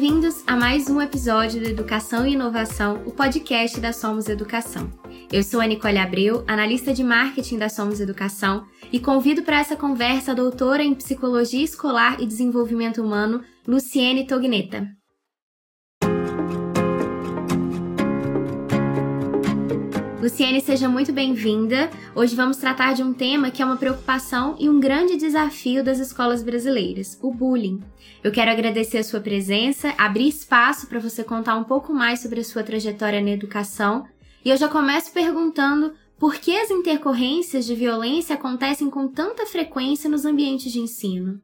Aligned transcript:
Bem-vindos 0.00 0.44
a 0.46 0.54
mais 0.54 0.88
um 0.88 1.02
episódio 1.02 1.60
do 1.60 1.66
Educação 1.66 2.24
e 2.24 2.34
Inovação, 2.34 3.02
o 3.04 3.10
podcast 3.10 3.80
da 3.80 3.92
Somos 3.92 4.28
Educação. 4.28 4.88
Eu 5.32 5.42
sou 5.42 5.60
a 5.60 5.66
Nicole 5.66 5.98
Abreu, 5.98 6.44
analista 6.46 6.94
de 6.94 7.02
marketing 7.02 7.58
da 7.58 7.68
Somos 7.68 7.98
Educação, 7.98 8.64
e 8.92 9.00
convido 9.00 9.42
para 9.42 9.58
essa 9.58 9.74
conversa 9.74 10.30
a 10.30 10.34
doutora 10.36 10.84
em 10.84 10.94
Psicologia 10.94 11.64
Escolar 11.64 12.20
e 12.20 12.26
Desenvolvimento 12.26 13.02
Humano, 13.02 13.42
Luciene 13.66 14.24
Togneta. 14.24 14.88
Luciene, 20.20 20.60
seja 20.60 20.88
muito 20.88 21.12
bem-vinda. 21.12 21.88
Hoje 22.12 22.34
vamos 22.34 22.56
tratar 22.56 22.92
de 22.92 23.04
um 23.04 23.14
tema 23.14 23.52
que 23.52 23.62
é 23.62 23.64
uma 23.64 23.76
preocupação 23.76 24.56
e 24.58 24.68
um 24.68 24.80
grande 24.80 25.16
desafio 25.16 25.84
das 25.84 26.00
escolas 26.00 26.42
brasileiras, 26.42 27.16
o 27.22 27.32
bullying. 27.32 27.80
Eu 28.24 28.32
quero 28.32 28.50
agradecer 28.50 28.98
a 28.98 29.04
sua 29.04 29.20
presença, 29.20 29.94
abrir 29.96 30.26
espaço 30.26 30.88
para 30.88 30.98
você 30.98 31.22
contar 31.22 31.54
um 31.54 31.62
pouco 31.62 31.94
mais 31.94 32.18
sobre 32.18 32.40
a 32.40 32.44
sua 32.44 32.64
trajetória 32.64 33.20
na 33.20 33.30
educação. 33.30 34.06
E 34.44 34.50
eu 34.50 34.56
já 34.56 34.68
começo 34.68 35.12
perguntando 35.12 35.94
por 36.18 36.34
que 36.34 36.56
as 36.56 36.68
intercorrências 36.68 37.64
de 37.64 37.76
violência 37.76 38.34
acontecem 38.34 38.90
com 38.90 39.06
tanta 39.06 39.46
frequência 39.46 40.10
nos 40.10 40.24
ambientes 40.24 40.72
de 40.72 40.80
ensino. 40.80 41.40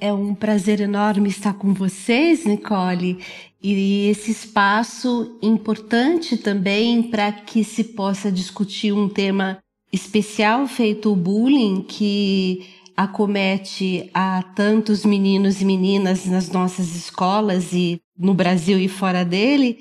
É 0.00 0.12
um 0.12 0.32
prazer 0.32 0.80
enorme 0.80 1.28
estar 1.28 1.54
com 1.54 1.74
vocês, 1.74 2.44
Nicole, 2.44 3.18
e 3.60 4.06
esse 4.08 4.30
espaço 4.30 5.36
importante 5.42 6.36
também 6.36 7.02
para 7.02 7.32
que 7.32 7.64
se 7.64 7.82
possa 7.82 8.30
discutir 8.30 8.92
um 8.92 9.08
tema 9.08 9.58
especial 9.92 10.68
feito 10.68 11.12
o 11.12 11.16
bullying 11.16 11.82
que 11.82 12.64
acomete 12.96 14.08
a 14.14 14.42
tantos 14.54 15.04
meninos 15.04 15.60
e 15.60 15.64
meninas 15.64 16.26
nas 16.26 16.48
nossas 16.48 16.94
escolas 16.94 17.72
e 17.72 18.00
no 18.16 18.34
Brasil 18.34 18.78
e 18.78 18.86
fora 18.86 19.24
dele, 19.24 19.78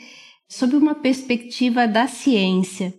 sob 0.50 0.76
uma 0.76 0.96
perspectiva 0.96 1.88
da 1.88 2.08
ciência. 2.08 2.92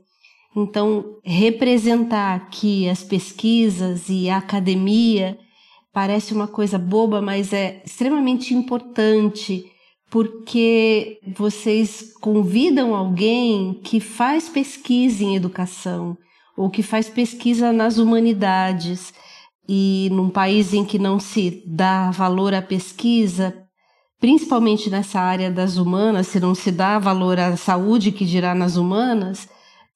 Então, 0.57 1.19
representar 1.25 2.37
aqui 2.37 2.89
as 2.89 3.03
pesquisas 3.03 4.09
e 4.09 4.31
a 4.31 4.37
academia 4.37 5.37
parece 5.99 6.33
uma 6.33 6.47
coisa 6.47 6.79
boba, 6.79 7.21
mas 7.21 7.53
é 7.53 7.83
extremamente 7.85 8.55
importante 8.55 9.65
porque 10.09 11.19
vocês 11.37 12.13
convidam 12.21 12.95
alguém 12.95 13.81
que 13.83 13.99
faz 13.99 14.49
pesquisa 14.49 15.25
em 15.25 15.35
educação 15.35 16.17
ou 16.57 16.71
que 16.71 16.85
faz 16.85 17.09
pesquisa 17.09 17.73
nas 17.73 17.99
humanidades. 17.99 19.13
E 19.69 20.09
num 20.13 20.31
país 20.31 20.73
em 20.73 20.85
que 20.85 21.01
não 21.01 21.19
se 21.19 21.65
dá 21.67 22.13
valor 22.13 22.55
à 22.55 22.63
pesquisa, 22.63 23.53
principalmente 24.21 24.89
nessa 24.89 25.19
área 25.19 25.51
das 25.51 25.79
humanas, 25.79 26.29
se 26.29 26.39
não 26.39 26.55
se 26.55 26.71
dá 26.71 27.01
valor 27.01 27.41
à 27.41 27.57
saúde 27.57 28.13
que 28.13 28.25
dirá 28.25 28.55
nas 28.55 28.77
humanas, 28.77 29.49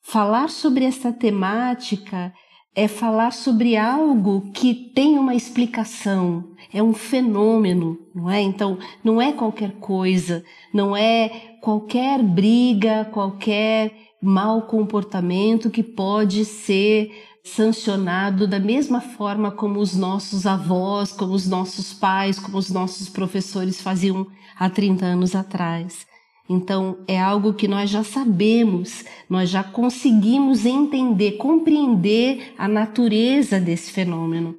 falar 0.02 0.50
sobre 0.50 0.84
essa 0.84 1.12
temática 1.12 2.34
é 2.74 2.88
falar 2.88 3.32
sobre 3.32 3.76
algo 3.76 4.50
que 4.52 4.72
tem 4.72 5.18
uma 5.18 5.34
explicação, 5.34 6.44
é 6.72 6.82
um 6.82 6.94
fenômeno, 6.94 7.98
não 8.14 8.30
é? 8.30 8.40
Então, 8.40 8.78
não 9.04 9.20
é 9.20 9.32
qualquer 9.32 9.72
coisa, 9.72 10.42
não 10.72 10.96
é 10.96 11.56
qualquer 11.60 12.22
briga, 12.22 13.04
qualquer 13.12 13.92
mau 14.22 14.62
comportamento 14.62 15.68
que 15.68 15.82
pode 15.82 16.44
ser 16.44 17.12
sancionado 17.44 18.46
da 18.46 18.58
mesma 18.58 19.00
forma 19.00 19.50
como 19.50 19.80
os 19.80 19.94
nossos 19.94 20.46
avós, 20.46 21.12
como 21.12 21.34
os 21.34 21.46
nossos 21.46 21.92
pais, 21.92 22.38
como 22.38 22.56
os 22.56 22.70
nossos 22.70 23.08
professores 23.08 23.82
faziam 23.82 24.26
há 24.56 24.70
30 24.70 25.04
anos 25.04 25.34
atrás. 25.34 26.06
Então, 26.52 26.98
é 27.08 27.18
algo 27.18 27.54
que 27.54 27.66
nós 27.66 27.88
já 27.88 28.04
sabemos, 28.04 29.06
nós 29.28 29.48
já 29.48 29.64
conseguimos 29.64 30.66
entender, 30.66 31.32
compreender 31.32 32.52
a 32.58 32.68
natureza 32.68 33.58
desse 33.58 33.90
fenômeno. 33.90 34.56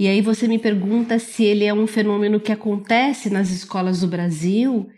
E 0.00 0.08
aí 0.08 0.20
você 0.20 0.48
me 0.48 0.58
pergunta 0.58 1.16
se 1.20 1.44
ele 1.44 1.64
é 1.64 1.72
um 1.72 1.86
fenômeno 1.86 2.40
que 2.40 2.50
acontece 2.50 3.30
nas 3.30 3.50
escolas 3.50 4.00
do 4.00 4.08
Brasil. 4.08 4.88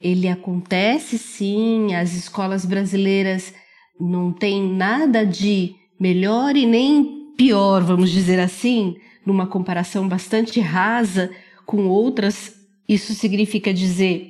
Ele 0.00 0.26
acontece 0.26 1.18
sim, 1.18 1.94
as 1.94 2.14
escolas 2.14 2.64
brasileiras 2.64 3.52
não 4.00 4.32
têm 4.32 4.62
nada 4.62 5.26
de 5.26 5.74
melhor 6.00 6.56
e 6.56 6.64
nem 6.64 7.34
pior, 7.36 7.82
vamos 7.82 8.10
dizer 8.10 8.40
assim, 8.40 8.96
numa 9.26 9.46
comparação 9.46 10.08
bastante 10.08 10.60
rasa 10.60 11.30
com 11.66 11.88
outras. 11.88 12.54
Isso 12.88 13.12
significa 13.12 13.72
dizer 13.72 14.29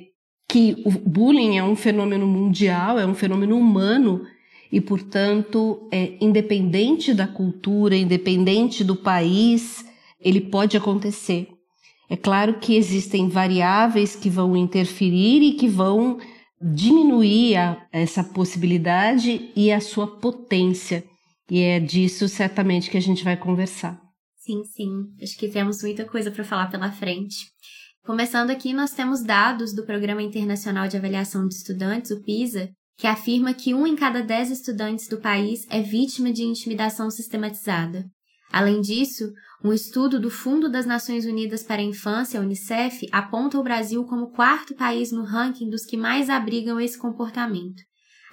que 0.51 0.75
o 0.85 0.91
bullying 0.91 1.57
é 1.57 1.63
um 1.63 1.77
fenômeno 1.77 2.27
mundial, 2.27 2.99
é 2.99 3.05
um 3.05 3.15
fenômeno 3.15 3.57
humano 3.57 4.27
e, 4.69 4.81
portanto, 4.81 5.87
é 5.89 6.17
independente 6.19 7.13
da 7.13 7.25
cultura, 7.25 7.95
independente 7.95 8.83
do 8.83 8.93
país, 8.93 9.85
ele 10.19 10.41
pode 10.41 10.75
acontecer. 10.75 11.47
É 12.09 12.17
claro 12.17 12.59
que 12.59 12.75
existem 12.75 13.29
variáveis 13.29 14.13
que 14.13 14.29
vão 14.29 14.57
interferir 14.57 15.41
e 15.41 15.53
que 15.53 15.69
vão 15.69 16.19
diminuir 16.61 17.55
a, 17.55 17.87
essa 17.89 18.21
possibilidade 18.21 19.51
e 19.55 19.71
a 19.71 19.79
sua 19.79 20.05
potência. 20.05 21.05
E 21.49 21.61
é 21.61 21.79
disso 21.79 22.27
certamente 22.27 22.89
que 22.89 22.97
a 22.97 23.01
gente 23.01 23.23
vai 23.23 23.37
conversar. 23.37 23.97
Sim, 24.35 24.65
sim. 24.65 24.89
Acho 25.23 25.37
que 25.37 25.47
temos 25.47 25.81
muita 25.81 26.03
coisa 26.03 26.29
para 26.29 26.43
falar 26.43 26.69
pela 26.69 26.91
frente. 26.91 27.37
Começando 28.03 28.49
aqui, 28.49 28.73
nós 28.73 28.93
temos 28.93 29.21
dados 29.21 29.75
do 29.75 29.85
Programa 29.85 30.23
Internacional 30.23 30.87
de 30.87 30.97
Avaliação 30.97 31.47
de 31.47 31.53
Estudantes, 31.53 32.09
o 32.09 32.19
PISA, 32.23 32.71
que 32.97 33.05
afirma 33.05 33.53
que 33.53 33.75
um 33.75 33.85
em 33.85 33.95
cada 33.95 34.23
dez 34.23 34.49
estudantes 34.49 35.07
do 35.07 35.19
país 35.19 35.67
é 35.69 35.83
vítima 35.83 36.33
de 36.33 36.41
intimidação 36.41 37.11
sistematizada. 37.11 38.03
Além 38.51 38.81
disso, 38.81 39.31
um 39.63 39.71
estudo 39.71 40.19
do 40.19 40.31
Fundo 40.31 40.67
das 40.67 40.87
Nações 40.87 41.25
Unidas 41.25 41.61
para 41.61 41.79
a 41.79 41.85
Infância, 41.85 42.41
Unicef, 42.41 43.07
aponta 43.11 43.59
o 43.59 43.63
Brasil 43.63 44.03
como 44.05 44.31
quarto 44.31 44.73
país 44.73 45.11
no 45.11 45.23
ranking 45.23 45.69
dos 45.69 45.85
que 45.85 45.95
mais 45.95 46.27
abrigam 46.27 46.79
esse 46.79 46.97
comportamento. 46.97 47.83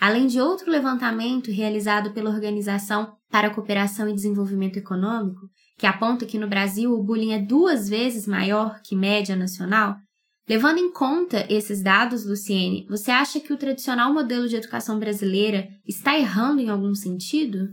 Além 0.00 0.26
de 0.26 0.40
outro 0.40 0.70
levantamento 0.70 1.50
realizado 1.50 2.14
pela 2.14 2.30
Organização 2.30 3.12
para 3.30 3.48
a 3.48 3.54
Cooperação 3.54 4.08
e 4.08 4.14
Desenvolvimento 4.14 4.78
Econômico, 4.78 5.42
que 5.78 5.86
aponta 5.86 6.26
que 6.26 6.38
no 6.38 6.48
Brasil 6.48 6.92
o 6.92 7.02
bullying 7.02 7.32
é 7.32 7.38
duas 7.38 7.88
vezes 7.88 8.26
maior 8.26 8.82
que 8.82 8.96
média 8.96 9.36
nacional, 9.36 9.96
levando 10.48 10.78
em 10.78 10.92
conta 10.92 11.46
esses 11.48 11.80
dados, 11.80 12.26
Luciene, 12.26 12.84
você 12.90 13.12
acha 13.12 13.38
que 13.38 13.52
o 13.52 13.56
tradicional 13.56 14.12
modelo 14.12 14.48
de 14.48 14.56
educação 14.56 14.98
brasileira 14.98 15.68
está 15.86 16.18
errando 16.18 16.60
em 16.60 16.68
algum 16.68 16.94
sentido? 16.94 17.72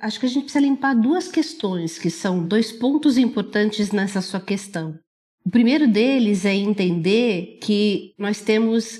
Acho 0.00 0.18
que 0.18 0.26
a 0.26 0.28
gente 0.28 0.44
precisa 0.44 0.64
limpar 0.64 0.94
duas 0.94 1.28
questões, 1.28 1.98
que 1.98 2.10
são 2.10 2.44
dois 2.44 2.72
pontos 2.72 3.18
importantes 3.18 3.92
nessa 3.92 4.22
sua 4.22 4.40
questão. 4.40 4.98
O 5.44 5.50
primeiro 5.50 5.86
deles 5.86 6.44
é 6.44 6.54
entender 6.54 7.58
que 7.60 8.14
nós 8.16 8.40
temos 8.40 8.98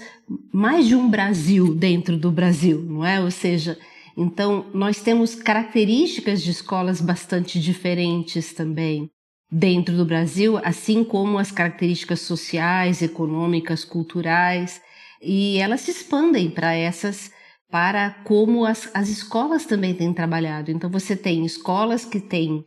mais 0.52 0.86
de 0.86 0.94
um 0.94 1.08
Brasil 1.08 1.74
dentro 1.74 2.16
do 2.16 2.30
Brasil, 2.30 2.82
não 2.82 3.04
é? 3.04 3.20
Ou 3.20 3.30
seja, 3.30 3.78
então, 4.16 4.66
nós 4.74 5.00
temos 5.00 5.34
características 5.34 6.42
de 6.42 6.50
escolas 6.50 7.00
bastante 7.00 7.58
diferentes 7.58 8.52
também 8.52 9.10
dentro 9.50 9.96
do 9.96 10.04
Brasil, 10.04 10.58
assim 10.62 11.04
como 11.04 11.38
as 11.38 11.50
características 11.50 12.20
sociais, 12.20 13.02
econômicas, 13.02 13.84
culturais, 13.84 14.80
e 15.20 15.58
elas 15.58 15.82
se 15.82 15.90
expandem 15.90 16.50
para 16.50 16.74
essas, 16.74 17.30
para 17.70 18.10
como 18.24 18.64
as, 18.64 18.90
as 18.94 19.08
escolas 19.08 19.66
também 19.66 19.94
têm 19.94 20.12
trabalhado. 20.12 20.70
Então, 20.70 20.90
você 20.90 21.14
tem 21.14 21.44
escolas 21.44 22.04
que 22.04 22.18
têm, 22.18 22.64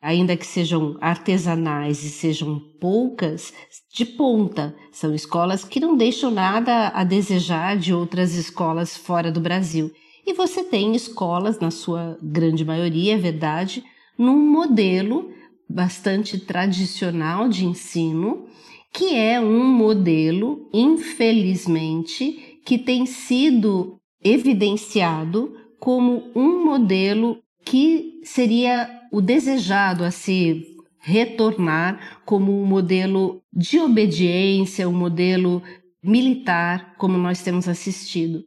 ainda 0.00 0.36
que 0.36 0.46
sejam 0.46 0.96
artesanais 1.00 2.02
e 2.04 2.08
sejam 2.08 2.60
poucas, 2.80 3.52
de 3.92 4.04
ponta. 4.04 4.74
São 4.92 5.14
escolas 5.14 5.64
que 5.64 5.80
não 5.80 5.96
deixam 5.96 6.30
nada 6.30 6.88
a 6.88 7.02
desejar 7.02 7.76
de 7.76 7.92
outras 7.92 8.34
escolas 8.34 8.96
fora 8.96 9.30
do 9.30 9.40
Brasil. 9.40 9.92
E 10.28 10.34
você 10.34 10.62
tem 10.62 10.94
escolas, 10.94 11.58
na 11.58 11.70
sua 11.70 12.18
grande 12.22 12.62
maioria, 12.62 13.14
é 13.14 13.16
verdade, 13.16 13.82
num 14.18 14.36
modelo 14.36 15.32
bastante 15.66 16.38
tradicional 16.38 17.48
de 17.48 17.64
ensino, 17.64 18.46
que 18.92 19.14
é 19.14 19.40
um 19.40 19.64
modelo, 19.64 20.68
infelizmente, 20.70 22.60
que 22.62 22.76
tem 22.76 23.06
sido 23.06 23.98
evidenciado 24.22 25.56
como 25.80 26.30
um 26.34 26.62
modelo 26.62 27.38
que 27.64 28.20
seria 28.22 29.00
o 29.10 29.22
desejado 29.22 30.04
a 30.04 30.10
se 30.10 30.62
retornar 30.98 32.20
como 32.26 32.52
um 32.52 32.66
modelo 32.66 33.40
de 33.50 33.80
obediência, 33.80 34.86
um 34.86 34.92
modelo 34.92 35.62
militar, 36.02 36.96
como 36.98 37.16
nós 37.16 37.40
temos 37.40 37.66
assistido. 37.66 38.44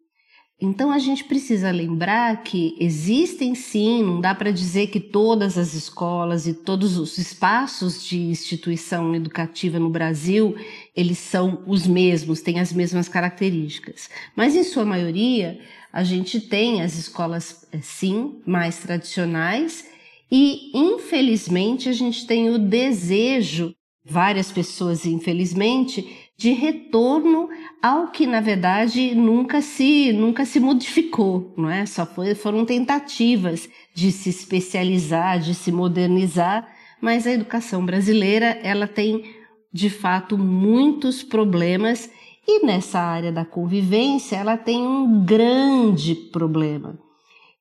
Então 0.61 0.91
a 0.91 0.99
gente 0.99 1.23
precisa 1.23 1.71
lembrar 1.71 2.43
que 2.43 2.75
existem 2.79 3.55
sim, 3.55 4.03
não 4.03 4.21
dá 4.21 4.35
para 4.35 4.51
dizer 4.51 4.87
que 4.87 4.99
todas 4.99 5.57
as 5.57 5.73
escolas 5.73 6.45
e 6.45 6.53
todos 6.53 6.97
os 6.97 7.17
espaços 7.17 8.05
de 8.05 8.19
instituição 8.19 9.15
educativa 9.15 9.79
no 9.79 9.89
Brasil 9.89 10.55
eles 10.95 11.17
são 11.17 11.63
os 11.65 11.87
mesmos, 11.87 12.41
têm 12.41 12.59
as 12.59 12.71
mesmas 12.71 13.09
características. 13.09 14.07
Mas 14.35 14.55
em 14.55 14.63
sua 14.63 14.85
maioria, 14.85 15.59
a 15.91 16.03
gente 16.03 16.39
tem 16.39 16.81
as 16.81 16.97
escolas, 16.97 17.67
eh, 17.71 17.79
sim, 17.81 18.39
mais 18.45 18.77
tradicionais 18.77 19.85
e, 20.31 20.71
infelizmente, 20.73 21.89
a 21.89 21.93
gente 21.93 22.25
tem 22.25 22.49
o 22.49 22.57
desejo, 22.57 23.73
várias 24.05 24.51
pessoas, 24.51 25.05
infelizmente, 25.05 26.30
de 26.41 26.53
retorno 26.53 27.49
ao 27.79 28.07
que, 28.07 28.25
na 28.25 28.41
verdade, 28.41 29.13
nunca 29.13 29.61
se, 29.61 30.11
nunca 30.11 30.43
se 30.43 30.59
modificou, 30.59 31.53
não 31.55 31.69
é? 31.69 31.85
Só 31.85 32.03
foi, 32.03 32.33
foram 32.33 32.65
tentativas 32.65 33.69
de 33.93 34.11
se 34.11 34.31
especializar, 34.31 35.39
de 35.39 35.53
se 35.53 35.71
modernizar, 35.71 36.67
mas 36.99 37.27
a 37.27 37.31
educação 37.31 37.85
brasileira, 37.85 38.59
ela 38.63 38.87
tem, 38.87 39.23
de 39.71 39.87
fato, 39.87 40.35
muitos 40.35 41.21
problemas 41.21 42.09
e 42.47 42.65
nessa 42.65 42.99
área 42.99 43.31
da 43.31 43.45
convivência, 43.45 44.35
ela 44.35 44.57
tem 44.57 44.81
um 44.81 45.23
grande 45.23 46.15
problema, 46.15 46.97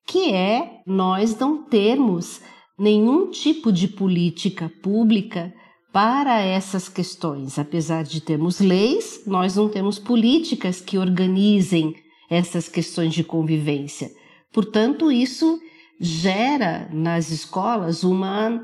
que 0.07 0.33
é 0.33 0.81
nós 0.87 1.37
não 1.37 1.61
termos 1.61 2.41
nenhum 2.79 3.29
tipo 3.29 3.71
de 3.71 3.87
política 3.87 4.71
pública 4.81 5.53
para 5.91 6.41
essas 6.41 6.87
questões. 6.87 7.59
Apesar 7.59 8.03
de 8.03 8.21
termos 8.21 8.59
leis, 8.59 9.23
nós 9.25 9.55
não 9.55 9.69
temos 9.69 9.99
políticas 9.99 10.79
que 10.81 10.97
organizem 10.97 11.95
essas 12.29 12.67
questões 12.69 13.13
de 13.13 13.23
convivência. 13.23 14.11
Portanto, 14.53 15.11
isso 15.11 15.59
gera 15.99 16.89
nas 16.91 17.29
escolas 17.29 18.03
uma 18.03 18.61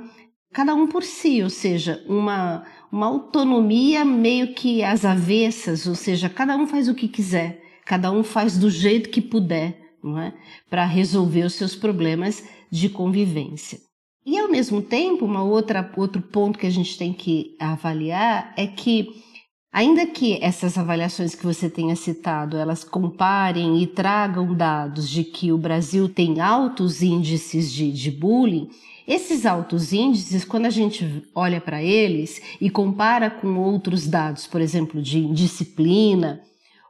cada 0.53 0.74
um 0.74 0.88
por 0.88 1.03
si, 1.03 1.44
ou 1.44 1.50
seja, 1.50 2.03
uma 2.07 2.65
uma 2.91 3.07
autonomia 3.07 4.06
meio 4.06 4.53
que 4.53 4.83
às 4.83 5.03
avessas, 5.03 5.88
ou 5.88 5.95
seja, 5.95 6.29
cada 6.29 6.56
um 6.56 6.65
faz 6.65 6.88
o 6.88 6.95
que 6.95 7.07
quiser, 7.07 7.62
cada 7.85 8.12
um 8.12 8.24
faz 8.24 8.57
do 8.57 8.69
jeito 8.69 9.09
que 9.09 9.21
puder, 9.21 9.77
não 10.03 10.19
é? 10.19 10.33
Para 10.69 10.85
resolver 10.85 11.44
os 11.44 11.53
seus 11.53 11.75
problemas 11.75 12.44
de 12.71 12.89
convivência. 12.89 13.79
E 14.27 14.38
ao 14.38 14.50
mesmo 14.50 14.81
tempo, 14.81 15.24
uma 15.24 15.41
outra 15.41 15.89
outro 15.95 16.21
ponto 16.21 16.59
que 16.59 16.68
a 16.68 16.69
gente 16.69 16.97
tem 16.97 17.13
que 17.13 17.56
avaliar 17.57 18.53
é 18.57 18.68
que 18.68 19.24
ainda 19.71 20.06
que 20.06 20.38
essas 20.41 20.77
avaliações 20.77 21.33
que 21.33 21.45
você 21.45 21.69
tenha 21.69 21.95
citado, 21.95 22.57
elas 22.57 22.83
comparem 22.83 23.81
e 23.81 23.88
tragam 23.88 24.53
dados 24.53 25.09
de 25.09 25.24
que 25.24 25.53
o 25.53 25.57
Brasil 25.57 26.09
tem 26.09 26.41
altos 26.41 27.01
índices 27.01 27.71
de, 27.71 27.89
de 27.89 28.12
bullying, 28.12 28.68
esses 29.07 29.45
altos 29.45 29.94
índices, 29.94 30.44
quando 30.44 30.65
a 30.65 30.69
gente 30.69 31.24
olha 31.33 31.62
para 31.62 31.81
eles 31.81 32.41
e 32.59 32.69
compara 32.69 33.29
com 33.29 33.57
outros 33.57 34.06
dados, 34.06 34.45
por 34.45 34.59
exemplo, 34.59 35.01
de 35.01 35.19
indisciplina 35.19 36.41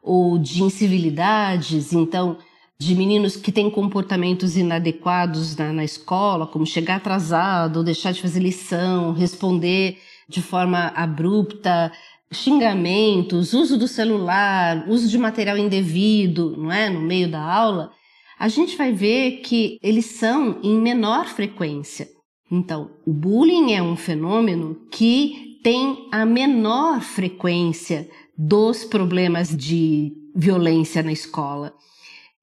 ou 0.01 0.39
de 0.39 0.63
incivilidades, 0.63 1.94
então, 1.94 2.39
de 2.79 2.94
meninos 2.94 3.35
que 3.35 3.51
têm 3.51 3.69
comportamentos 3.69 4.56
inadequados 4.56 5.56
na, 5.56 5.74
na 5.74 5.83
escola, 5.83 6.45
como 6.45 6.65
chegar 6.65 6.97
atrasado, 6.97 7.83
deixar 7.83 8.12
de 8.12 8.21
fazer 8.21 8.39
lição, 8.39 9.13
responder 9.13 9.97
de 10.29 10.41
forma 10.41 10.91
abrupta, 10.95 11.91
xingamentos, 12.31 13.53
uso 13.53 13.77
do 13.77 13.88
celular, 13.88 14.85
uso 14.88 15.07
de 15.07 15.18
material 15.18 15.57
indevido, 15.57 16.56
não 16.57 16.71
é, 16.71 16.89
no 16.89 17.00
meio 17.00 17.29
da 17.29 17.41
aula, 17.41 17.91
a 18.38 18.47
gente 18.47 18.77
vai 18.77 18.91
ver 18.91 19.41
que 19.41 19.79
eles 19.81 20.06
são 20.06 20.59
em 20.62 20.77
menor 20.77 21.25
frequência. 21.25 22.07
Então, 22.51 22.91
o 23.06 23.12
bullying 23.12 23.74
é 23.74 23.81
um 23.81 23.95
fenômeno 23.95 24.75
que 24.91 25.59
tem 25.63 26.07
a 26.12 26.25
menor 26.25 27.01
frequência 27.01 28.07
dos 28.38 28.85
problemas 28.85 29.56
de 29.56 30.13
violência 30.35 31.01
na 31.01 31.12
escola. 31.12 31.74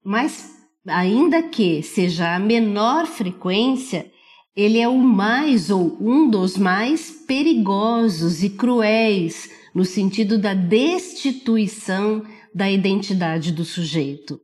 Mas, 0.05 0.51
ainda 0.87 1.41
que 1.41 1.81
seja 1.81 2.35
a 2.35 2.39
menor 2.39 3.07
frequência, 3.07 4.11
ele 4.55 4.79
é 4.79 4.87
o 4.87 4.99
mais 4.99 5.71
ou 5.71 5.97
um 5.99 6.29
dos 6.29 6.57
mais 6.57 7.09
perigosos 7.09 8.43
e 8.43 8.51
cruéis 8.51 9.49
no 9.73 9.83
sentido 9.83 10.37
da 10.37 10.53
destituição 10.53 12.23
da 12.53 12.71
identidade 12.71 13.51
do 13.51 13.65
sujeito. 13.65 14.39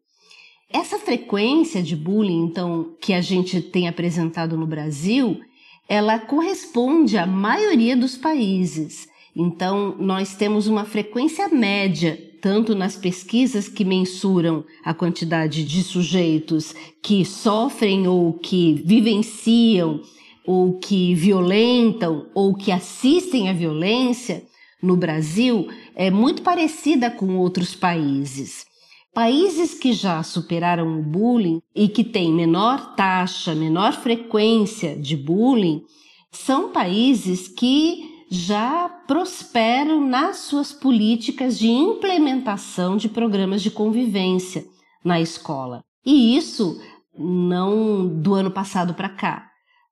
Essa 0.68 0.98
frequência 0.98 1.84
de 1.84 1.96
bullying, 1.96 2.46
então, 2.46 2.96
que 3.00 3.14
a 3.14 3.22
gente 3.22 3.62
tem 3.62 3.88
apresentado 3.88 4.58
no 4.58 4.66
Brasil, 4.66 5.40
ela 5.88 6.18
corresponde 6.18 7.18
à 7.18 7.28
maioria 7.28 7.96
dos 7.96 8.18
países. 8.18 9.08
Então, 9.36 9.96
nós 10.00 10.36
temos 10.36 10.66
uma 10.66 10.86
frequência 10.86 11.48
média, 11.50 12.20
tanto 12.42 12.74
nas 12.74 12.96
pesquisas 12.96 13.68
que 13.68 13.86
mensuram 13.86 14.66
a 14.84 14.94
quantidade 14.94 15.64
de 15.64 15.84
sujeitos 15.84 16.74
que 17.02 17.24
sofrem 17.24 18.08
ou 18.08 18.34
que 18.34 18.82
vivenciam 18.84 20.02
ou 20.46 20.80
que 20.80 21.14
violentam 21.14 22.26
ou 22.34 22.56
que 22.56 22.72
assistem 22.72 23.48
à 23.48 23.54
violência 23.54 24.44
no 24.82 24.98
Brasil, 24.98 25.68
é 25.96 26.10
muito 26.10 26.42
parecida 26.42 27.12
com 27.12 27.38
outros 27.38 27.76
países. 27.76 28.66
Países 29.14 29.74
que 29.76 29.94
já 29.94 30.24
superaram 30.24 31.00
o 31.00 31.04
bullying 31.04 31.62
e 31.76 31.88
que 31.88 32.04
têm 32.04 32.34
menor 32.34 32.96
taxa, 32.96 33.54
menor 33.54 33.94
frequência 33.94 34.96
de 34.96 35.16
bullying, 35.16 35.84
são 36.32 36.72
países 36.72 37.48
que 37.48 38.11
já 38.34 38.88
prosperam 38.88 40.00
nas 40.00 40.38
suas 40.38 40.72
políticas 40.72 41.60
de 41.60 41.68
implementação 41.68 42.96
de 42.96 43.10
programas 43.10 43.62
de 43.62 43.70
convivência 43.70 44.64
na 45.04 45.20
escola. 45.20 45.84
E 46.06 46.38
isso 46.38 46.82
não 47.14 48.08
do 48.08 48.34
ano 48.34 48.50
passado 48.50 48.94
para 48.94 49.10
cá. 49.10 49.50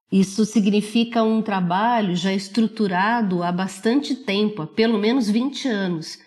Isso 0.09 0.45
significa 0.45 1.21
um 1.21 1.41
trabalho 1.41 2.15
já 2.15 2.33
estruturado 2.33 3.43
há 3.43 3.51
bastante 3.51 4.15
tempo, 4.15 4.61
há 4.61 4.67
pelo 4.67 4.97
menos 4.97 5.29
20 5.29 5.67
anos. 5.67 6.17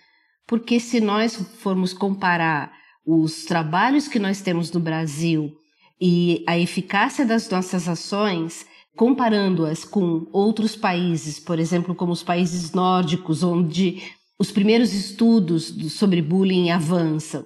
Porque 0.47 0.79
se 0.79 1.00
nós 1.00 1.35
formos 1.61 1.94
comparar 1.94 2.73
os 3.06 3.47
trabalhos 3.47 4.06
que 4.06 4.19
nós 4.19 4.43
temos 4.43 4.70
no 4.70 4.81
Brasil 4.81 5.50
e 5.99 6.44
a 6.47 6.58
eficácia 6.58 7.25
das 7.25 7.49
nossas 7.49 7.88
ações, 7.88 8.67
comparando-as 8.96 9.84
com 9.84 10.27
outros 10.32 10.77
países, 10.77 11.39
por 11.39 11.58
exemplo, 11.58 11.94
como 11.94 12.13
os 12.13 12.22
países 12.22 12.72
nórdicos, 12.72 13.43
onde 13.43 14.03
os 14.39 14.51
primeiros 14.51 14.93
estudos 14.93 15.75
sobre 15.93 16.20
bullying 16.20 16.70
avançam, 16.70 17.44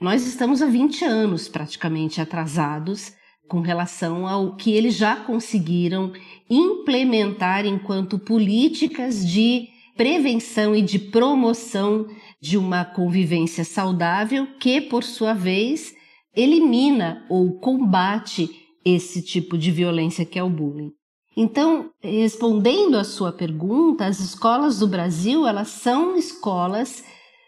nós 0.00 0.26
estamos 0.26 0.62
há 0.62 0.66
20 0.66 1.04
anos 1.04 1.48
praticamente 1.48 2.20
atrasados 2.20 3.12
com 3.48 3.60
relação 3.60 4.26
ao 4.26 4.54
que 4.54 4.72
eles 4.72 4.94
já 4.94 5.16
conseguiram 5.16 6.12
implementar 6.48 7.66
enquanto 7.66 8.18
políticas 8.18 9.26
de 9.26 9.68
prevenção 9.96 10.76
e 10.76 10.82
de 10.82 10.98
promoção 10.98 12.06
de 12.40 12.56
uma 12.56 12.84
convivência 12.84 13.64
saudável 13.64 14.46
que, 14.60 14.80
por 14.80 15.02
sua 15.02 15.34
vez, 15.34 15.92
elimina 16.36 17.26
ou 17.28 17.58
combate 17.58 18.48
esse 18.84 19.22
tipo 19.22 19.56
de 19.58 19.70
violência 19.70 20.24
que 20.24 20.38
é 20.38 20.42
o 20.42 20.50
bullying. 20.50 20.92
Então, 21.36 21.90
respondendo 22.02 22.96
à 22.96 23.04
sua 23.04 23.30
pergunta, 23.30 24.06
as 24.06 24.18
escolas 24.18 24.80
do 24.80 24.88
Brasil, 24.88 25.46
elas 25.46 25.68
são 25.68 26.16
escolas 26.16 27.04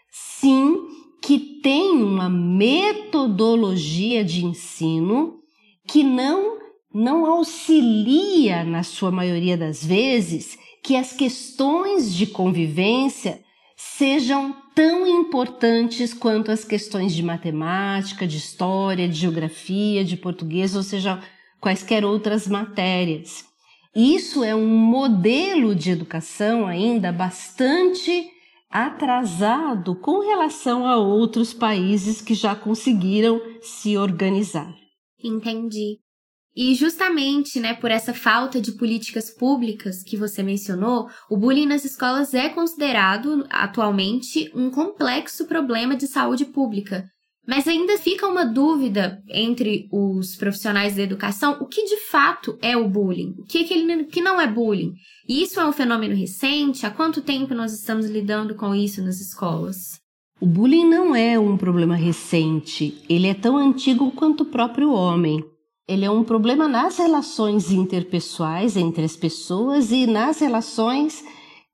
sim 0.09 0.77
que 1.21 1.59
têm 1.61 2.01
uma 2.01 2.29
metodologia 2.29 4.23
de 4.23 4.45
ensino 4.45 5.39
que 5.87 6.03
não 6.03 6.59
não 6.93 7.25
auxilia 7.25 8.65
na 8.65 8.83
sua 8.83 9.11
maioria 9.11 9.57
das 9.57 9.83
vezes 9.83 10.57
que 10.83 10.95
as 10.95 11.13
questões 11.13 12.13
de 12.13 12.27
convivência 12.27 13.41
sejam 13.97 14.55
tão 14.75 15.07
importantes 15.07 16.13
quanto 16.13 16.51
as 16.51 16.63
questões 16.63 17.13
de 17.13 17.23
matemática, 17.23 18.27
de 18.27 18.37
história, 18.37 19.07
de 19.07 19.15
geografia, 19.15 20.03
de 20.03 20.15
português, 20.15 20.75
ou 20.75 20.83
seja, 20.83 21.19
quaisquer 21.59 22.05
outras 22.05 22.47
matérias. 22.47 23.43
Isso 23.95 24.43
é 24.43 24.55
um 24.55 24.67
modelo 24.67 25.73
de 25.73 25.89
educação 25.89 26.67
ainda 26.67 27.11
bastante 27.11 28.29
atrasado 28.69 29.95
com 29.95 30.19
relação 30.19 30.85
a 30.85 30.97
outros 30.97 31.53
países 31.53 32.21
que 32.21 32.35
já 32.35 32.55
conseguiram 32.55 33.41
se 33.61 33.97
organizar. 33.97 34.73
Entendi. 35.23 35.99
E 36.55 36.75
justamente, 36.75 37.59
né, 37.59 37.73
por 37.73 37.89
essa 37.89 38.13
falta 38.13 38.59
de 38.59 38.73
políticas 38.73 39.29
públicas 39.29 40.03
que 40.03 40.17
você 40.17 40.43
mencionou, 40.43 41.07
o 41.29 41.37
bullying 41.37 41.65
nas 41.65 41.85
escolas 41.85 42.33
é 42.33 42.49
considerado 42.49 43.45
atualmente 43.49 44.51
um 44.53 44.69
complexo 44.69 45.45
problema 45.45 45.95
de 45.95 46.07
saúde 46.07 46.45
pública. 46.45 47.05
Mas 47.47 47.67
ainda 47.67 47.97
fica 47.97 48.27
uma 48.27 48.45
dúvida 48.45 49.21
entre 49.27 49.87
os 49.91 50.35
profissionais 50.35 50.95
da 50.95 51.01
educação: 51.01 51.57
o 51.59 51.65
que 51.65 51.85
de 51.85 51.97
fato 51.97 52.57
é 52.61 52.77
o 52.77 52.87
bullying? 52.87 53.33
O 53.39 53.45
que, 53.45 53.63
que, 53.63 53.73
ele, 53.73 54.03
que 54.05 54.21
não 54.21 54.39
é 54.39 54.45
bullying? 54.45 54.93
E 55.27 55.41
isso 55.41 55.59
é 55.59 55.65
um 55.65 55.71
fenômeno 55.71 56.15
recente? 56.15 56.85
Há 56.85 56.91
quanto 56.91 57.21
tempo 57.21 57.55
nós 57.55 57.73
estamos 57.73 58.05
lidando 58.07 58.55
com 58.55 58.75
isso 58.75 59.01
nas 59.01 59.19
escolas? 59.19 59.99
O 60.39 60.45
bullying 60.45 60.87
não 60.87 61.15
é 61.15 61.37
um 61.39 61.55
problema 61.55 61.95
recente, 61.95 62.99
ele 63.07 63.27
é 63.27 63.33
tão 63.33 63.57
antigo 63.57 64.11
quanto 64.11 64.41
o 64.41 64.47
próprio 64.47 64.91
homem. 64.91 65.43
Ele 65.91 66.05
é 66.05 66.09
um 66.09 66.23
problema 66.23 66.69
nas 66.69 66.97
relações 66.97 67.69
interpessoais 67.69 68.77
entre 68.77 69.03
as 69.03 69.17
pessoas 69.17 69.91
e 69.91 70.07
nas 70.07 70.39
relações 70.39 71.21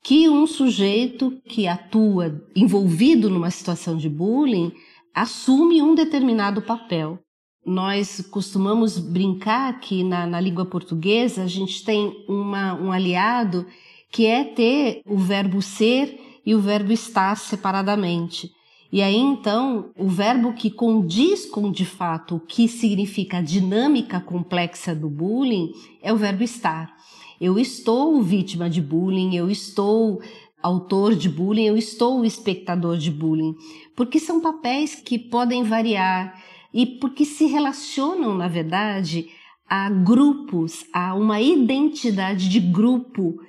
que 0.04 0.28
um 0.28 0.48
sujeito 0.48 1.40
que 1.48 1.68
atua 1.68 2.44
envolvido 2.56 3.30
numa 3.30 3.52
situação 3.52 3.96
de 3.96 4.10
bullying 4.10 4.72
assume 5.14 5.84
um 5.84 5.94
determinado 5.94 6.64
papel. 6.64 7.20
Nós 7.64 8.20
costumamos 8.32 8.98
brincar 8.98 9.80
que 9.80 10.04
na, 10.04 10.26
na 10.26 10.42
língua 10.42 10.66
portuguesa 10.66 11.44
a 11.44 11.48
gente 11.48 11.86
tem 11.86 12.26
uma, 12.28 12.74
um 12.74 12.92
aliado 12.92 13.68
que 14.12 14.26
é 14.26 14.44
ter 14.44 15.02
o 15.06 15.20
verbo 15.20 15.62
ser 15.62 16.20
e 16.44 16.56
o 16.56 16.60
verbo 16.60 16.92
estar 16.92 17.38
separadamente. 17.38 18.50
E 18.92 19.02
aí 19.02 19.18
então, 19.18 19.90
o 19.98 20.08
verbo 20.08 20.54
que 20.54 20.72
condiz 20.72 21.46
com 21.46 21.72
de 21.72 21.86
fato 21.86 22.36
o 22.36 22.40
que 22.40 22.68
significa 22.68 23.38
a 23.38 23.42
dinâmica 23.42 24.20
complexa 24.20 24.96
do 24.96 25.10
bullying 25.10 25.72
é 26.02 26.14
o 26.14 26.18
verbo 26.18 26.44
estar. 26.44 26.96
Eu 27.40 27.60
estou 27.60 28.22
vítima 28.22 28.70
de 28.70 28.82
bullying, 28.82 29.36
eu 29.36 29.50
estou 29.50 30.22
autor 30.62 31.16
de 31.16 31.30
bullying, 31.30 31.66
eu 31.66 31.78
estou 31.78 32.26
espectador 32.26 32.98
de 32.98 33.12
bullying, 33.12 33.56
porque 33.96 34.20
são 34.20 34.42
papéis 34.42 34.96
que 34.96 35.20
podem 35.20 35.64
variar 35.64 36.42
e 36.74 36.86
porque 36.86 37.26
se 37.26 37.46
relacionam, 37.46 38.36
na 38.36 38.48
verdade, 38.48 39.30
a 39.70 39.90
grupos, 39.90 40.86
a 40.94 41.14
uma 41.14 41.42
identidade 41.42 42.50
de 42.50 42.60
grupo 42.60 43.40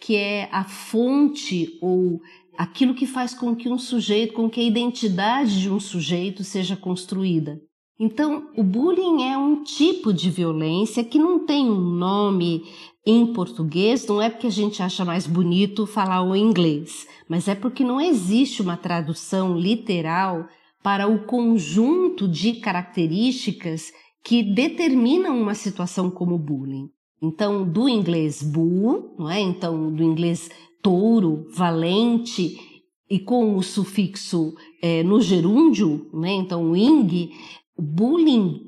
que 0.00 0.16
é 0.16 0.48
a 0.52 0.64
fonte 0.64 1.78
ou 1.80 2.20
aquilo 2.56 2.94
que 2.94 3.06
faz 3.06 3.34
com 3.34 3.54
que 3.54 3.68
um 3.68 3.78
sujeito, 3.78 4.34
com 4.34 4.48
que 4.48 4.60
a 4.60 4.64
identidade 4.64 5.60
de 5.60 5.70
um 5.70 5.80
sujeito 5.80 6.44
seja 6.44 6.76
construída. 6.76 7.60
Então, 7.98 8.50
o 8.56 8.62
bullying 8.62 9.22
é 9.22 9.38
um 9.38 9.62
tipo 9.62 10.12
de 10.12 10.28
violência 10.28 11.04
que 11.04 11.18
não 11.18 11.46
tem 11.46 11.70
um 11.70 11.80
nome 11.80 12.64
em 13.06 13.32
português, 13.32 14.06
não 14.06 14.20
é 14.20 14.28
porque 14.28 14.48
a 14.48 14.50
gente 14.50 14.82
acha 14.82 15.04
mais 15.04 15.26
bonito 15.26 15.86
falar 15.86 16.22
o 16.22 16.34
inglês, 16.34 17.06
mas 17.28 17.46
é 17.46 17.54
porque 17.54 17.84
não 17.84 18.00
existe 18.00 18.62
uma 18.62 18.76
tradução 18.76 19.56
literal 19.56 20.48
para 20.82 21.06
o 21.06 21.24
conjunto 21.24 22.26
de 22.26 22.54
características 22.54 23.92
que 24.24 24.42
determinam 24.42 25.40
uma 25.40 25.54
situação 25.54 26.10
como 26.10 26.38
bullying. 26.38 26.88
Então, 27.22 27.66
do 27.66 27.88
inglês 27.88 28.42
bull, 28.42 29.14
não 29.18 29.30
é? 29.30 29.40
Então, 29.40 29.92
do 29.92 30.02
inglês 30.02 30.50
touro, 30.84 31.46
valente, 31.50 32.58
e 33.08 33.18
com 33.18 33.56
o 33.56 33.62
sufixo 33.62 34.54
é, 34.82 35.02
no 35.02 35.20
gerúndio, 35.20 36.10
né? 36.12 36.32
Então, 36.32 36.76
ing, 36.76 37.30
bullying 37.78 38.60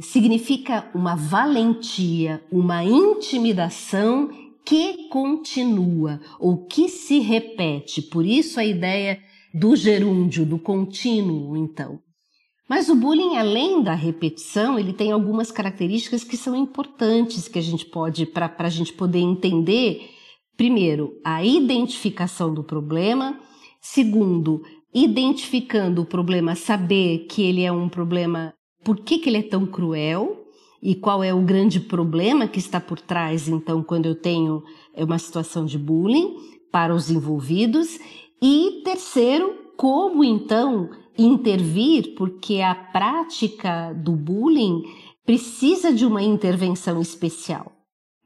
significa 0.00 0.88
uma 0.94 1.16
valentia, 1.16 2.42
uma 2.50 2.84
intimidação 2.84 4.30
que 4.64 5.08
continua 5.08 6.20
ou 6.38 6.64
que 6.64 6.88
se 6.88 7.18
repete. 7.18 8.02
Por 8.02 8.24
isso 8.24 8.60
a 8.60 8.64
ideia 8.64 9.18
do 9.52 9.74
gerúndio, 9.76 10.46
do 10.46 10.58
contínuo, 10.58 11.56
então. 11.56 11.98
Mas 12.68 12.88
o 12.88 12.94
bullying, 12.94 13.36
além 13.36 13.82
da 13.82 13.94
repetição, 13.94 14.78
ele 14.78 14.92
tem 14.92 15.12
algumas 15.12 15.50
características 15.50 16.24
que 16.24 16.36
são 16.36 16.56
importantes 16.56 17.46
que 17.46 17.58
a 17.58 17.62
gente 17.62 17.84
pode, 17.84 18.24
para 18.26 18.52
a 18.58 18.70
gente 18.70 18.92
poder 18.92 19.18
entender, 19.18 20.13
primeiro, 20.56 21.18
a 21.24 21.44
identificação 21.44 22.52
do 22.52 22.62
problema, 22.62 23.38
segundo, 23.80 24.62
identificando 24.92 26.02
o 26.02 26.06
problema, 26.06 26.54
saber 26.54 27.26
que 27.28 27.42
ele 27.42 27.62
é 27.62 27.72
um 27.72 27.88
problema 27.88 28.54
por 28.84 29.00
que, 29.00 29.18
que 29.18 29.30
ele 29.30 29.38
é 29.38 29.42
tão 29.42 29.66
cruel 29.66 30.44
e 30.82 30.94
qual 30.94 31.24
é 31.24 31.32
o 31.32 31.40
grande 31.40 31.80
problema 31.80 32.46
que 32.46 32.58
está 32.58 32.78
por 32.78 33.00
trás, 33.00 33.48
então, 33.48 33.82
quando 33.82 34.04
eu 34.06 34.14
tenho 34.14 34.62
uma 34.94 35.18
situação 35.18 35.64
de 35.64 35.78
bullying 35.78 36.36
para 36.70 36.94
os 36.94 37.10
envolvidos. 37.10 37.98
E 38.42 38.82
terceiro, 38.84 39.54
como 39.76 40.22
então 40.22 40.90
intervir, 41.16 42.14
porque 42.14 42.60
a 42.60 42.74
prática 42.74 43.94
do 43.94 44.12
bullying 44.12 44.82
precisa 45.24 45.92
de 45.92 46.04
uma 46.04 46.22
intervenção 46.22 47.00
especial. 47.00 47.72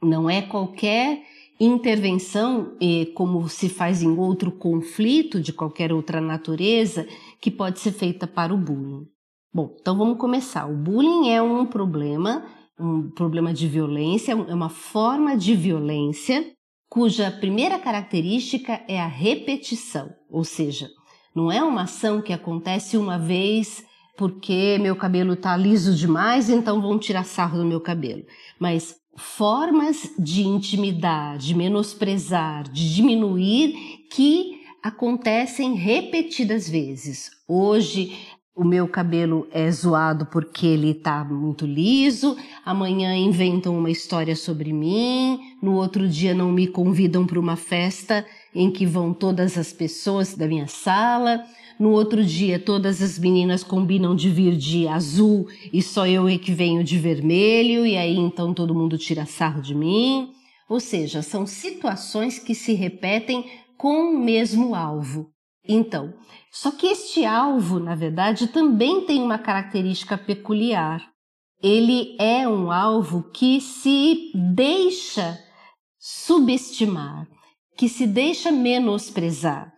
Não 0.02 0.28
é 0.28 0.42
qualquer 0.42 1.22
intervenção, 1.60 2.76
como 3.14 3.48
se 3.48 3.68
faz 3.68 4.02
em 4.02 4.16
outro 4.16 4.52
conflito 4.52 5.40
de 5.40 5.52
qualquer 5.52 5.92
outra 5.92 6.20
natureza, 6.20 7.06
que 7.40 7.50
pode 7.50 7.80
ser 7.80 7.92
feita 7.92 8.26
para 8.26 8.54
o 8.54 8.58
bullying. 8.58 9.06
Bom, 9.52 9.76
então 9.80 9.96
vamos 9.96 10.18
começar. 10.18 10.66
O 10.66 10.76
bullying 10.76 11.30
é 11.30 11.42
um 11.42 11.66
problema, 11.66 12.44
um 12.78 13.10
problema 13.10 13.52
de 13.52 13.66
violência, 13.66 14.32
é 14.32 14.54
uma 14.54 14.68
forma 14.68 15.36
de 15.36 15.54
violência 15.54 16.52
cuja 16.90 17.30
primeira 17.30 17.78
característica 17.78 18.82
é 18.88 18.98
a 18.98 19.06
repetição, 19.06 20.10
ou 20.30 20.42
seja, 20.42 20.88
não 21.34 21.52
é 21.52 21.62
uma 21.62 21.82
ação 21.82 22.22
que 22.22 22.32
acontece 22.32 22.96
uma 22.96 23.18
vez 23.18 23.84
porque 24.16 24.78
meu 24.80 24.96
cabelo 24.96 25.34
está 25.34 25.56
liso 25.56 25.94
demais, 25.94 26.50
então 26.50 26.80
vão 26.80 26.98
tirar 26.98 27.24
sarro 27.24 27.58
do 27.58 27.64
meu 27.64 27.80
cabelo. 27.80 28.24
Mas 28.58 28.96
formas 29.18 30.10
de 30.18 30.42
intimidar, 30.42 31.36
de 31.36 31.54
menosprezar, 31.54 32.64
de 32.70 32.94
diminuir 32.94 34.06
que 34.10 34.62
acontecem 34.82 35.74
repetidas 35.74 36.68
vezes. 36.68 37.30
Hoje 37.46 38.16
o 38.54 38.64
meu 38.64 38.88
cabelo 38.88 39.46
é 39.52 39.70
zoado 39.70 40.26
porque 40.26 40.66
ele 40.66 40.92
tá 40.92 41.22
muito 41.24 41.64
liso, 41.64 42.36
amanhã 42.64 43.14
inventam 43.14 43.78
uma 43.78 43.90
história 43.90 44.34
sobre 44.34 44.72
mim, 44.72 45.38
no 45.62 45.74
outro 45.74 46.08
dia 46.08 46.34
não 46.34 46.50
me 46.50 46.66
convidam 46.66 47.24
para 47.24 47.38
uma 47.38 47.54
festa 47.54 48.26
em 48.52 48.70
que 48.70 48.84
vão 48.84 49.14
todas 49.14 49.56
as 49.56 49.72
pessoas 49.72 50.34
da 50.34 50.48
minha 50.48 50.66
sala, 50.66 51.44
no 51.78 51.90
outro 51.90 52.24
dia 52.24 52.58
todas 52.58 53.00
as 53.00 53.18
meninas 53.18 53.62
combinam 53.62 54.14
de 54.14 54.28
vir 54.28 54.56
de 54.56 54.88
azul 54.88 55.46
e 55.72 55.80
só 55.80 56.06
eu 56.06 56.28
é 56.28 56.36
que 56.36 56.52
venho 56.52 56.82
de 56.82 56.98
vermelho, 56.98 57.86
e 57.86 57.96
aí 57.96 58.16
então 58.16 58.52
todo 58.52 58.74
mundo 58.74 58.98
tira 58.98 59.24
sarro 59.24 59.62
de 59.62 59.74
mim. 59.74 60.32
Ou 60.68 60.80
seja, 60.80 61.22
são 61.22 61.46
situações 61.46 62.38
que 62.38 62.54
se 62.54 62.74
repetem 62.74 63.44
com 63.76 64.10
o 64.10 64.18
mesmo 64.18 64.74
alvo. 64.74 65.30
Então, 65.66 66.12
só 66.50 66.70
que 66.70 66.86
este 66.86 67.24
alvo, 67.24 67.78
na 67.78 67.94
verdade, 67.94 68.48
também 68.48 69.02
tem 69.02 69.22
uma 69.22 69.38
característica 69.38 70.18
peculiar. 70.18 71.06
Ele 71.62 72.16
é 72.18 72.48
um 72.48 72.70
alvo 72.70 73.30
que 73.32 73.60
se 73.60 74.30
deixa 74.34 75.38
subestimar, 75.98 77.26
que 77.76 77.88
se 77.88 78.06
deixa 78.06 78.50
menosprezar. 78.50 79.72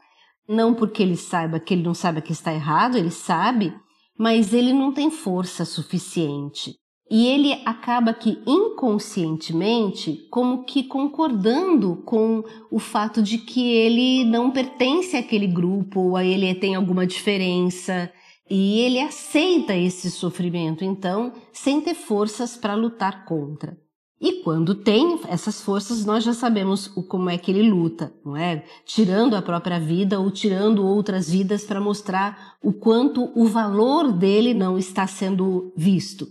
Não 0.53 0.75
porque 0.75 1.01
ele 1.01 1.17
saiba 1.17 1.61
que 1.61 1.73
ele 1.73 1.85
não 1.85 1.95
sabe 1.95 2.21
que 2.21 2.33
está 2.33 2.53
errado, 2.53 2.99
ele 2.99 3.13
sabe, 3.13 3.73
mas 4.19 4.53
ele 4.53 4.73
não 4.73 4.93
tem 4.93 5.09
força 5.09 5.65
suficiente. 5.65 6.75
E 7.09 7.29
ele 7.29 7.53
acaba 7.65 8.13
que 8.13 8.43
inconscientemente, 8.45 10.27
como 10.29 10.65
que 10.65 10.83
concordando 10.83 12.03
com 12.05 12.43
o 12.69 12.81
fato 12.81 13.23
de 13.23 13.39
que 13.39 13.71
ele 13.71 14.25
não 14.25 14.51
pertence 14.51 15.17
àquele 15.17 15.47
grupo, 15.47 16.01
ou 16.01 16.17
a 16.17 16.25
ele 16.25 16.53
tem 16.57 16.75
alguma 16.75 17.07
diferença, 17.07 18.13
e 18.51 18.81
ele 18.81 18.99
aceita 18.99 19.77
esse 19.77 20.11
sofrimento, 20.11 20.85
então, 20.85 21.33
sem 21.53 21.81
ter 21.81 21.95
forças 21.95 22.57
para 22.57 22.75
lutar 22.75 23.25
contra. 23.25 23.79
E 24.21 24.43
quando 24.43 24.75
tem 24.75 25.19
essas 25.29 25.63
forças, 25.63 26.05
nós 26.05 26.23
já 26.23 26.35
sabemos 26.35 26.95
o, 26.95 27.03
como 27.03 27.31
é 27.31 27.39
que 27.39 27.51
ele 27.51 27.71
luta, 27.71 28.13
não 28.23 28.37
é? 28.37 28.63
Tirando 28.85 29.35
a 29.35 29.41
própria 29.41 29.81
vida 29.81 30.21
ou 30.21 30.31
tirando 30.31 30.87
outras 30.87 31.31
vidas 31.31 31.65
para 31.65 31.81
mostrar 31.81 32.57
o 32.63 32.71
quanto 32.71 33.33
o 33.35 33.47
valor 33.47 34.13
dele 34.13 34.53
não 34.53 34.77
está 34.77 35.07
sendo 35.07 35.73
visto. 35.75 36.27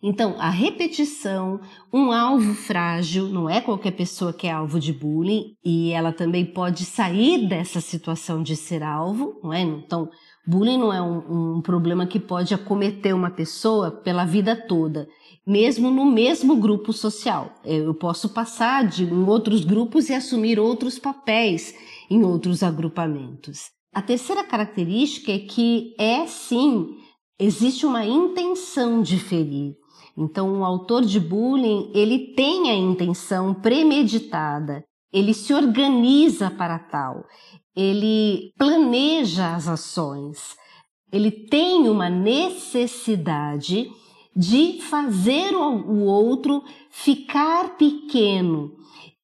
Então, 0.00 0.36
a 0.38 0.48
repetição, 0.48 1.60
um 1.92 2.12
alvo 2.12 2.54
frágil, 2.54 3.28
não 3.28 3.50
é 3.50 3.60
qualquer 3.60 3.90
pessoa 3.90 4.32
que 4.32 4.46
é 4.46 4.52
alvo 4.52 4.78
de 4.78 4.92
bullying, 4.92 5.56
e 5.64 5.90
ela 5.90 6.12
também 6.12 6.46
pode 6.46 6.84
sair 6.84 7.48
dessa 7.48 7.80
situação 7.80 8.40
de 8.40 8.54
ser 8.54 8.84
alvo, 8.84 9.40
não 9.42 9.52
é? 9.52 9.60
Então, 9.60 10.08
bullying 10.46 10.78
não 10.78 10.92
é 10.92 11.02
um, 11.02 11.56
um 11.56 11.60
problema 11.62 12.06
que 12.06 12.20
pode 12.20 12.54
acometer 12.54 13.12
uma 13.12 13.30
pessoa 13.30 13.90
pela 13.90 14.24
vida 14.24 14.54
toda, 14.54 15.08
mesmo 15.48 15.90
no 15.90 16.04
mesmo 16.04 16.56
grupo 16.56 16.92
social. 16.92 17.54
Eu 17.64 17.94
posso 17.94 18.28
passar 18.28 18.86
de 18.86 19.04
em 19.04 19.24
outros 19.24 19.64
grupos 19.64 20.10
e 20.10 20.14
assumir 20.14 20.60
outros 20.60 20.98
papéis 20.98 21.74
em 22.10 22.22
outros 22.22 22.62
agrupamentos. 22.62 23.70
A 23.94 24.02
terceira 24.02 24.44
característica 24.44 25.32
é 25.32 25.38
que 25.38 25.94
é 25.98 26.26
sim 26.26 26.98
existe 27.40 27.86
uma 27.86 28.04
intenção 28.04 29.00
de 29.00 29.18
ferir. 29.18 29.74
Então, 30.14 30.60
o 30.60 30.64
autor 30.64 31.02
de 31.02 31.18
bullying, 31.18 31.92
ele 31.94 32.34
tem 32.34 32.70
a 32.70 32.74
intenção 32.74 33.54
premeditada, 33.54 34.84
ele 35.10 35.32
se 35.32 35.54
organiza 35.54 36.50
para 36.50 36.78
tal, 36.78 37.24
ele 37.74 38.52
planeja 38.58 39.54
as 39.54 39.66
ações, 39.66 40.56
ele 41.10 41.30
tem 41.30 41.88
uma 41.88 42.10
necessidade 42.10 43.88
de 44.38 44.80
fazer 44.82 45.52
o 45.56 46.04
outro 46.04 46.62
ficar 46.88 47.76
pequeno. 47.76 48.72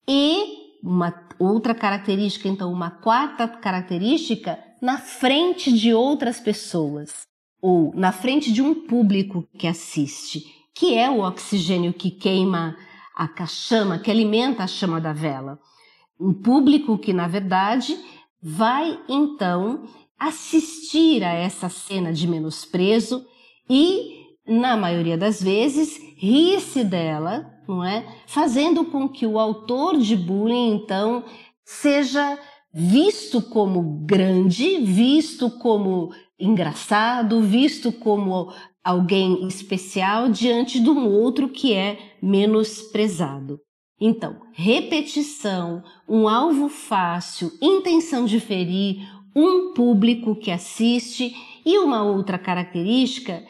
E 0.08 0.64
uma 0.82 1.14
outra 1.38 1.72
característica, 1.72 2.48
então, 2.48 2.72
uma 2.72 2.90
quarta 2.90 3.46
característica, 3.46 4.58
na 4.82 4.98
frente 4.98 5.72
de 5.72 5.94
outras 5.94 6.40
pessoas, 6.40 7.12
ou 7.62 7.92
na 7.94 8.10
frente 8.10 8.52
de 8.52 8.60
um 8.60 8.74
público 8.74 9.48
que 9.56 9.68
assiste, 9.68 10.44
que 10.74 10.94
é 10.94 11.08
o 11.08 11.20
oxigênio 11.20 11.94
que 11.94 12.10
queima 12.10 12.76
a 13.16 13.46
chama, 13.46 14.00
que 14.00 14.10
alimenta 14.10 14.64
a 14.64 14.66
chama 14.66 15.00
da 15.00 15.12
vela. 15.12 15.60
Um 16.20 16.34
público 16.34 16.98
que, 16.98 17.12
na 17.12 17.28
verdade, 17.28 17.96
vai 18.42 18.98
então 19.08 19.84
assistir 20.18 21.22
a 21.22 21.32
essa 21.32 21.68
cena 21.68 22.12
de 22.12 22.26
menosprezo 22.26 23.24
e, 23.70 24.23
na 24.46 24.76
maioria 24.76 25.16
das 25.16 25.42
vezes, 25.42 25.98
rir-se 26.16 26.84
dela, 26.84 27.50
não 27.66 27.82
é? 27.82 28.04
Fazendo 28.26 28.84
com 28.84 29.08
que 29.08 29.26
o 29.26 29.38
autor 29.38 29.98
de 29.98 30.16
bullying, 30.16 30.74
então, 30.74 31.24
seja 31.64 32.38
visto 32.72 33.40
como 33.40 34.04
grande, 34.04 34.78
visto 34.78 35.50
como 35.58 36.10
engraçado, 36.38 37.40
visto 37.40 37.92
como 37.92 38.52
alguém 38.82 39.46
especial 39.46 40.28
diante 40.28 40.80
de 40.80 40.90
um 40.90 41.08
outro 41.08 41.48
que 41.48 41.72
é 41.72 41.98
menosprezado. 42.20 43.60
Então, 44.00 44.36
repetição, 44.52 45.82
um 46.08 46.28
alvo 46.28 46.68
fácil, 46.68 47.50
intenção 47.62 48.26
de 48.26 48.40
ferir, 48.40 48.98
um 49.34 49.72
público 49.72 50.36
que 50.36 50.50
assiste 50.50 51.34
e 51.64 51.78
uma 51.78 52.02
outra 52.02 52.38
característica 52.38 53.42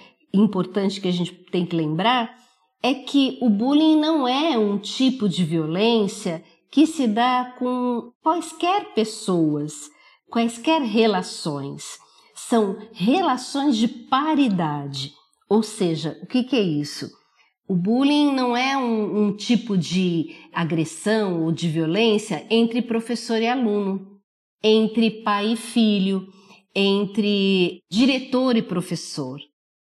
importante 0.43 1.01
que 1.01 1.09
a 1.09 1.13
gente 1.13 1.33
tem 1.33 1.65
que 1.65 1.77
lembrar 1.77 2.37
é 2.83 2.93
que 2.93 3.39
o 3.41 3.49
bullying 3.49 3.97
não 3.97 4.29
é 4.29 4.59
um 4.59 4.79
tipo 4.79 5.29
de 5.29 5.45
violência 5.45 6.45
que 6.71 6.87
se 6.87 7.07
dá 7.07 7.55
com 7.59 8.13
quaisquer 8.23 8.93
pessoas, 8.95 9.91
quaisquer 10.29 10.83
relações. 10.83 11.99
São 12.35 12.77
relações 12.93 13.77
de 13.77 13.89
paridade. 13.89 15.13
Ou 15.49 15.63
seja, 15.63 16.19
o 16.23 16.27
que, 16.27 16.43
que 16.43 16.57
é 16.57 16.61
isso? 16.61 17.11
O 17.67 17.75
bullying 17.75 18.35
não 18.35 18.55
é 18.55 18.77
um, 18.77 19.29
um 19.29 19.37
tipo 19.37 19.79
de 19.79 20.35
agressão 20.53 21.45
ou 21.45 21.53
de 21.53 21.69
violência 21.69 22.47
entre 22.51 22.83
professor 22.83 23.41
e 23.41 23.47
aluno, 23.47 24.21
entre 24.63 25.23
pai 25.23 25.53
e 25.53 25.57
filho, 25.57 26.27
entre 26.75 27.81
diretor 27.91 28.57
e 28.57 28.63
professor. 28.63 29.41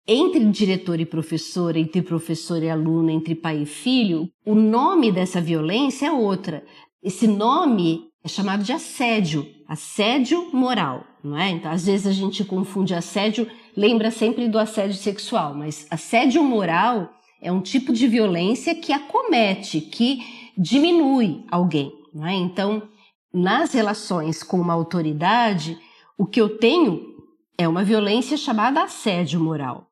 Entre 0.09 0.39
diretor 0.45 1.01
e 1.01 1.05
professor, 1.05 1.75
entre 1.75 2.01
professor 2.01 2.63
e 2.63 2.69
aluno, 2.69 3.09
entre 3.09 3.35
pai 3.35 3.63
e 3.63 3.65
filho, 3.65 4.29
o 4.45 4.55
nome 4.55 5.11
dessa 5.11 5.41
violência 5.41 6.05
é 6.05 6.11
outra. 6.11 6.63
Esse 7.03 7.27
nome 7.27 8.05
é 8.23 8.29
chamado 8.29 8.63
de 8.63 8.71
assédio, 8.71 9.45
assédio 9.67 10.49
moral, 10.53 11.03
não 11.21 11.37
é? 11.37 11.49
Então, 11.49 11.69
às 11.69 11.85
vezes 11.85 12.07
a 12.07 12.13
gente 12.13 12.45
confunde 12.45 12.93
assédio, 12.93 13.49
lembra 13.75 14.09
sempre 14.09 14.47
do 14.47 14.57
assédio 14.57 14.95
sexual, 14.95 15.53
mas 15.53 15.85
assédio 15.91 16.41
moral 16.41 17.09
é 17.41 17.51
um 17.51 17.59
tipo 17.59 17.91
de 17.91 18.07
violência 18.07 18.73
que 18.73 18.93
acomete, 18.93 19.81
que 19.81 20.19
diminui 20.57 21.43
alguém. 21.51 21.91
Não 22.13 22.25
é? 22.25 22.33
Então, 22.33 22.81
nas 23.33 23.73
relações 23.73 24.41
com 24.41 24.57
uma 24.57 24.73
autoridade, 24.73 25.77
o 26.17 26.25
que 26.25 26.39
eu 26.39 26.57
tenho 26.57 27.13
é 27.57 27.67
uma 27.67 27.83
violência 27.83 28.37
chamada 28.37 28.83
assédio 28.83 29.37
moral. 29.39 29.86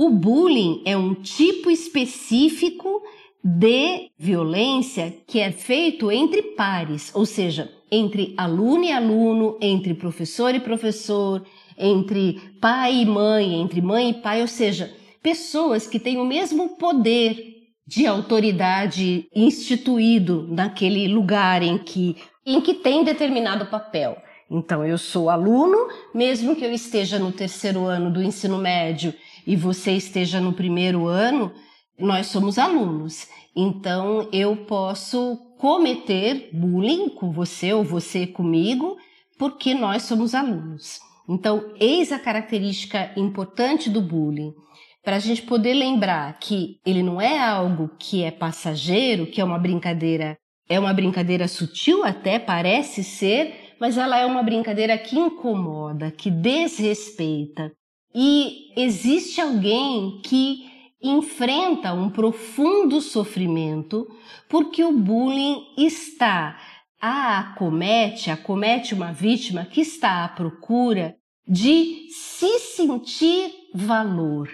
O 0.00 0.08
bullying 0.08 0.80
é 0.86 0.96
um 0.96 1.12
tipo 1.12 1.70
específico 1.70 3.02
de 3.44 4.10
violência 4.18 5.14
que 5.26 5.38
é 5.40 5.52
feito 5.52 6.10
entre 6.10 6.40
pares, 6.40 7.14
ou 7.14 7.26
seja, 7.26 7.70
entre 7.92 8.32
aluno 8.34 8.84
e 8.84 8.90
aluno, 8.90 9.58
entre 9.60 9.92
professor 9.92 10.54
e 10.54 10.60
professor, 10.60 11.44
entre 11.76 12.40
pai 12.62 13.02
e 13.02 13.04
mãe, 13.04 13.60
entre 13.60 13.82
mãe 13.82 14.08
e 14.08 14.14
pai, 14.14 14.40
ou 14.40 14.48
seja, 14.48 14.90
pessoas 15.22 15.86
que 15.86 15.98
têm 15.98 16.16
o 16.16 16.24
mesmo 16.24 16.78
poder 16.78 17.58
de 17.86 18.06
autoridade 18.06 19.28
instituído 19.36 20.48
naquele 20.48 21.08
lugar 21.08 21.62
em 21.62 21.76
que, 21.76 22.16
em 22.46 22.58
que 22.62 22.72
tem 22.72 23.04
determinado 23.04 23.66
papel. 23.66 24.16
Então, 24.50 24.82
eu 24.82 24.96
sou 24.96 25.28
aluno, 25.28 25.76
mesmo 26.14 26.56
que 26.56 26.64
eu 26.64 26.72
esteja 26.72 27.18
no 27.18 27.30
terceiro 27.30 27.84
ano 27.84 28.10
do 28.10 28.22
ensino 28.22 28.56
médio 28.56 29.12
e 29.46 29.56
você 29.56 29.92
esteja 29.92 30.40
no 30.40 30.52
primeiro 30.52 31.06
ano, 31.06 31.52
nós 31.98 32.26
somos 32.26 32.58
alunos. 32.58 33.26
Então, 33.54 34.28
eu 34.32 34.56
posso 34.56 35.36
cometer 35.58 36.50
bullying 36.52 37.08
com 37.10 37.30
você 37.30 37.72
ou 37.72 37.84
você 37.84 38.26
comigo, 38.26 38.96
porque 39.38 39.74
nós 39.74 40.04
somos 40.04 40.34
alunos. 40.34 41.00
Então, 41.28 41.72
eis 41.78 42.12
a 42.12 42.18
característica 42.18 43.12
importante 43.16 43.88
do 43.90 44.00
bullying 44.00 44.54
para 45.02 45.16
a 45.16 45.18
gente 45.18 45.42
poder 45.42 45.74
lembrar 45.74 46.38
que 46.38 46.78
ele 46.84 47.02
não 47.02 47.20
é 47.20 47.38
algo 47.38 47.90
que 47.98 48.22
é 48.22 48.30
passageiro, 48.30 49.26
que 49.26 49.40
é 49.40 49.44
uma 49.44 49.58
brincadeira, 49.58 50.36
é 50.68 50.78
uma 50.78 50.92
brincadeira 50.92 51.48
sutil 51.48 52.04
até, 52.04 52.38
parece 52.38 53.02
ser, 53.02 53.74
mas 53.80 53.96
ela 53.96 54.18
é 54.18 54.26
uma 54.26 54.42
brincadeira 54.42 54.96
que 54.98 55.18
incomoda, 55.18 56.10
que 56.10 56.30
desrespeita. 56.30 57.72
E 58.14 58.72
existe 58.76 59.40
alguém 59.40 60.20
que 60.22 60.68
enfrenta 61.02 61.92
um 61.94 62.10
profundo 62.10 63.00
sofrimento 63.00 64.06
porque 64.48 64.84
o 64.84 64.92
bullying 64.92 65.66
está 65.78 66.58
a 67.00 67.38
acomete, 67.38 68.30
acomete 68.30 68.94
uma 68.94 69.12
vítima 69.12 69.64
que 69.64 69.80
está 69.80 70.24
à 70.24 70.28
procura 70.28 71.16
de 71.48 72.08
se 72.10 72.58
sentir 72.58 73.52
valor, 73.74 74.50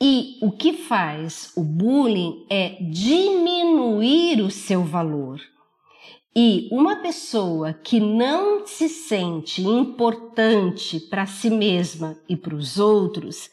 e 0.00 0.38
o 0.40 0.50
que 0.50 0.72
faz 0.72 1.52
o 1.56 1.62
bullying 1.62 2.46
é 2.48 2.76
diminuir 2.82 4.40
o 4.40 4.50
seu 4.50 4.82
valor. 4.82 5.40
E 6.34 6.68
uma 6.70 6.96
pessoa 6.96 7.72
que 7.72 7.98
não 7.98 8.64
se 8.64 8.88
sente 8.88 9.62
importante 9.62 11.00
para 11.00 11.26
si 11.26 11.50
mesma 11.50 12.16
e 12.28 12.36
para 12.36 12.54
os 12.54 12.78
outros 12.78 13.50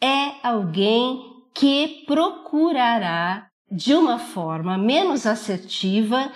é 0.00 0.32
alguém 0.42 1.20
que 1.54 2.04
procurará, 2.04 3.48
de 3.70 3.94
uma 3.94 4.18
forma 4.18 4.76
menos 4.76 5.24
assertiva, 5.24 6.32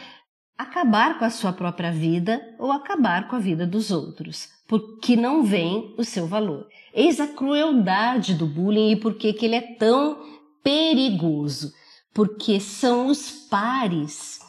acabar 0.57 1.19
com 1.19 1.25
a 1.25 1.31
sua 1.31 1.53
própria 1.53 1.91
vida 1.91 2.41
ou 2.59 2.71
acabar 2.71 3.29
com 3.29 3.37
a 3.37 3.41
vida 3.41 3.67
dos 3.67 3.91
outros, 3.91 4.49
porque 4.69 5.17
não 5.17 5.43
vem 5.43 5.95
o 5.99 6.05
seu 6.05 6.27
valor. 6.27 6.69
Eis 6.95 7.19
a 7.19 7.27
crueldade 7.27 8.35
do 8.35 8.47
bullying 8.47 8.93
e 8.93 8.97
por 8.97 9.15
que 9.15 9.37
ele 9.43 9.57
é 9.57 9.75
tão 9.75 10.19
perigoso. 10.63 11.73
Porque 12.13 12.59
são 12.59 13.07
os 13.07 13.31
pares 13.49 14.40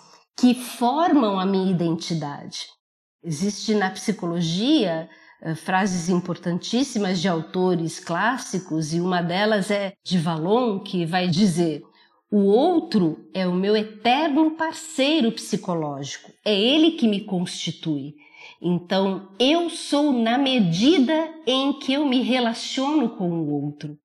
que 0.42 0.56
formam 0.56 1.40
a 1.40 1.46
minha 1.46 1.70
identidade. 1.70 2.66
Existe 3.24 3.76
na 3.76 3.92
psicologia 3.92 5.08
uh, 5.44 5.56
frases 5.56 6.10
importantíssimas 6.10 7.22
de 7.22 7.28
autores 7.28 8.00
clássicos, 8.00 8.92
e 8.92 9.00
uma 9.00 9.22
delas 9.22 9.70
é 9.70 9.94
de 10.04 10.18
Valon, 10.18 10.80
que 10.80 11.06
vai 11.06 11.28
dizer: 11.28 11.84
O 12.32 12.40
outro 12.40 13.30
é 13.36 13.48
o 13.48 13.54
meu 13.54 13.78
eterno 13.78 14.58
parceiro 14.58 15.32
psicológico, 15.32 16.32
é 16.44 16.60
ele 16.60 16.94
que 16.94 17.08
me 17.08 17.22
constitui. 17.22 18.16
Então, 18.60 19.30
eu 19.40 19.70
sou 19.70 20.12
na 20.12 20.40
medida 20.40 21.32
em 21.46 21.74
que 21.74 21.94
eu 21.94 22.08
me 22.08 22.24
relaciono 22.24 23.10
com 23.10 23.30
o 23.30 23.64
outro. 23.64 23.96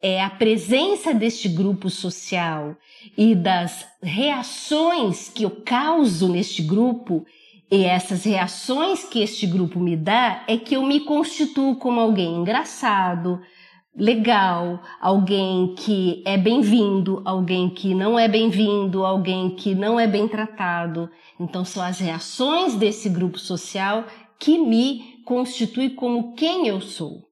É 0.00 0.22
a 0.24 0.30
presença 0.30 1.12
deste 1.12 1.50
grupo 1.50 1.90
social 1.90 2.76
e 3.16 3.34
das 3.34 3.86
reações 4.02 5.28
que 5.28 5.44
eu 5.44 5.50
causo 5.64 6.28
neste 6.28 6.62
grupo 6.62 7.24
e 7.72 7.84
essas 7.84 8.24
reações 8.24 9.02
que 9.02 9.22
este 9.22 9.46
grupo 9.46 9.80
me 9.80 9.96
dá 9.96 10.44
é 10.46 10.58
que 10.58 10.76
eu 10.76 10.82
me 10.82 11.00
constituo 11.00 11.76
como 11.76 12.00
alguém 12.00 12.36
engraçado, 12.36 13.40
legal, 13.96 14.82
alguém 15.00 15.74
que 15.74 16.22
é 16.26 16.36
bem-vindo, 16.36 17.22
alguém 17.24 17.70
que 17.70 17.94
não 17.94 18.18
é 18.18 18.28
bem-vindo, 18.28 19.06
alguém 19.06 19.56
que 19.56 19.74
não 19.74 19.98
é 19.98 20.06
bem 20.06 20.28
tratado. 20.28 21.08
Então 21.40 21.64
são 21.64 21.82
as 21.82 21.98
reações 21.98 22.74
desse 22.74 23.08
grupo 23.08 23.38
social 23.38 24.04
que 24.38 24.58
me 24.58 25.22
constitui 25.24 25.88
como 25.88 26.34
quem 26.34 26.68
eu 26.68 26.78
sou. 26.78 27.22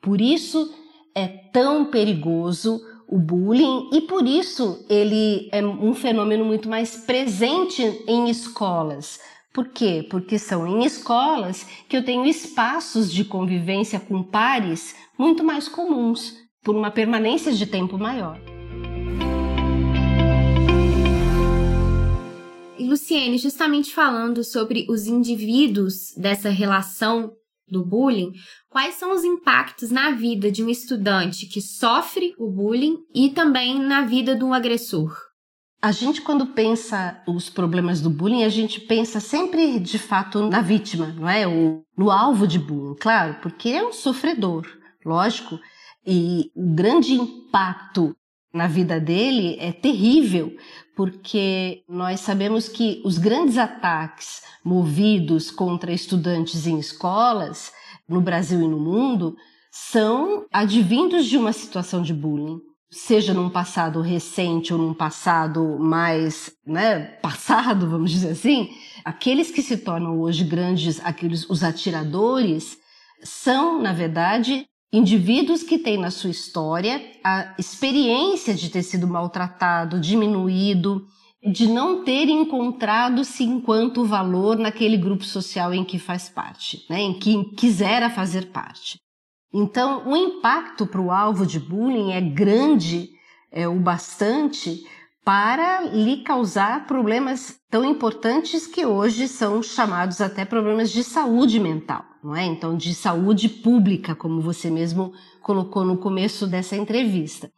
Por 0.00 0.22
isso, 0.22 0.72
é 1.14 1.28
tão 1.28 1.84
perigoso 1.84 2.80
o 3.12 3.18
bullying 3.18 3.90
e 3.92 4.00
por 4.00 4.26
isso 4.26 4.86
ele 4.88 5.50
é 5.52 5.62
um 5.62 5.92
fenômeno 5.92 6.46
muito 6.46 6.66
mais 6.66 6.96
presente 6.96 7.82
em 8.08 8.30
escolas. 8.30 9.20
Por 9.52 9.68
quê? 9.68 10.06
Porque 10.08 10.38
são 10.38 10.66
em 10.66 10.86
escolas 10.86 11.66
que 11.90 11.94
eu 11.94 12.02
tenho 12.02 12.24
espaços 12.24 13.12
de 13.12 13.22
convivência 13.22 14.00
com 14.00 14.22
pares 14.22 14.96
muito 15.18 15.44
mais 15.44 15.68
comuns, 15.68 16.38
por 16.64 16.74
uma 16.74 16.90
permanência 16.90 17.52
de 17.52 17.66
tempo 17.66 17.98
maior. 17.98 18.40
E 22.78 22.84
Luciene, 22.84 23.36
justamente 23.36 23.92
falando 23.92 24.42
sobre 24.42 24.86
os 24.88 25.06
indivíduos 25.06 26.14
dessa 26.16 26.48
relação 26.48 27.30
do 27.72 27.84
bullying, 27.84 28.32
quais 28.68 28.94
são 28.94 29.12
os 29.12 29.24
impactos 29.24 29.90
na 29.90 30.10
vida 30.10 30.52
de 30.52 30.62
um 30.62 30.68
estudante 30.68 31.46
que 31.46 31.60
sofre 31.60 32.34
o 32.38 32.48
bullying 32.48 32.98
e 33.14 33.30
também 33.30 33.80
na 33.80 34.02
vida 34.02 34.36
do 34.36 34.52
agressor? 34.52 35.12
A 35.80 35.90
gente, 35.90 36.20
quando 36.20 36.46
pensa 36.46 37.20
os 37.26 37.50
problemas 37.50 38.00
do 38.00 38.08
bullying, 38.08 38.44
a 38.44 38.48
gente 38.48 38.80
pensa 38.80 39.18
sempre 39.18 39.80
de 39.80 39.98
fato 39.98 40.48
na 40.48 40.60
vítima, 40.60 41.06
não 41.06 41.28
é? 41.28 41.48
O, 41.48 41.82
no 41.98 42.08
alvo 42.08 42.46
de 42.46 42.58
bullying, 42.58 42.94
claro, 43.00 43.38
porque 43.42 43.70
é 43.70 43.82
um 43.82 43.92
sofredor, 43.92 44.64
lógico, 45.04 45.58
e 46.06 46.52
o 46.54 46.72
grande 46.72 47.14
impacto 47.14 48.14
na 48.52 48.68
vida 48.68 49.00
dele 49.00 49.56
é 49.58 49.72
terrível, 49.72 50.54
porque 50.94 51.82
nós 51.88 52.20
sabemos 52.20 52.68
que 52.68 53.00
os 53.04 53.18
grandes 53.18 53.56
ataques 53.56 54.42
movidos 54.64 55.50
contra 55.50 55.92
estudantes 55.92 56.66
em 56.66 56.78
escolas, 56.78 57.72
no 58.08 58.20
Brasil 58.20 58.60
e 58.60 58.68
no 58.68 58.78
mundo, 58.78 59.36
são 59.70 60.46
advindos 60.52 61.26
de 61.26 61.36
uma 61.36 61.52
situação 61.52 62.02
de 62.02 62.12
bullying. 62.12 62.60
Seja 62.90 63.32
num 63.32 63.48
passado 63.48 64.02
recente 64.02 64.72
ou 64.72 64.78
num 64.78 64.92
passado 64.92 65.78
mais 65.78 66.52
né, 66.66 67.00
passado, 67.22 67.88
vamos 67.88 68.10
dizer 68.10 68.32
assim, 68.32 68.68
aqueles 69.02 69.50
que 69.50 69.62
se 69.62 69.78
tornam 69.78 70.20
hoje 70.20 70.44
grandes, 70.44 71.00
aqueles 71.02 71.48
os 71.48 71.64
atiradores, 71.64 72.76
são, 73.22 73.80
na 73.80 73.92
verdade, 73.94 74.66
indivíduos 74.92 75.62
que 75.62 75.78
têm 75.78 75.96
na 75.96 76.10
sua 76.10 76.30
história 76.30 77.00
a 77.24 77.54
experiência 77.58 78.52
de 78.52 78.68
ter 78.68 78.82
sido 78.82 79.08
maltratado, 79.08 79.98
diminuído, 79.98 81.06
de 81.44 81.66
não 81.66 82.04
ter 82.04 82.28
encontrado-se 82.28 83.42
enquanto 83.42 84.04
valor 84.04 84.56
naquele 84.56 84.96
grupo 84.96 85.24
social 85.24 85.74
em 85.74 85.84
que 85.84 85.98
faz 85.98 86.28
parte, 86.28 86.86
né, 86.88 87.00
em 87.00 87.18
que 87.18 87.44
quisera 87.56 88.08
fazer 88.08 88.52
parte. 88.52 88.98
Então, 89.52 90.08
o 90.08 90.16
impacto 90.16 90.86
para 90.86 91.00
o 91.00 91.10
alvo 91.10 91.44
de 91.44 91.58
bullying 91.58 92.12
é 92.12 92.20
grande 92.20 93.10
é, 93.50 93.68
o 93.68 93.78
bastante 93.78 94.82
para 95.24 95.82
lhe 95.82 96.22
causar 96.22 96.86
problemas 96.86 97.60
tão 97.70 97.84
importantes 97.84 98.66
que 98.66 98.84
hoje 98.84 99.28
são 99.28 99.62
chamados 99.62 100.20
até 100.20 100.44
problemas 100.44 100.90
de 100.90 101.04
saúde 101.04 101.60
mental, 101.60 102.04
não 102.24 102.34
é? 102.34 102.44
Então, 102.44 102.76
de 102.76 102.94
saúde 102.94 103.48
pública, 103.48 104.14
como 104.14 104.40
você 104.40 104.70
mesmo 104.70 105.12
colocou 105.42 105.84
no 105.84 105.98
começo 105.98 106.46
dessa 106.46 106.76
entrevista. 106.76 107.50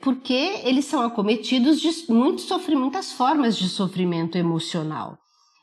Porque 0.00 0.60
eles 0.64 0.84
são 0.84 1.02
acometidos 1.02 1.80
de 1.80 1.90
muito 2.12 2.42
muitas 2.76 3.12
formas 3.12 3.56
de 3.56 3.68
sofrimento 3.68 4.38
emocional. 4.38 5.18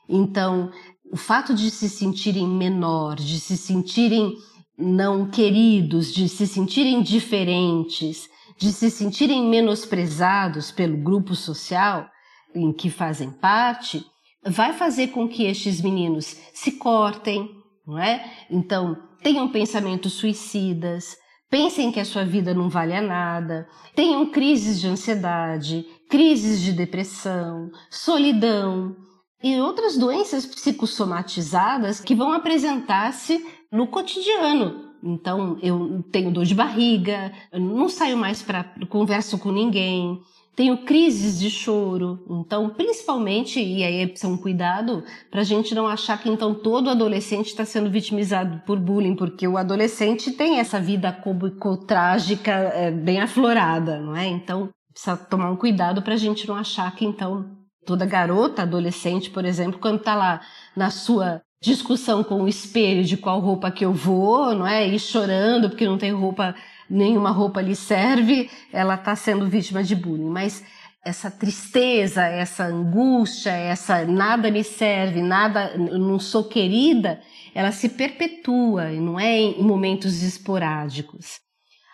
Então, 0.09 0.71
o 1.11 1.17
fato 1.17 1.53
de 1.53 1.71
se 1.71 1.89
sentirem 1.89 2.47
menor, 2.47 3.15
de 3.15 3.39
se 3.39 3.57
sentirem 3.57 4.33
não 4.77 5.29
queridos, 5.29 6.13
de 6.13 6.27
se 6.27 6.45
sentirem 6.45 7.01
diferentes, 7.01 8.29
de 8.57 8.71
se 8.71 8.89
sentirem 8.89 9.47
menosprezados 9.47 10.71
pelo 10.71 10.97
grupo 10.97 11.35
social 11.35 12.09
em 12.53 12.73
que 12.73 12.89
fazem 12.89 13.31
parte, 13.31 14.05
vai 14.45 14.73
fazer 14.73 15.07
com 15.07 15.27
que 15.27 15.43
estes 15.43 15.81
meninos 15.81 16.35
se 16.53 16.73
cortem, 16.73 17.49
não 17.85 17.97
é? 17.97 18.31
Então, 18.49 18.97
tenham 19.21 19.49
pensamentos 19.49 20.13
suicidas, 20.13 21.17
pensem 21.49 21.91
que 21.91 21.99
a 21.99 22.05
sua 22.05 22.25
vida 22.25 22.53
não 22.53 22.69
vale 22.69 22.99
nada, 23.01 23.67
tenham 23.95 24.25
crises 24.25 24.79
de 24.79 24.87
ansiedade, 24.87 25.85
crises 26.09 26.61
de 26.61 26.73
depressão, 26.73 27.71
solidão 27.89 28.95
e 29.43 29.59
outras 29.59 29.97
doenças 29.97 30.45
psicossomatizadas 30.45 31.99
que 31.99 32.15
vão 32.15 32.31
apresentar-se 32.33 33.45
no 33.71 33.87
cotidiano. 33.87 34.85
Então, 35.03 35.57
eu 35.61 36.03
tenho 36.11 36.31
dor 36.31 36.45
de 36.45 36.55
barriga, 36.55 37.31
não 37.53 37.87
saio 37.87 38.17
mais 38.17 38.41
para 38.41 38.63
converso 38.89 39.37
com 39.37 39.51
ninguém, 39.51 40.19
tenho 40.55 40.77
crises 40.85 41.39
de 41.39 41.49
choro. 41.49 42.23
Então, 42.29 42.69
principalmente, 42.69 43.59
e 43.59 43.83
aí 43.83 44.01
é 44.01 44.07
precisa 44.07 44.31
um 44.31 44.37
cuidado 44.37 45.03
para 45.29 45.41
a 45.41 45.43
gente 45.43 45.75
não 45.75 45.87
achar 45.87 46.21
que 46.21 46.29
então 46.29 46.53
todo 46.53 46.89
adolescente 46.89 47.47
está 47.47 47.65
sendo 47.65 47.89
vitimizado 47.89 48.61
por 48.65 48.79
bullying, 48.79 49.15
porque 49.15 49.47
o 49.47 49.57
adolescente 49.57 50.31
tem 50.31 50.59
essa 50.59 50.79
vida 50.79 51.11
cômico 51.11 51.77
trágica 51.77 52.51
é, 52.51 52.89
bem 52.89 53.19
aflorada, 53.19 53.99
não 53.99 54.15
é? 54.15 54.27
Então, 54.27 54.69
precisa 54.91 55.17
tomar 55.17 55.51
um 55.51 55.57
cuidado 55.57 56.01
para 56.01 56.13
a 56.13 56.17
gente 56.17 56.47
não 56.47 56.55
achar 56.55 56.95
que 56.95 57.03
então 57.03 57.45
toda 57.85 58.05
garota, 58.05 58.63
adolescente, 58.63 59.29
por 59.29 59.45
exemplo, 59.45 59.79
quando 59.79 59.99
está 59.99 60.15
lá 60.15 60.41
na 60.75 60.89
sua 60.89 61.41
discussão 61.61 62.23
com 62.23 62.43
o 62.43 62.47
espelho 62.47 63.03
de 63.03 63.17
qual 63.17 63.39
roupa 63.39 63.71
que 63.71 63.83
eu 63.83 63.91
vou, 63.91 64.53
não 64.55 64.67
é? 64.67 64.87
E 64.87 64.99
chorando 64.99 65.69
porque 65.69 65.85
não 65.85 65.97
tem 65.97 66.11
roupa, 66.11 66.55
nenhuma 66.89 67.31
roupa 67.31 67.61
lhe 67.61 67.75
serve, 67.75 68.49
ela 68.71 68.95
está 68.95 69.15
sendo 69.15 69.47
vítima 69.47 69.83
de 69.83 69.95
bullying. 69.95 70.29
Mas 70.29 70.63
essa 71.05 71.29
tristeza, 71.29 72.23
essa 72.23 72.65
angústia, 72.65 73.51
essa 73.51 74.03
nada 74.05 74.49
me 74.49 74.63
serve, 74.63 75.21
nada, 75.21 75.77
não 75.77 76.19
sou 76.19 76.45
querida, 76.45 77.21
ela 77.53 77.71
se 77.71 77.89
perpetua 77.89 78.91
e 78.91 78.99
não 78.99 79.19
é 79.19 79.37
em 79.37 79.63
momentos 79.63 80.23
esporádicos. 80.23 81.39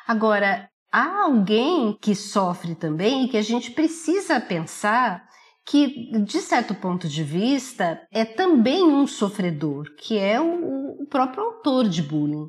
Agora, 0.08 0.70
há 0.92 1.24
alguém 1.24 1.98
que 2.02 2.16
sofre 2.16 2.74
também 2.74 3.26
e 3.26 3.28
que 3.28 3.38
a 3.38 3.42
gente 3.42 3.72
precisa 3.72 4.40
pensar 4.40 5.24
que, 5.66 6.12
de 6.24 6.40
certo 6.40 6.74
ponto 6.74 7.08
de 7.08 7.24
vista, 7.24 8.02
é 8.12 8.26
também 8.26 8.84
um 8.84 9.06
sofredor, 9.06 9.94
que 9.98 10.18
é 10.18 10.40
o, 10.40 11.02
o 11.02 11.06
próprio 11.08 11.44
autor 11.44 11.88
de 11.88 12.02
bullying. 12.02 12.48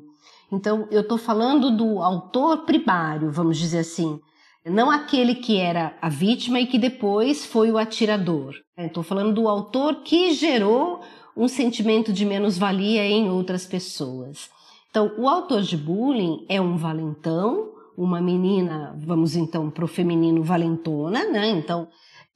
Então, 0.53 0.87
eu 0.91 1.01
estou 1.01 1.17
falando 1.17 1.75
do 1.75 1.99
autor 1.99 2.59
primário, 2.59 3.31
vamos 3.31 3.57
dizer 3.57 3.79
assim, 3.79 4.19
não 4.63 4.91
aquele 4.91 5.33
que 5.33 5.57
era 5.57 5.97
a 5.99 6.09
vítima 6.09 6.59
e 6.59 6.67
que 6.67 6.77
depois 6.77 7.43
foi 7.43 7.71
o 7.71 7.77
atirador. 7.77 8.53
Estou 8.77 9.01
falando 9.01 9.33
do 9.33 9.47
autor 9.47 10.03
que 10.03 10.31
gerou 10.31 11.01
um 11.35 11.47
sentimento 11.47 12.13
de 12.13 12.23
menos-valia 12.23 13.03
em 13.03 13.31
outras 13.31 13.65
pessoas. 13.65 14.47
Então, 14.91 15.11
o 15.17 15.27
autor 15.27 15.63
de 15.63 15.75
bullying 15.75 16.45
é 16.47 16.61
um 16.61 16.77
valentão, 16.77 17.71
uma 17.97 18.21
menina, 18.21 18.95
vamos 18.99 19.35
então 19.35 19.71
para 19.71 19.85
o 19.85 19.87
feminino 19.87 20.43
valentona, 20.43 21.25
né? 21.31 21.49
Então, 21.49 21.87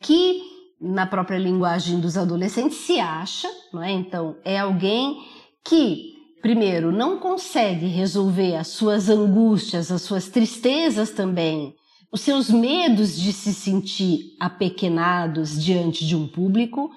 que 0.02 0.42
na 0.82 1.06
própria 1.06 1.38
linguagem 1.38 2.00
dos 2.00 2.18
adolescentes, 2.18 2.80
se 2.80 3.00
acha, 3.00 3.48
não 3.72 3.84
é? 3.84 3.92
Então, 3.92 4.38
é 4.44 4.58
alguém 4.58 5.24
que, 5.64 6.17
primeiro, 6.42 6.92
não 6.92 7.18
consegue 7.18 7.88
resolver 7.88 8.56
as 8.56 8.68
suas 8.68 9.10
angústias, 9.10 9.92
as 9.92 10.02
suas 10.02 10.28
tristezas 10.30 11.12
também, 11.12 11.74
os 12.12 12.22
seus 12.22 12.50
medos 12.50 13.20
de 13.20 13.34
se 13.34 13.54
sentir 13.54 14.36
apequenados 14.40 15.62
diante 15.62 16.06
de 16.06 16.16
um 16.16 16.28
público, 16.28 16.90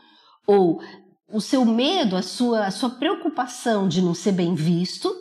ou 0.46 0.80
o 1.32 1.40
seu 1.40 1.64
medo, 1.64 2.16
a 2.16 2.22
sua, 2.22 2.66
a 2.66 2.70
sua 2.70 2.90
preocupação 2.90 3.88
de 3.88 4.02
não 4.02 4.14
ser 4.14 4.32
bem 4.32 4.54
visto. 4.54 5.12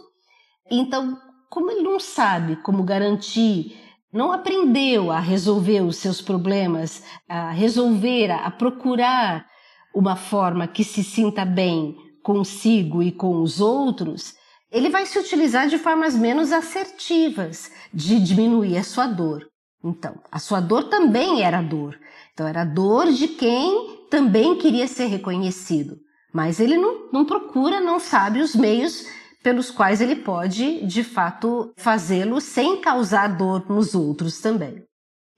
Então, 0.69 1.17
como 1.49 1.71
ele 1.71 1.81
não 1.81 1.99
sabe 1.99 2.55
como 2.57 2.83
garantir 2.83 3.75
não 4.11 4.31
aprendeu 4.31 5.11
a 5.11 5.19
resolver 5.19 5.81
os 5.81 5.97
seus 5.97 6.19
problemas, 6.19 7.03
a 7.27 7.51
resolver, 7.51 8.31
a 8.31 8.49
procurar 8.49 9.45
uma 9.93 10.15
forma 10.15 10.67
que 10.67 10.83
se 10.83 11.03
sinta 11.03 11.45
bem 11.45 11.95
consigo 12.23 13.01
e 13.01 13.11
com 13.11 13.41
os 13.41 13.59
outros, 13.59 14.33
ele 14.71 14.89
vai 14.89 15.05
se 15.05 15.17
utilizar 15.17 15.67
de 15.67 15.77
formas 15.77 16.15
menos 16.15 16.51
assertivas 16.51 17.71
de 17.93 18.19
diminuir 18.19 18.77
a 18.77 18.83
sua 18.83 19.07
dor. 19.07 19.47
Então, 19.83 20.19
a 20.31 20.39
sua 20.39 20.59
dor 20.59 20.85
também 20.89 21.41
era 21.41 21.61
dor. 21.61 21.97
Então, 22.33 22.47
era 22.47 22.63
dor 22.63 23.11
de 23.11 23.27
quem 23.29 24.05
também 24.09 24.57
queria 24.57 24.87
ser 24.87 25.05
reconhecido. 25.05 25.97
Mas 26.33 26.59
ele 26.59 26.77
não, 26.77 27.09
não 27.11 27.25
procura, 27.25 27.79
não 27.79 27.99
sabe 27.99 28.41
os 28.41 28.55
meios 28.55 29.05
pelos 29.41 29.71
quais 29.71 30.01
ele 30.01 30.17
pode, 30.17 30.85
de 30.85 31.03
fato, 31.03 31.73
fazê-lo 31.77 32.41
sem 32.41 32.81
causar 32.81 33.37
dor 33.37 33.67
nos 33.69 33.95
outros 33.95 34.39
também. 34.39 34.83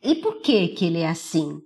E 0.03 0.15
por 0.15 0.41
que 0.41 0.69
que 0.69 0.85
ele 0.85 0.99
é 0.99 1.07
assim? 1.07 1.59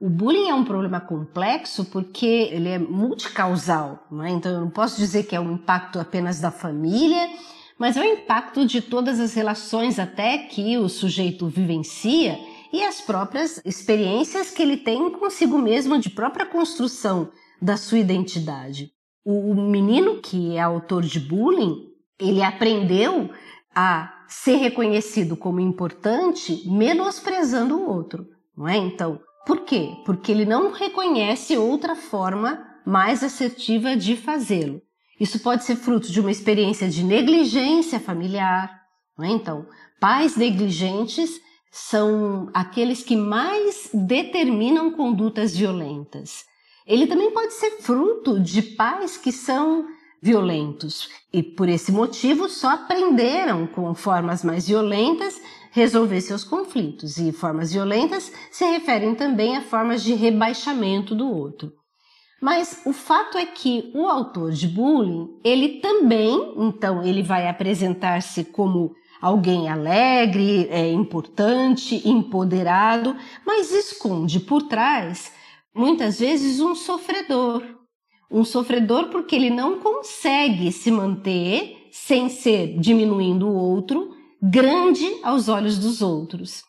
O 0.00 0.08
bullying 0.08 0.48
é 0.48 0.54
um 0.54 0.64
problema 0.64 1.00
complexo 1.00 1.84
porque 1.86 2.48
ele 2.52 2.68
é 2.68 2.78
multicausal, 2.78 4.06
não 4.08 4.24
é? 4.24 4.30
então 4.30 4.52
eu 4.52 4.60
não 4.60 4.70
posso 4.70 4.96
dizer 4.96 5.24
que 5.24 5.34
é 5.34 5.40
um 5.40 5.54
impacto 5.54 5.98
apenas 5.98 6.38
da 6.38 6.52
família, 6.52 7.28
mas 7.76 7.96
é 7.96 8.00
o 8.00 8.04
impacto 8.04 8.64
de 8.64 8.80
todas 8.80 9.18
as 9.18 9.34
relações 9.34 9.98
até 9.98 10.38
que 10.38 10.78
o 10.78 10.88
sujeito 10.88 11.48
vivencia 11.48 12.38
e 12.72 12.84
as 12.84 13.00
próprias 13.00 13.60
experiências 13.64 14.52
que 14.52 14.62
ele 14.62 14.76
tem 14.76 15.10
consigo 15.10 15.58
mesmo 15.58 15.98
de 15.98 16.10
própria 16.10 16.46
construção 16.46 17.30
da 17.60 17.76
sua 17.76 17.98
identidade. 17.98 18.92
O 19.24 19.52
menino 19.52 20.20
que 20.20 20.54
é 20.54 20.60
autor 20.60 21.02
de 21.02 21.18
bullying, 21.18 21.88
ele 22.20 22.42
aprendeu 22.42 23.30
a 23.74 24.14
ser 24.28 24.56
reconhecido 24.56 25.36
como 25.36 25.58
importante 25.58 26.62
menosprezando 26.66 27.76
o 27.76 27.88
outro, 27.88 28.26
não 28.56 28.68
é? 28.68 28.76
Então, 28.76 29.20
por 29.48 29.60
quê? 29.60 29.96
Porque 30.04 30.30
ele 30.30 30.44
não 30.44 30.72
reconhece 30.72 31.56
outra 31.56 31.96
forma 31.96 32.62
mais 32.84 33.24
assertiva 33.24 33.96
de 33.96 34.14
fazê-lo. 34.14 34.82
Isso 35.18 35.40
pode 35.40 35.64
ser 35.64 35.76
fruto 35.76 36.12
de 36.12 36.20
uma 36.20 36.30
experiência 36.30 36.86
de 36.86 37.02
negligência 37.02 37.98
familiar, 37.98 38.70
é? 39.18 39.26
Então, 39.28 39.66
pais 39.98 40.36
negligentes 40.36 41.40
são 41.72 42.50
aqueles 42.52 43.02
que 43.02 43.16
mais 43.16 43.88
determinam 43.94 44.90
condutas 44.90 45.56
violentas. 45.56 46.44
Ele 46.86 47.06
também 47.06 47.30
pode 47.30 47.54
ser 47.54 47.70
fruto 47.80 48.38
de 48.38 48.60
pais 48.60 49.16
que 49.16 49.32
são 49.32 49.86
violentos 50.20 51.08
e 51.32 51.42
por 51.42 51.70
esse 51.70 51.90
motivo 51.90 52.50
só 52.50 52.70
aprenderam 52.70 53.66
com 53.66 53.94
formas 53.94 54.44
mais 54.44 54.68
violentas 54.68 55.40
resolver 55.78 56.20
seus 56.20 56.44
conflitos 56.44 57.16
e 57.16 57.32
formas 57.32 57.72
violentas 57.72 58.30
se 58.50 58.64
referem 58.64 59.14
também 59.14 59.56
a 59.56 59.62
formas 59.62 60.02
de 60.02 60.12
rebaixamento 60.12 61.14
do 61.14 61.30
outro. 61.30 61.72
Mas 62.40 62.82
o 62.84 62.92
fato 62.92 63.38
é 63.38 63.46
que 63.46 63.90
o 63.94 64.06
autor 64.06 64.52
de 64.52 64.68
bullying, 64.68 65.28
ele 65.44 65.80
também, 65.80 66.54
então, 66.56 67.02
ele 67.02 67.22
vai 67.22 67.48
apresentar-se 67.48 68.44
como 68.44 68.92
alguém 69.20 69.68
alegre, 69.68 70.68
é, 70.70 70.90
importante, 70.92 72.06
empoderado, 72.08 73.16
mas 73.44 73.72
esconde 73.72 74.38
por 74.38 74.62
trás, 74.62 75.32
muitas 75.74 76.20
vezes, 76.20 76.60
um 76.60 76.74
sofredor. 76.74 77.62
Um 78.30 78.44
sofredor 78.44 79.08
porque 79.08 79.34
ele 79.34 79.50
não 79.50 79.80
consegue 79.80 80.70
se 80.70 80.90
manter 80.90 81.88
sem 81.90 82.28
ser 82.28 82.78
diminuindo 82.78 83.48
o 83.48 83.54
outro, 83.54 84.17
grande 84.42 85.04
aos 85.22 85.48
olhos 85.48 85.78
dos 85.78 86.00
outros. 86.00 86.62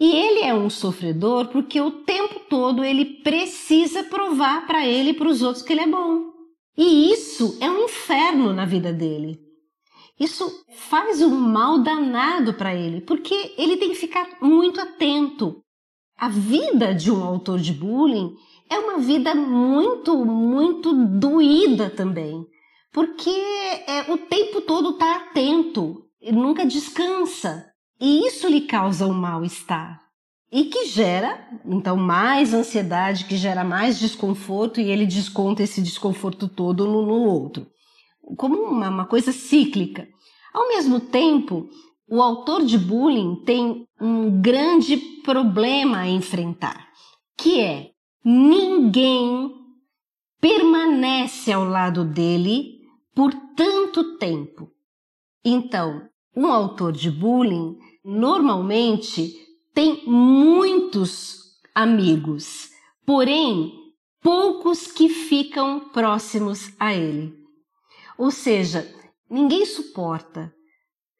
E 0.00 0.10
ele 0.14 0.40
é 0.40 0.54
um 0.54 0.70
sofredor 0.70 1.48
porque 1.48 1.80
o 1.80 1.90
tempo 1.90 2.40
todo 2.48 2.84
ele 2.84 3.04
precisa 3.22 4.04
provar 4.04 4.66
para 4.66 4.86
ele 4.86 5.10
e 5.10 5.14
para 5.14 5.28
os 5.28 5.42
outros 5.42 5.64
que 5.64 5.72
ele 5.72 5.82
é 5.82 5.86
bom. 5.88 6.32
E 6.76 7.12
isso 7.12 7.58
é 7.60 7.68
um 7.68 7.84
inferno 7.84 8.52
na 8.52 8.64
vida 8.64 8.92
dele. 8.92 9.40
Isso 10.18 10.64
faz 10.70 11.20
um 11.22 11.30
mal 11.30 11.78
danado 11.78 12.54
para 12.54 12.74
ele, 12.74 13.00
porque 13.00 13.54
ele 13.56 13.76
tem 13.76 13.90
que 13.90 13.94
ficar 13.96 14.38
muito 14.40 14.80
atento. 14.80 15.62
A 16.16 16.28
vida 16.28 16.92
de 16.92 17.10
um 17.10 17.22
autor 17.22 17.60
de 17.60 17.72
bullying 17.72 18.34
é 18.68 18.78
uma 18.78 18.98
vida 18.98 19.34
muito, 19.34 20.24
muito 20.24 20.92
doída 20.92 21.88
também, 21.88 22.44
porque 22.92 23.30
é, 23.30 24.12
o 24.12 24.18
tempo 24.18 24.60
todo 24.60 24.90
está 24.90 25.16
atento, 25.16 26.07
nunca 26.22 26.66
descansa, 26.66 27.66
e 28.00 28.26
isso 28.26 28.48
lhe 28.48 28.62
causa 28.62 29.06
um 29.06 29.14
mal-estar. 29.14 30.00
E 30.50 30.64
que 30.64 30.86
gera, 30.86 31.46
então, 31.64 31.96
mais 31.96 32.54
ansiedade, 32.54 33.26
que 33.26 33.36
gera 33.36 33.62
mais 33.62 33.98
desconforto, 33.98 34.80
e 34.80 34.90
ele 34.90 35.04
desconta 35.06 35.62
esse 35.62 35.82
desconforto 35.82 36.48
todo 36.48 36.86
no, 36.86 37.02
no 37.02 37.24
outro 37.24 37.66
como 38.36 38.62
uma, 38.62 38.88
uma 38.88 39.06
coisa 39.06 39.32
cíclica. 39.32 40.08
Ao 40.52 40.68
mesmo 40.68 41.00
tempo, 41.00 41.68
o 42.08 42.22
autor 42.22 42.64
de 42.64 42.78
bullying 42.78 43.42
tem 43.44 43.86
um 44.00 44.40
grande 44.40 44.96
problema 45.22 45.98
a 45.98 46.08
enfrentar, 46.08 46.88
que 47.36 47.60
é 47.60 47.90
ninguém 48.24 49.50
permanece 50.40 51.52
ao 51.52 51.64
lado 51.64 52.04
dele 52.04 52.78
por 53.14 53.32
tanto 53.56 54.16
tempo. 54.16 54.70
Então, 55.44 56.08
um 56.36 56.46
autor 56.46 56.92
de 56.92 57.10
bullying 57.10 57.76
normalmente 58.04 59.34
tem 59.74 60.04
muitos 60.06 61.38
amigos, 61.74 62.70
porém 63.06 63.72
poucos 64.20 64.90
que 64.90 65.08
ficam 65.08 65.88
próximos 65.90 66.72
a 66.78 66.94
ele. 66.94 67.34
Ou 68.16 68.30
seja, 68.30 68.86
ninguém 69.30 69.64
suporta 69.64 70.52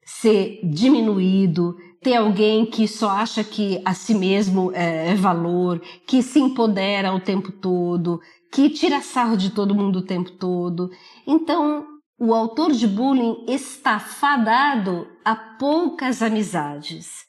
ser 0.04 0.60
diminuído, 0.64 1.76
ter 2.00 2.14
alguém 2.14 2.64
que 2.64 2.88
só 2.88 3.10
acha 3.10 3.44
que 3.44 3.80
a 3.84 3.92
si 3.92 4.14
mesmo 4.14 4.72
é, 4.72 5.10
é 5.10 5.14
valor, 5.14 5.80
que 6.06 6.22
se 6.22 6.40
empodera 6.40 7.14
o 7.14 7.20
tempo 7.20 7.52
todo, 7.52 8.20
que 8.52 8.70
tira 8.70 9.02
sarro 9.02 9.36
de 9.36 9.50
todo 9.50 9.74
mundo 9.74 9.98
o 9.98 10.04
tempo 10.04 10.32
todo. 10.32 10.90
Então, 11.26 11.97
o 12.18 12.34
autor 12.34 12.72
de 12.72 12.86
bullying 12.86 13.44
está 13.46 14.00
fadado 14.00 15.06
a 15.24 15.36
poucas 15.36 16.20
amizades, 16.20 17.24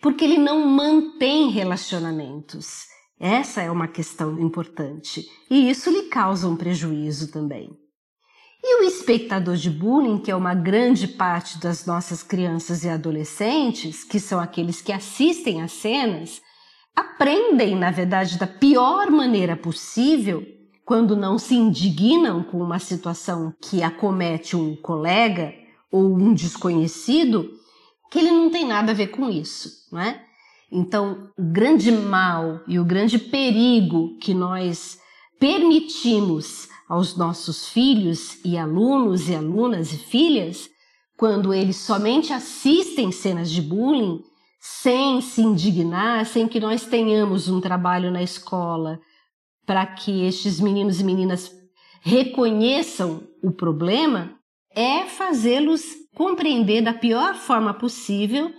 porque 0.00 0.24
ele 0.24 0.38
não 0.38 0.66
mantém 0.66 1.48
relacionamentos. 1.48 2.86
Essa 3.20 3.62
é 3.62 3.70
uma 3.70 3.86
questão 3.86 4.40
importante 4.40 5.24
e 5.48 5.70
isso 5.70 5.90
lhe 5.90 6.08
causa 6.08 6.48
um 6.48 6.56
prejuízo 6.56 7.30
também. 7.30 7.70
E 8.64 8.82
o 8.82 8.84
espectador 8.84 9.56
de 9.56 9.70
bullying, 9.70 10.18
que 10.18 10.30
é 10.30 10.36
uma 10.36 10.54
grande 10.54 11.06
parte 11.06 11.58
das 11.58 11.86
nossas 11.86 12.22
crianças 12.22 12.82
e 12.84 12.88
adolescentes, 12.88 14.02
que 14.02 14.18
são 14.18 14.40
aqueles 14.40 14.80
que 14.80 14.92
assistem 14.92 15.62
às 15.62 15.72
cenas, 15.72 16.40
aprendem, 16.96 17.76
na 17.76 17.90
verdade, 17.90 18.38
da 18.38 18.46
pior 18.46 19.10
maneira 19.10 19.56
possível, 19.56 20.44
quando 20.84 21.16
não 21.16 21.38
se 21.38 21.54
indignam 21.54 22.42
com 22.42 22.60
uma 22.60 22.78
situação 22.78 23.54
que 23.60 23.82
acomete 23.82 24.56
um 24.56 24.74
colega 24.76 25.54
ou 25.90 26.14
um 26.14 26.34
desconhecido, 26.34 27.50
que 28.10 28.18
ele 28.18 28.30
não 28.30 28.50
tem 28.50 28.66
nada 28.66 28.92
a 28.92 28.94
ver 28.94 29.08
com 29.08 29.30
isso, 29.30 29.88
não 29.90 30.00
é? 30.00 30.22
Então, 30.70 31.30
o 31.38 31.42
grande 31.42 31.92
mal 31.92 32.60
e 32.66 32.78
o 32.78 32.84
grande 32.84 33.18
perigo 33.18 34.16
que 34.18 34.32
nós 34.32 34.98
permitimos 35.38 36.68
aos 36.88 37.16
nossos 37.16 37.68
filhos 37.68 38.38
e 38.44 38.56
alunos 38.56 39.28
e 39.28 39.34
alunas 39.34 39.92
e 39.92 39.98
filhas, 39.98 40.70
quando 41.16 41.52
eles 41.52 41.76
somente 41.76 42.32
assistem 42.32 43.12
cenas 43.12 43.50
de 43.50 43.60
bullying, 43.60 44.22
sem 44.58 45.20
se 45.20 45.42
indignar, 45.42 46.24
sem 46.26 46.48
que 46.48 46.60
nós 46.60 46.86
tenhamos 46.86 47.48
um 47.48 47.60
trabalho 47.60 48.10
na 48.10 48.22
escola 48.22 48.98
para 49.66 49.86
que 49.86 50.26
estes 50.26 50.60
meninos 50.60 51.00
e 51.00 51.04
meninas 51.04 51.50
reconheçam 52.00 53.22
o 53.42 53.52
problema, 53.52 54.38
é 54.74 55.04
fazê-los 55.04 55.82
compreender 56.14 56.82
da 56.82 56.92
pior 56.92 57.34
forma 57.34 57.72
possível 57.72 58.52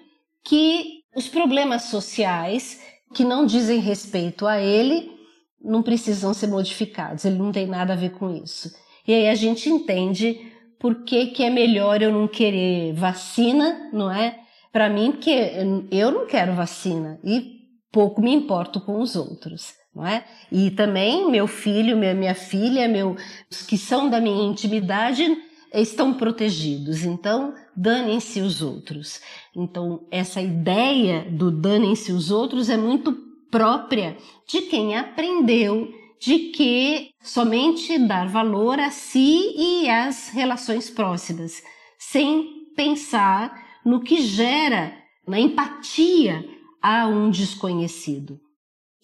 que 0.44 1.02
os 1.16 1.28
problemas 1.28 1.84
sociais 1.84 2.82
que 3.14 3.24
não 3.24 3.46
dizem 3.46 3.80
respeito 3.80 4.48
a 4.48 4.60
ele 4.60 5.12
não 5.62 5.82
precisam 5.82 6.34
ser 6.34 6.48
modificados, 6.48 7.24
ele 7.24 7.38
não 7.38 7.52
tem 7.52 7.68
nada 7.68 7.94
a 7.94 7.98
ver 7.98 8.12
com 8.12 8.30
isso. 8.30 8.70
E 9.08 9.14
aí 9.14 9.30
a 9.30 9.36
gente 9.36 9.70
entende 9.70 10.52
por 10.80 11.04
que, 11.04 11.28
que 11.28 11.44
é 11.44 11.50
melhor 11.50 12.02
eu 12.02 12.12
não 12.12 12.28
querer 12.28 12.94
vacina, 12.94 13.90
não 13.94 14.12
é? 14.12 14.40
Para 14.72 14.90
mim, 14.90 15.12
porque 15.12 15.52
eu 15.92 16.12
não 16.12 16.26
quero 16.26 16.54
vacina 16.54 17.20
e 17.24 17.62
pouco 17.92 18.22
me 18.22 18.34
importo 18.34 18.82
com 18.82 19.00
os 19.00 19.16
outros, 19.16 19.74
não 19.96 20.06
é? 20.06 20.26
E 20.52 20.72
também 20.72 21.30
meu 21.30 21.48
filho, 21.48 21.98
minha, 21.98 22.14
minha 22.14 22.36
filha, 22.36 22.88
meu, 22.88 23.16
os 23.50 23.62
que 23.62 23.78
são 23.78 24.10
da 24.10 24.20
minha 24.20 24.44
intimidade 24.44 25.26
estão 25.74 26.14
protegidos, 26.14 27.04
então 27.04 27.54
danem-se 27.76 28.42
os 28.42 28.62
outros. 28.62 29.20
Então, 29.56 30.06
essa 30.12 30.42
ideia 30.42 31.26
do 31.30 31.50
danem-se 31.50 32.12
os 32.12 32.30
outros 32.32 32.70
é 32.70 32.78
muito 32.78 33.14
própria 33.50 34.18
de 34.48 34.62
quem 34.62 34.98
aprendeu 34.98 35.92
de 36.20 36.40
que 36.52 37.10
somente 37.22 38.00
dar 38.00 38.30
valor 38.30 38.80
a 38.80 38.90
si 38.90 39.54
e 39.58 39.90
às 39.90 40.30
relações 40.30 40.90
próximas, 40.90 41.62
sem 42.00 42.72
pensar 42.78 43.54
no 43.86 44.00
que 44.00 44.22
gera 44.22 44.96
na 45.28 45.38
empatia 45.38 46.46
a 46.82 47.08
um 47.08 47.30
desconhecido. 47.30 48.40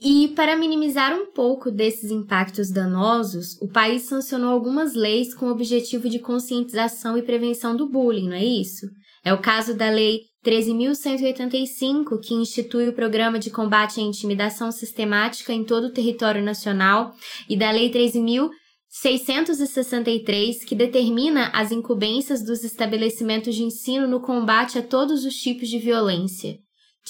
E 0.01 0.29
para 0.29 0.55
minimizar 0.55 1.13
um 1.13 1.33
pouco 1.33 1.69
desses 1.69 2.09
impactos 2.09 2.71
danosos, 2.71 3.57
o 3.61 3.67
país 3.67 4.03
sancionou 4.03 4.51
algumas 4.51 4.93
leis 4.93 5.33
com 5.33 5.47
o 5.47 5.51
objetivo 5.51 6.07
de 6.07 6.19
conscientização 6.19 7.17
e 7.17 7.21
prevenção 7.21 7.75
do 7.75 7.89
bullying, 7.89 8.29
não 8.29 8.35
é 8.35 8.45
isso? 8.45 8.87
É 9.25 9.33
o 9.33 9.41
caso 9.41 9.75
da 9.75 9.89
Lei 9.89 10.21
13.185, 10.45 12.17
que 12.23 12.33
institui 12.33 12.87
o 12.87 12.93
Programa 12.93 13.37
de 13.37 13.49
Combate 13.49 13.99
à 13.99 14.03
Intimidação 14.03 14.71
Sistemática 14.71 15.51
em 15.51 15.65
todo 15.65 15.87
o 15.87 15.93
território 15.93 16.41
nacional, 16.41 17.13
e 17.49 17.57
da 17.57 17.69
Lei 17.69 17.91
13.000 17.91 18.49
663, 18.91 20.63
que 20.63 20.73
determina 20.73 21.51
as 21.53 21.71
incumbências 21.71 22.43
dos 22.43 22.63
estabelecimentos 22.63 23.53
de 23.53 23.63
ensino 23.63 24.07
no 24.07 24.19
combate 24.19 24.79
a 24.79 24.81
todos 24.81 25.25
os 25.25 25.35
tipos 25.35 25.69
de 25.69 25.77
violência. 25.77 26.57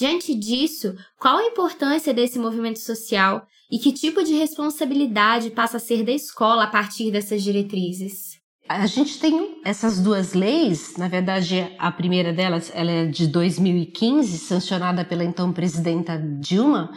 Diante 0.00 0.34
disso, 0.34 0.96
qual 1.18 1.36
a 1.36 1.44
importância 1.44 2.14
desse 2.14 2.38
movimento 2.38 2.78
social 2.78 3.46
e 3.70 3.78
que 3.78 3.92
tipo 3.92 4.24
de 4.24 4.32
responsabilidade 4.32 5.50
passa 5.50 5.76
a 5.76 5.80
ser 5.80 6.02
da 6.02 6.10
escola 6.10 6.64
a 6.64 6.66
partir 6.66 7.10
dessas 7.10 7.42
diretrizes? 7.42 8.40
A 8.66 8.86
gente 8.86 9.20
tem 9.20 9.60
essas 9.62 10.00
duas 10.00 10.32
leis, 10.32 10.96
na 10.96 11.06
verdade, 11.06 11.70
a 11.78 11.92
primeira 11.92 12.32
delas 12.32 12.72
ela 12.74 12.90
é 12.90 13.04
de 13.04 13.26
2015, 13.26 14.38
sancionada 14.38 15.04
pela 15.04 15.22
então 15.22 15.52
presidenta 15.52 16.16
Dilma. 16.16 16.90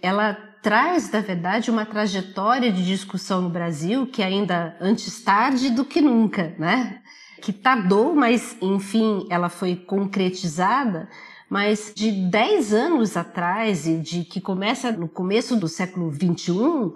Ela 0.00 0.34
traz, 0.62 1.10
na 1.10 1.22
verdade, 1.22 1.68
uma 1.68 1.84
trajetória 1.84 2.70
de 2.70 2.86
discussão 2.86 3.42
no 3.42 3.50
Brasil 3.50 4.06
que 4.06 4.22
ainda 4.22 4.76
antes 4.80 5.20
tarde 5.20 5.70
do 5.70 5.84
que 5.84 6.00
nunca, 6.00 6.54
né? 6.60 7.00
Que 7.42 7.52
tardou, 7.52 8.14
mas 8.14 8.56
enfim, 8.62 9.26
ela 9.28 9.48
foi 9.48 9.74
concretizada 9.74 11.08
mas 11.48 11.92
de 11.94 12.10
10 12.10 12.74
anos 12.74 13.16
atrás 13.16 13.86
e 13.86 13.98
de 13.98 14.24
que 14.24 14.40
começa 14.40 14.90
no 14.92 15.08
começo 15.08 15.56
do 15.56 15.68
século 15.68 16.10
21, 16.10 16.94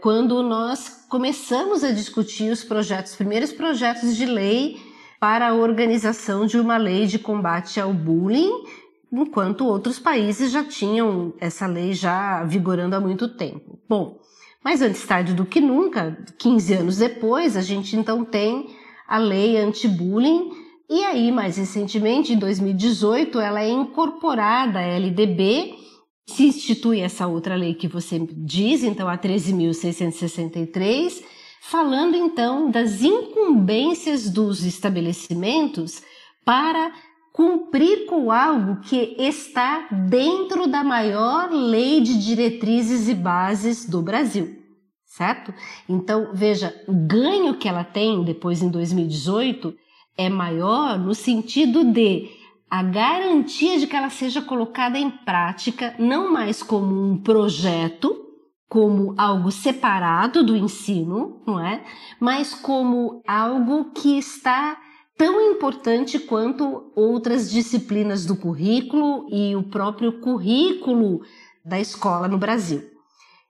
quando 0.00 0.42
nós 0.42 1.06
começamos 1.08 1.84
a 1.84 1.92
discutir 1.92 2.50
os 2.50 2.64
projetos, 2.64 3.12
os 3.12 3.16
primeiros 3.16 3.52
projetos 3.52 4.16
de 4.16 4.26
lei 4.26 4.80
para 5.20 5.48
a 5.48 5.54
organização 5.54 6.46
de 6.46 6.58
uma 6.58 6.76
lei 6.76 7.06
de 7.06 7.18
combate 7.18 7.80
ao 7.80 7.92
bullying, 7.92 8.64
enquanto 9.12 9.66
outros 9.66 9.98
países 9.98 10.50
já 10.50 10.64
tinham 10.64 11.32
essa 11.38 11.66
lei 11.66 11.92
já 11.92 12.42
vigorando 12.44 12.96
há 12.96 13.00
muito 13.00 13.28
tempo. 13.28 13.78
Bom, 13.88 14.18
mas 14.64 14.80
antes 14.80 15.06
tarde 15.06 15.34
do 15.34 15.44
que 15.44 15.60
nunca, 15.60 16.16
15 16.38 16.74
anos 16.74 16.96
depois, 16.96 17.56
a 17.56 17.60
gente 17.60 17.94
então 17.94 18.24
tem 18.24 18.74
a 19.06 19.18
lei 19.18 19.58
anti-bullying 19.58 20.50
e 20.94 21.02
aí, 21.04 21.32
mais 21.32 21.56
recentemente, 21.56 22.34
em 22.34 22.38
2018, 22.38 23.40
ela 23.40 23.62
é 23.62 23.70
incorporada 23.70 24.78
à 24.78 24.82
LDB, 24.82 25.74
se 26.26 26.44
institui 26.44 27.00
essa 27.00 27.26
outra 27.26 27.54
lei 27.54 27.72
que 27.72 27.88
você 27.88 28.18
diz, 28.36 28.84
então 28.84 29.08
a 29.08 29.16
13.663, 29.16 31.24
falando 31.62 32.14
então 32.14 32.70
das 32.70 33.02
incumbências 33.02 34.28
dos 34.28 34.66
estabelecimentos 34.66 36.02
para 36.44 36.92
cumprir 37.32 38.04
com 38.04 38.30
algo 38.30 38.82
que 38.82 39.16
está 39.18 39.88
dentro 40.10 40.66
da 40.66 40.84
maior 40.84 41.50
lei 41.50 42.02
de 42.02 42.22
diretrizes 42.22 43.08
e 43.08 43.14
bases 43.14 43.88
do 43.88 44.02
Brasil, 44.02 44.58
certo? 45.06 45.54
Então, 45.88 46.32
veja, 46.34 46.78
o 46.86 46.92
ganho 46.92 47.54
que 47.54 47.66
ela 47.66 47.82
tem 47.82 48.22
depois 48.22 48.60
em 48.60 48.68
2018 48.68 49.74
é 50.16 50.28
maior 50.28 50.98
no 50.98 51.14
sentido 51.14 51.84
de 51.84 52.30
a 52.70 52.82
garantia 52.82 53.78
de 53.78 53.86
que 53.86 53.94
ela 53.94 54.08
seja 54.10 54.40
colocada 54.40 54.98
em 54.98 55.10
prática 55.10 55.94
não 55.98 56.32
mais 56.32 56.62
como 56.62 57.10
um 57.10 57.18
projeto, 57.18 58.16
como 58.66 59.14
algo 59.18 59.50
separado 59.50 60.42
do 60.42 60.56
ensino, 60.56 61.42
não 61.46 61.60
é? 61.60 61.84
Mas 62.18 62.54
como 62.54 63.22
algo 63.26 63.92
que 63.92 64.16
está 64.16 64.78
tão 65.18 65.40
importante 65.52 66.18
quanto 66.18 66.90
outras 66.96 67.50
disciplinas 67.50 68.24
do 68.24 68.34
currículo 68.34 69.26
e 69.30 69.54
o 69.54 69.62
próprio 69.64 70.20
currículo 70.20 71.20
da 71.64 71.78
escola 71.78 72.26
no 72.26 72.38
Brasil. 72.38 72.82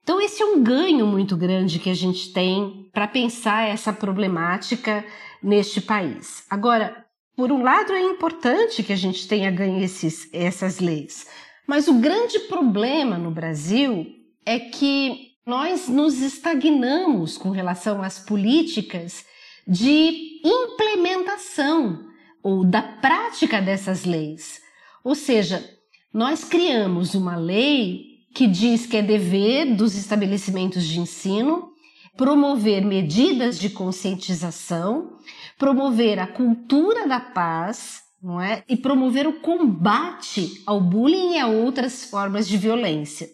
Então, 0.02 0.20
esse 0.20 0.42
é 0.42 0.46
um 0.46 0.60
ganho 0.60 1.06
muito 1.06 1.36
grande 1.36 1.78
que 1.78 1.88
a 1.88 1.94
gente 1.94 2.32
tem 2.32 2.90
para 2.92 3.06
pensar 3.06 3.68
essa 3.68 3.92
problemática 3.92 5.04
neste 5.42 5.80
país. 5.80 6.44
Agora, 6.48 7.04
por 7.36 7.50
um 7.50 7.62
lado, 7.62 7.92
é 7.92 8.02
importante 8.02 8.82
que 8.82 8.92
a 8.92 8.96
gente 8.96 9.26
tenha 9.26 9.50
ganho 9.50 9.82
esses, 9.82 10.28
essas 10.32 10.78
leis, 10.78 11.26
mas 11.66 11.88
o 11.88 11.94
grande 11.94 12.38
problema 12.40 13.16
no 13.16 13.30
Brasil 13.30 14.06
é 14.44 14.58
que 14.58 15.32
nós 15.46 15.88
nos 15.88 16.20
estagnamos 16.20 17.36
com 17.36 17.50
relação 17.50 18.02
às 18.02 18.18
políticas 18.18 19.24
de 19.66 20.40
implementação 20.44 22.06
ou 22.42 22.64
da 22.64 22.82
prática 22.82 23.60
dessas 23.60 24.04
leis. 24.04 24.60
Ou 25.02 25.14
seja, 25.14 25.64
nós 26.12 26.44
criamos 26.44 27.14
uma 27.14 27.36
lei 27.36 28.12
que 28.34 28.46
diz 28.46 28.86
que 28.86 28.96
é 28.96 29.02
dever 29.02 29.74
dos 29.74 29.96
estabelecimentos 29.96 30.84
de 30.84 31.00
ensino 31.00 31.71
promover 32.16 32.84
medidas 32.84 33.58
de 33.58 33.70
conscientização, 33.70 35.18
promover 35.58 36.18
a 36.18 36.26
cultura 36.26 37.06
da 37.06 37.20
paz, 37.20 38.00
não 38.22 38.40
é? 38.40 38.62
E 38.68 38.76
promover 38.76 39.26
o 39.26 39.40
combate 39.40 40.62
ao 40.66 40.80
bullying 40.80 41.34
e 41.34 41.38
a 41.38 41.46
outras 41.46 42.04
formas 42.04 42.46
de 42.46 42.56
violência. 42.56 43.28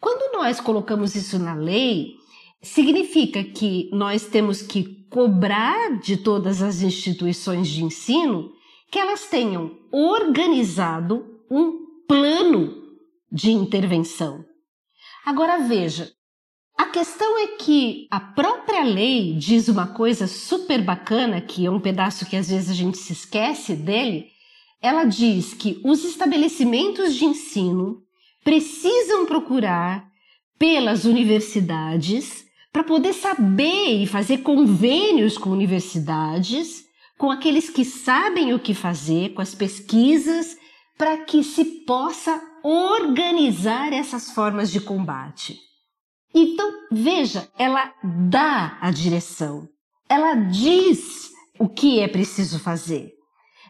Quando 0.00 0.32
nós 0.34 0.60
colocamos 0.60 1.14
isso 1.14 1.38
na 1.38 1.54
lei, 1.54 2.14
significa 2.62 3.42
que 3.44 3.88
nós 3.92 4.26
temos 4.26 4.62
que 4.62 5.06
cobrar 5.08 5.98
de 6.00 6.16
todas 6.16 6.62
as 6.62 6.82
instituições 6.82 7.68
de 7.68 7.84
ensino 7.84 8.52
que 8.90 8.98
elas 8.98 9.26
tenham 9.26 9.78
organizado 9.92 11.40
um 11.50 12.04
plano 12.06 12.74
de 13.30 13.50
intervenção. 13.50 14.44
Agora 15.24 15.58
veja, 15.58 16.10
a 16.80 16.86
questão 16.86 17.38
é 17.38 17.46
que 17.58 18.06
a 18.10 18.18
própria 18.18 18.82
lei 18.82 19.34
diz 19.34 19.68
uma 19.68 19.88
coisa 19.88 20.26
super 20.26 20.82
bacana, 20.82 21.38
que 21.38 21.66
é 21.66 21.70
um 21.70 21.78
pedaço 21.78 22.24
que 22.24 22.34
às 22.34 22.48
vezes 22.48 22.70
a 22.70 22.72
gente 22.72 22.96
se 22.96 23.12
esquece 23.12 23.74
dele. 23.74 24.28
Ela 24.80 25.04
diz 25.04 25.52
que 25.52 25.78
os 25.84 26.02
estabelecimentos 26.06 27.14
de 27.14 27.26
ensino 27.26 28.02
precisam 28.42 29.26
procurar 29.26 30.08
pelas 30.58 31.04
universidades 31.04 32.46
para 32.72 32.82
poder 32.82 33.12
saber 33.12 34.02
e 34.02 34.06
fazer 34.06 34.38
convênios 34.38 35.36
com 35.36 35.50
universidades, 35.50 36.86
com 37.18 37.30
aqueles 37.30 37.68
que 37.68 37.84
sabem 37.84 38.54
o 38.54 38.58
que 38.58 38.72
fazer, 38.72 39.34
com 39.34 39.42
as 39.42 39.54
pesquisas, 39.54 40.56
para 40.96 41.18
que 41.26 41.44
se 41.44 41.62
possa 41.84 42.40
organizar 42.64 43.92
essas 43.92 44.30
formas 44.30 44.70
de 44.72 44.80
combate. 44.80 45.68
Então, 46.34 46.70
veja, 46.90 47.48
ela 47.58 47.92
dá 48.02 48.78
a 48.80 48.90
direção, 48.90 49.68
ela 50.08 50.34
diz 50.34 51.30
o 51.58 51.68
que 51.68 52.00
é 52.00 52.08
preciso 52.08 52.58
fazer. 52.58 53.12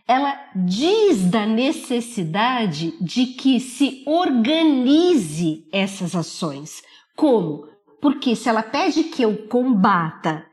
Ela 0.06 0.38
diz 0.54 1.30
da 1.30 1.46
necessidade 1.46 2.94
de 3.00 3.26
que 3.26 3.60
se 3.60 4.02
organize 4.06 5.68
essas 5.72 6.16
ações. 6.16 6.82
Como? 7.16 7.68
Porque 8.00 8.34
se 8.34 8.48
ela 8.48 8.62
pede 8.62 9.04
que 9.04 9.22
eu 9.22 9.46
combata, 9.46 10.44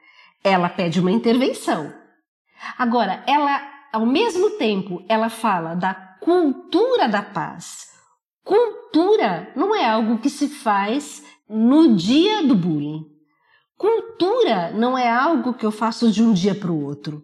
ela 0.44 0.70
pede 0.70 1.00
uma 1.00 1.12
intervenção. 1.12 1.92
Agora, 2.78 3.24
ela, 3.26 3.62
ao 3.92 4.06
mesmo 4.06 4.52
tempo, 4.52 5.04
ela 5.10 5.30
fala 5.30 5.76
da 5.76 5.94
cultura 5.94 7.08
da 7.08 7.22
paz. 7.22 7.88
Cultura 8.44 9.52
não 9.56 9.76
é 9.76 9.90
algo 9.90 10.20
que 10.20 10.30
se 10.30 10.48
faz 10.48 11.24
no 11.50 11.96
dia 11.96 12.44
do 12.44 12.56
bullying. 12.56 13.06
Cultura 13.78 14.72
não 14.72 14.98
é 14.98 15.10
algo 15.10 15.54
que 15.54 15.66
eu 15.66 15.72
faço 15.72 16.12
de 16.12 16.24
um 16.24 16.34
dia 16.34 16.56
para 16.56 16.72
o 16.72 16.84
outro. 16.84 17.24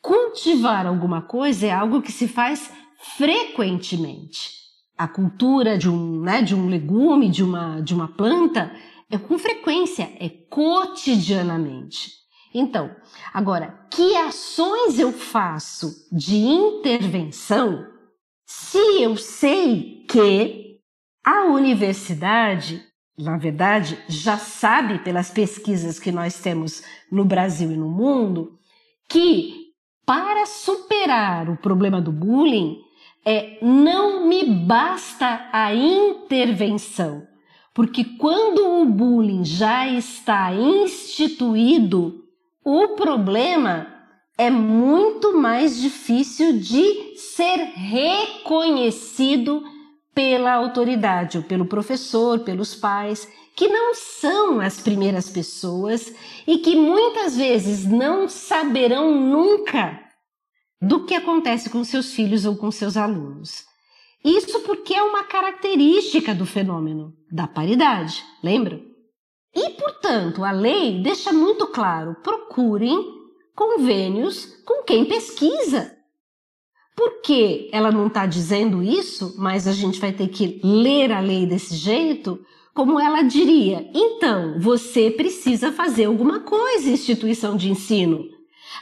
Cultivar 0.00 0.86
alguma 0.86 1.22
coisa 1.22 1.66
é 1.66 1.70
algo 1.70 2.00
que 2.00 2.12
se 2.12 2.28
faz 2.28 2.72
frequentemente. 3.16 4.52
A 4.96 5.06
cultura 5.06 5.76
de 5.76 5.88
um, 5.88 6.20
né, 6.20 6.42
de 6.42 6.54
um 6.54 6.68
legume, 6.68 7.28
de 7.28 7.42
uma, 7.42 7.80
de 7.80 7.94
uma 7.94 8.08
planta, 8.08 8.72
é 9.10 9.18
com 9.18 9.38
frequência, 9.38 10.10
é 10.20 10.28
cotidianamente. 10.28 12.12
Então, 12.54 12.94
agora, 13.32 13.86
que 13.90 14.16
ações 14.16 14.98
eu 14.98 15.12
faço 15.12 16.08
de 16.10 16.36
intervenção 16.36 17.86
se 18.46 19.02
eu 19.02 19.16
sei 19.16 20.04
que 20.08 20.80
a 21.24 21.44
universidade 21.44 22.82
na 23.18 23.36
verdade, 23.36 23.98
já 24.08 24.38
sabe 24.38 25.00
pelas 25.00 25.30
pesquisas 25.30 25.98
que 25.98 26.12
nós 26.12 26.38
temos 26.40 26.82
no 27.10 27.24
Brasil 27.24 27.72
e 27.72 27.76
no 27.76 27.88
mundo, 27.88 28.56
que 29.08 29.68
para 30.06 30.46
superar 30.46 31.50
o 31.50 31.56
problema 31.56 32.00
do 32.00 32.12
bullying, 32.12 32.78
é, 33.24 33.58
não 33.60 34.26
me 34.26 34.44
basta 34.44 35.50
a 35.52 35.74
intervenção. 35.74 37.26
Porque 37.74 38.04
quando 38.04 38.80
o 38.80 38.86
bullying 38.86 39.44
já 39.44 39.86
está 39.88 40.54
instituído, 40.54 42.24
o 42.64 42.88
problema 42.88 43.86
é 44.38 44.48
muito 44.48 45.36
mais 45.36 45.80
difícil 45.80 46.58
de 46.58 47.16
ser 47.16 47.56
reconhecido 47.74 49.62
pela 50.18 50.54
autoridade, 50.54 51.38
ou 51.38 51.44
pelo 51.44 51.64
professor, 51.64 52.40
pelos 52.40 52.74
pais, 52.74 53.28
que 53.54 53.68
não 53.68 53.94
são 53.94 54.58
as 54.58 54.80
primeiras 54.80 55.30
pessoas 55.30 56.12
e 56.44 56.58
que 56.58 56.74
muitas 56.74 57.36
vezes 57.36 57.84
não 57.84 58.28
saberão 58.28 59.14
nunca 59.14 59.96
do 60.82 61.06
que 61.06 61.14
acontece 61.14 61.70
com 61.70 61.84
seus 61.84 62.12
filhos 62.14 62.44
ou 62.44 62.56
com 62.56 62.68
seus 62.68 62.96
alunos. 62.96 63.64
Isso 64.24 64.58
porque 64.62 64.92
é 64.92 65.02
uma 65.04 65.22
característica 65.22 66.34
do 66.34 66.44
fenômeno 66.44 67.14
da 67.30 67.46
paridade, 67.46 68.24
lembra? 68.42 68.80
E, 69.54 69.70
portanto, 69.70 70.42
a 70.42 70.50
lei 70.50 71.00
deixa 71.00 71.32
muito 71.32 71.68
claro: 71.68 72.16
procurem 72.24 72.98
convênios 73.54 74.46
com 74.66 74.82
quem 74.82 75.04
pesquisa. 75.04 75.96
Por 76.98 77.20
que 77.22 77.68
ela 77.70 77.92
não 77.92 78.08
está 78.08 78.26
dizendo 78.26 78.82
isso, 78.82 79.36
mas 79.38 79.68
a 79.68 79.72
gente 79.72 80.00
vai 80.00 80.10
ter 80.10 80.26
que 80.26 80.60
ler 80.64 81.12
a 81.12 81.20
lei 81.20 81.46
desse 81.46 81.76
jeito? 81.76 82.44
Como 82.74 82.98
ela 82.98 83.22
diria, 83.22 83.88
então 83.94 84.58
você 84.58 85.08
precisa 85.08 85.70
fazer 85.70 86.06
alguma 86.06 86.40
coisa, 86.40 86.90
instituição 86.90 87.56
de 87.56 87.70
ensino. 87.70 88.24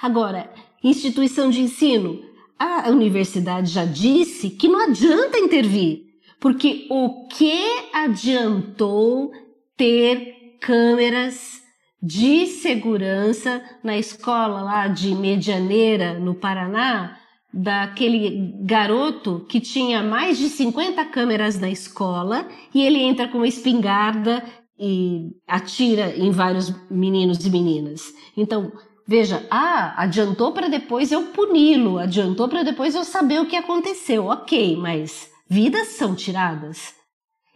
Agora, 0.01 0.51
instituição 0.83 1.51
de 1.51 1.61
ensino, 1.61 2.23
a 2.59 2.89
universidade 2.89 3.71
já 3.71 3.85
disse 3.85 4.49
que 4.49 4.67
não 4.67 4.81
adianta 4.81 5.39
intervir, 5.39 6.07
porque 6.41 6.87
o 6.89 7.27
que 7.27 7.61
adiantou 7.93 9.31
ter 9.77 10.57
câmeras 10.59 11.61
de 12.03 12.47
segurança 12.47 13.63
na 13.85 13.99
escola 13.99 14.63
lá 14.63 14.89
de 14.89 15.15
Medianeira, 15.15 16.19
no 16.19 16.35
Paraná, 16.35 17.19
daquele 17.57 18.53
garoto 18.61 19.47
que 19.49 19.61
tinha 19.61 20.03
mais 20.03 20.37
de 20.37 20.51
50 20.51 21.03
câmeras 21.07 21.59
na 21.59 21.71
escola 21.71 22.47
e 22.75 22.83
ele 22.83 23.01
entra 23.01 23.29
com 23.29 23.39
uma 23.39 23.49
espingarda 23.49 24.45
e 24.79 25.31
atira 25.49 26.15
em 26.15 26.31
vários 26.31 26.71
meninos 26.91 27.47
e 27.47 27.51
meninas. 27.51 28.13
Então, 28.37 28.71
veja, 29.09 29.47
ah, 29.51 29.95
adiantou 29.97 30.53
para 30.53 30.69
depois 30.69 31.11
eu 31.11 31.29
puni-lo, 31.29 31.99
adiantou 31.99 32.47
para 32.47 32.63
depois 32.63 32.95
eu 32.95 33.05
saber 33.05 33.41
o 33.41 33.47
que 33.47 33.57
aconteceu. 33.57 34.27
Ok, 34.27 34.77
mas 34.77 35.31
vidas 35.49 35.89
são 35.89 36.15
tiradas. 36.15 36.93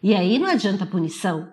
E 0.03 0.15
aí 0.15 0.39
não 0.39 0.49
adianta 0.49 0.87
punição. 0.87 1.47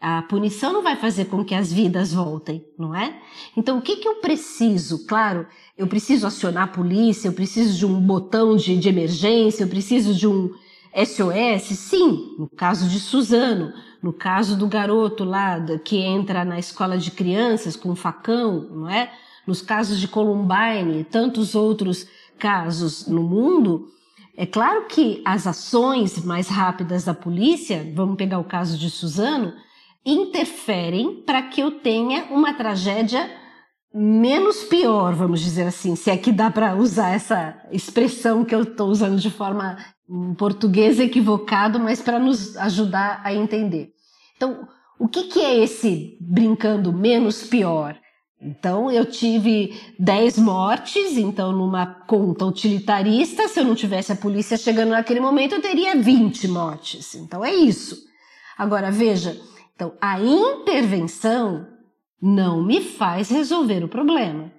A 0.00 0.22
punição 0.22 0.72
não 0.72 0.82
vai 0.82 0.96
fazer 0.96 1.24
com 1.24 1.44
que 1.44 1.54
as 1.54 1.72
vidas 1.72 2.12
voltem, 2.12 2.64
não 2.78 2.94
é? 2.94 3.18
Então, 3.56 3.78
o 3.78 3.82
que, 3.82 3.96
que 3.96 4.06
eu 4.06 4.16
preciso? 4.16 5.06
Claro, 5.06 5.46
eu 5.76 5.86
preciso 5.86 6.26
acionar 6.26 6.64
a 6.64 6.72
polícia, 6.72 7.28
eu 7.28 7.32
preciso 7.32 7.76
de 7.78 7.86
um 7.86 7.98
botão 8.00 8.56
de, 8.56 8.76
de 8.76 8.88
emergência, 8.88 9.64
eu 9.64 9.68
preciso 9.68 10.14
de 10.14 10.28
um 10.28 10.50
SOS? 10.94 11.78
Sim, 11.78 12.36
no 12.38 12.48
caso 12.48 12.88
de 12.88 13.00
Suzano, 13.00 13.72
no 14.02 14.12
caso 14.12 14.56
do 14.56 14.66
garoto 14.66 15.24
lá 15.24 15.58
que 15.84 15.96
entra 15.98 16.44
na 16.44 16.58
escola 16.58 16.96
de 16.98 17.10
crianças 17.10 17.74
com 17.74 17.90
um 17.90 17.96
facão, 17.96 18.68
não 18.70 18.88
é? 18.88 19.10
Nos 19.46 19.62
casos 19.62 19.98
de 19.98 20.08
Columbine, 20.08 21.04
tantos 21.04 21.54
outros 21.54 22.06
casos 22.38 23.06
no 23.06 23.22
mundo, 23.22 23.88
é 24.36 24.44
claro 24.44 24.86
que 24.86 25.22
as 25.24 25.46
ações 25.46 26.22
mais 26.24 26.48
rápidas 26.48 27.04
da 27.04 27.14
polícia, 27.14 27.90
vamos 27.94 28.16
pegar 28.16 28.38
o 28.38 28.44
caso 28.44 28.76
de 28.76 28.90
Suzano, 28.90 29.54
interferem 30.06 31.22
para 31.26 31.42
que 31.42 31.60
eu 31.60 31.72
tenha 31.72 32.26
uma 32.30 32.54
tragédia 32.54 33.28
menos 33.92 34.62
pior, 34.64 35.14
vamos 35.14 35.40
dizer 35.40 35.66
assim, 35.66 35.96
se 35.96 36.10
é 36.10 36.16
que 36.16 36.30
dá 36.30 36.50
para 36.50 36.76
usar 36.76 37.10
essa 37.10 37.58
expressão 37.72 38.44
que 38.44 38.54
eu 38.54 38.62
estou 38.62 38.88
usando 38.88 39.18
de 39.18 39.30
forma 39.30 39.76
em 40.08 40.34
português 40.34 41.00
equivocado, 41.00 41.80
mas 41.80 42.00
para 42.00 42.18
nos 42.18 42.56
ajudar 42.58 43.20
a 43.24 43.34
entender. 43.34 43.90
Então, 44.36 44.68
o 45.00 45.08
que, 45.08 45.24
que 45.24 45.40
é 45.40 45.58
esse 45.58 46.16
brincando 46.20 46.92
menos 46.92 47.42
pior? 47.42 47.98
Então, 48.40 48.90
eu 48.90 49.06
tive 49.06 49.74
10 49.98 50.38
mortes, 50.38 51.16
então, 51.16 51.52
numa 51.52 51.86
conta 51.86 52.44
utilitarista, 52.44 53.48
se 53.48 53.58
eu 53.58 53.64
não 53.64 53.74
tivesse 53.74 54.12
a 54.12 54.16
polícia 54.16 54.58
chegando 54.58 54.90
naquele 54.90 55.20
momento, 55.20 55.54
eu 55.54 55.62
teria 55.62 55.96
20 55.96 56.48
mortes. 56.48 57.14
Então, 57.14 57.42
é 57.42 57.54
isso. 57.54 57.96
Agora, 58.58 58.90
veja, 58.90 59.40
então, 59.76 59.92
a 60.00 60.18
intervenção 60.18 61.68
não 62.20 62.62
me 62.62 62.80
faz 62.80 63.28
resolver 63.28 63.84
o 63.84 63.88
problema. 63.88 64.50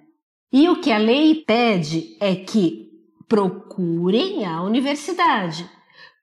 E 0.52 0.68
o 0.68 0.80
que 0.80 0.92
a 0.92 0.98
lei 0.98 1.42
pede 1.44 2.16
é 2.20 2.36
que 2.36 2.88
procurem 3.26 4.46
a 4.46 4.62
universidade, 4.62 5.68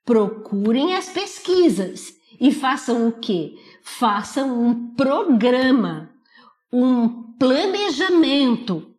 procurem 0.02 0.94
as 0.94 1.10
pesquisas 1.10 2.16
e 2.40 2.50
façam 2.50 3.06
o 3.06 3.12
quê? 3.12 3.54
Façam 3.82 4.66
um 4.66 4.94
programa, 4.94 6.10
um 6.72 7.34
planejamento, 7.38 8.94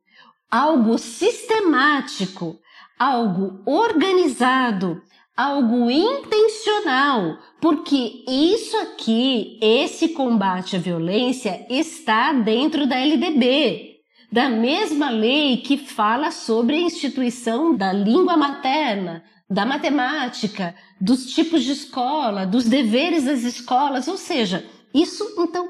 algo 0.49 0.99
sistemático, 0.99 2.59
algo 2.99 3.61
organizado 3.65 5.01
algo 5.37 5.91
intencional, 5.91 7.37
porque 7.61 8.23
isso 8.27 8.75
aqui, 8.77 9.59
esse 9.61 10.09
combate 10.09 10.75
à 10.75 10.79
violência, 10.79 11.63
está 11.69 12.33
dentro 12.33 12.87
da 12.87 12.99
LDB, 12.99 13.97
da 14.31 14.49
mesma 14.49 15.11
lei 15.11 15.57
que 15.57 15.77
fala 15.77 16.31
sobre 16.31 16.75
a 16.75 16.81
instituição 16.81 17.75
da 17.75 17.93
língua 17.93 18.35
materna, 18.35 19.23
da 19.47 19.63
matemática, 19.63 20.75
dos 20.99 21.27
tipos 21.27 21.63
de 21.63 21.71
escola, 21.71 22.45
dos 22.45 22.65
deveres 22.65 23.25
das 23.25 23.43
escolas, 23.43 24.07
ou 24.07 24.17
seja, 24.17 24.65
isso 24.93 25.23
então 25.37 25.69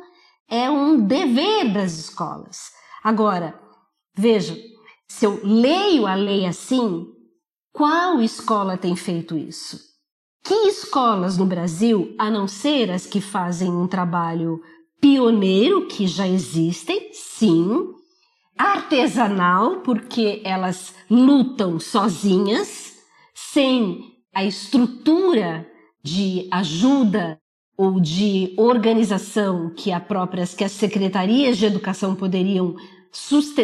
é 0.49 0.69
um 0.69 1.05
dever 1.05 1.73
das 1.73 1.97
escolas. 1.99 2.71
Agora, 3.03 3.59
veja, 4.15 4.57
se 5.09 5.25
eu 5.25 5.41
leio 5.43 6.07
a 6.07 6.15
lei 6.15 6.45
assim, 6.45 7.05
qual 7.77 8.19
escola 8.23 8.75
tem 8.75 8.95
feito 8.95 9.37
isso? 9.37 9.79
Que 10.43 10.67
escolas 10.67 11.37
no 11.37 11.45
Brasil, 11.45 12.15
a 12.17 12.27
não 12.27 12.47
ser 12.47 12.89
as 12.89 13.05
que 13.05 13.21
fazem 13.21 13.69
um 13.69 13.85
trabalho 13.85 14.59
pioneiro, 14.99 15.85
que 15.85 16.07
já 16.07 16.27
existem, 16.27 17.11
sim, 17.13 17.87
artesanal, 18.57 19.81
porque 19.81 20.41
elas 20.43 20.95
lutam 21.07 21.79
sozinhas, 21.79 22.95
sem 23.35 24.01
a 24.33 24.43
estrutura 24.43 25.69
de 26.03 26.49
ajuda 26.51 27.39
ou 27.77 27.99
de 27.99 28.55
organização 28.57 29.69
que, 29.69 29.91
próprias, 29.99 30.55
que 30.55 30.63
as 30.63 30.71
secretarias 30.71 31.59
de 31.59 31.67
educação 31.67 32.15
poderiam 32.15 32.75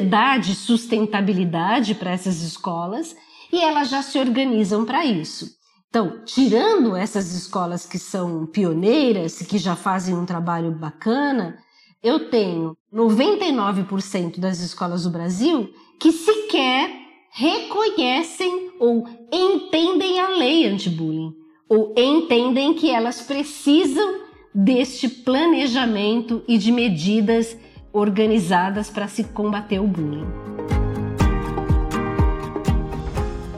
dar 0.07 0.39
de 0.39 0.53
sustentabilidade 0.53 1.95
para 1.95 2.11
essas 2.11 2.43
escolas 2.43 3.15
e 3.53 3.61
elas 3.61 3.87
já 3.87 4.01
se 4.01 4.17
organizam 4.17 4.83
para 4.83 5.05
isso. 5.05 5.55
Então, 5.87 6.23
tirando 6.25 6.95
essas 6.95 7.35
escolas 7.35 7.85
que 7.85 7.99
são 7.99 8.47
pioneiras, 8.47 9.43
que 9.43 9.59
já 9.59 9.75
fazem 9.75 10.15
um 10.15 10.25
trabalho 10.25 10.71
bacana, 10.71 11.59
eu 12.01 12.31
tenho 12.31 12.75
99% 12.91 14.39
das 14.39 14.59
escolas 14.59 15.03
do 15.03 15.11
Brasil 15.11 15.69
que 15.99 16.11
sequer 16.11 16.89
reconhecem 17.31 18.71
ou 18.79 19.07
entendem 19.31 20.19
a 20.19 20.29
lei 20.29 20.65
anti-bullying, 20.65 21.31
ou 21.69 21.93
entendem 21.95 22.73
que 22.73 22.89
elas 22.89 23.21
precisam 23.21 24.21
deste 24.53 25.07
planejamento 25.07 26.43
e 26.47 26.57
de 26.57 26.71
medidas 26.71 27.55
organizadas 27.93 28.89
para 28.89 29.07
se 29.07 29.25
combater 29.25 29.79
o 29.79 29.87
bullying. 29.87 30.52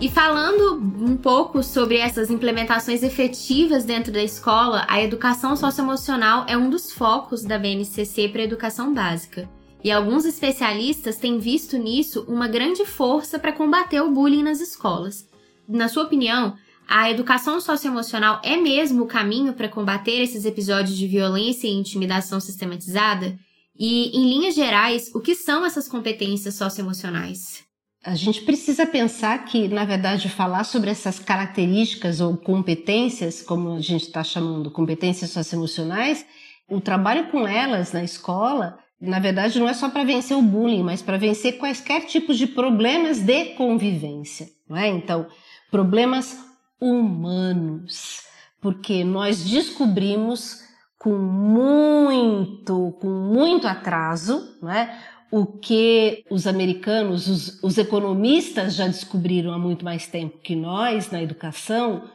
E 0.01 0.09
falando 0.09 0.75
um 0.75 1.15
pouco 1.15 1.63
sobre 1.63 1.97
essas 1.97 2.29
implementações 2.29 3.01
efetivas 3.01 3.85
dentro 3.85 4.11
da 4.11 4.21
escola, 4.21 4.85
a 4.89 5.01
educação 5.01 5.55
socioemocional 5.55 6.45
é 6.49 6.57
um 6.57 6.69
dos 6.69 6.91
focos 6.91 7.43
da 7.43 7.57
BNCC 7.57 8.27
para 8.27 8.41
a 8.41 8.45
educação 8.45 8.93
básica. 8.93 9.49
E 9.81 9.89
alguns 9.89 10.25
especialistas 10.25 11.15
têm 11.15 11.39
visto 11.39 11.77
nisso 11.77 12.25
uma 12.27 12.47
grande 12.47 12.85
força 12.85 13.39
para 13.39 13.53
combater 13.53 14.01
o 14.01 14.11
bullying 14.11 14.43
nas 14.43 14.59
escolas. 14.59 15.29
Na 15.67 15.87
sua 15.87 16.03
opinião, 16.03 16.55
a 16.87 17.09
educação 17.09 17.61
socioemocional 17.61 18.41
é 18.43 18.57
mesmo 18.57 19.03
o 19.03 19.07
caminho 19.07 19.53
para 19.53 19.69
combater 19.69 20.21
esses 20.21 20.43
episódios 20.43 20.97
de 20.97 21.07
violência 21.07 21.67
e 21.67 21.73
intimidação 21.73 22.39
sistematizada? 22.41 23.39
E, 23.77 24.15
em 24.17 24.29
linhas 24.29 24.55
gerais, 24.55 25.09
o 25.15 25.21
que 25.21 25.35
são 25.35 25.65
essas 25.65 25.87
competências 25.87 26.55
socioemocionais? 26.55 27.64
A 28.05 28.13
gente 28.13 28.41
precisa 28.41 28.85
pensar 28.85 29.45
que, 29.45 29.67
na 29.67 29.83
verdade, 29.83 30.29
falar 30.29 30.63
sobre 30.63 30.91
essas 30.91 31.17
características 31.17 32.21
ou 32.21 32.37
competências, 32.37 33.41
como 33.41 33.73
a 33.73 33.81
gente 33.81 34.03
está 34.03 34.23
chamando, 34.23 34.69
competências 34.69 35.31
socioemocionais, 35.31 36.23
o 36.69 36.79
trabalho 36.79 37.31
com 37.31 37.47
elas 37.47 37.91
na 37.93 38.03
escola, 38.03 38.77
na 39.01 39.19
verdade, 39.19 39.59
não 39.59 39.67
é 39.67 39.73
só 39.73 39.89
para 39.89 40.03
vencer 40.03 40.37
o 40.37 40.41
bullying, 40.41 40.83
mas 40.83 41.01
para 41.01 41.17
vencer 41.17 41.57
quaisquer 41.57 42.05
tipos 42.05 42.37
de 42.37 42.45
problemas 42.45 43.19
de 43.19 43.55
convivência, 43.55 44.47
não 44.69 44.77
é? 44.77 44.87
Então, 44.87 45.25
problemas 45.71 46.37
humanos, 46.79 48.21
porque 48.61 49.03
nós 49.03 49.43
descobrimos 49.43 50.63
com 50.99 51.17
muito, 51.17 52.95
com 53.01 53.09
muito 53.09 53.67
atraso, 53.67 54.57
né? 54.61 54.95
O 55.35 55.45
que 55.45 56.23
os 56.29 56.47
americanos, 56.47 57.27
os, 57.27 57.61
os, 57.61 57.77
economistas 57.77 58.73
já 58.73 58.87
descobriram 58.87 59.51
há 59.51 59.59
muito 59.59 59.83
mais 59.83 60.07
tempo 60.07 60.37
que 60.37 60.55
nós 60.55 61.11
na 61.11 61.21
educação, 61.21 62.09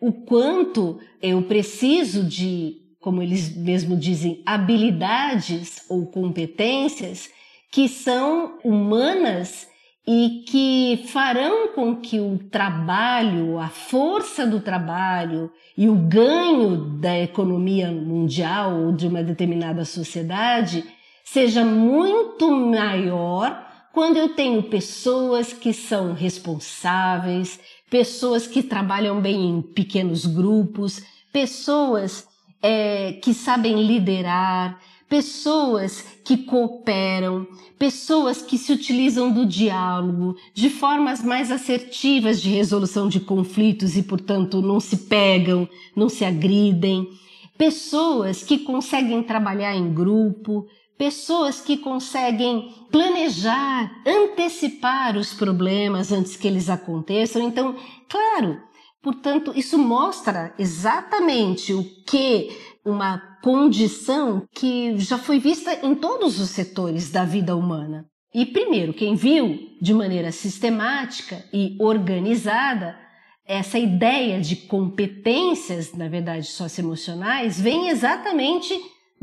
o 0.00 0.12
quanto 0.12 0.98
eu 1.22 1.40
preciso 1.42 2.24
de, 2.24 2.74
como 3.00 3.22
eles 3.22 3.56
mesmo 3.56 3.96
dizem, 3.96 4.42
habilidades 4.44 5.88
ou 5.88 6.06
competências 6.06 7.30
que 7.70 7.88
são 7.88 8.58
humanas 8.64 9.68
e 10.04 10.42
que 10.48 11.06
farão 11.06 11.68
com 11.68 11.94
que 11.94 12.18
o 12.18 12.38
trabalho, 12.50 13.56
a 13.60 13.68
força 13.68 14.44
do 14.44 14.58
trabalho 14.58 15.48
e 15.78 15.88
o 15.88 15.94
ganho 15.94 16.98
da 16.98 17.16
economia 17.20 17.92
mundial 17.92 18.80
ou 18.80 18.90
de 18.90 19.06
uma 19.06 19.22
determinada 19.22 19.84
sociedade 19.84 20.84
seja 21.24 21.64
muito 21.64 22.50
maior 22.50 23.64
quando 23.92 24.16
eu 24.16 24.34
tenho 24.34 24.62
pessoas 24.62 25.52
que 25.52 25.72
são 25.72 26.12
responsáveis, 26.12 27.58
pessoas 27.88 28.46
que 28.46 28.62
trabalham 28.62 29.20
bem 29.20 29.48
em 29.48 29.62
pequenos 29.62 30.26
grupos, 30.26 31.02
pessoas 31.32 32.26
é, 32.60 33.12
que 33.22 33.32
sabem 33.32 33.86
liderar, 33.86 34.80
pessoas 35.08 36.04
que 36.24 36.38
cooperam, 36.38 37.46
pessoas 37.78 38.42
que 38.42 38.58
se 38.58 38.72
utilizam 38.72 39.30
do 39.30 39.46
diálogo 39.46 40.36
de 40.52 40.68
formas 40.68 41.22
mais 41.22 41.52
assertivas 41.52 42.42
de 42.42 42.48
resolução 42.48 43.08
de 43.08 43.20
conflitos 43.20 43.96
e, 43.96 44.02
portanto, 44.02 44.60
não 44.60 44.80
se 44.80 44.96
pegam, 44.96 45.68
não 45.94 46.08
se 46.08 46.24
agridem, 46.24 47.08
pessoas 47.56 48.42
que 48.42 48.58
conseguem 48.58 49.22
trabalhar 49.22 49.76
em 49.76 49.92
grupo, 49.92 50.66
pessoas 50.96 51.60
que 51.60 51.76
conseguem 51.76 52.72
planejar, 52.90 53.90
antecipar 54.06 55.16
os 55.16 55.34
problemas 55.34 56.12
antes 56.12 56.36
que 56.36 56.46
eles 56.46 56.70
aconteçam. 56.70 57.42
Então, 57.42 57.76
claro, 58.08 58.60
portanto, 59.02 59.52
isso 59.56 59.78
mostra 59.78 60.54
exatamente 60.58 61.72
o 61.72 61.84
que 62.06 62.50
uma 62.84 63.18
condição 63.42 64.46
que 64.52 64.96
já 64.98 65.18
foi 65.18 65.38
vista 65.38 65.86
em 65.86 65.94
todos 65.94 66.38
os 66.40 66.50
setores 66.50 67.10
da 67.10 67.24
vida 67.24 67.56
humana. 67.56 68.06
E 68.32 68.44
primeiro, 68.44 68.92
quem 68.92 69.14
viu 69.14 69.58
de 69.80 69.94
maneira 69.94 70.32
sistemática 70.32 71.44
e 71.52 71.76
organizada 71.80 72.98
essa 73.46 73.78
ideia 73.78 74.40
de 74.40 74.56
competências, 74.56 75.92
na 75.92 76.08
verdade, 76.08 76.46
socioemocionais, 76.46 77.60
vem 77.60 77.88
exatamente 77.88 78.74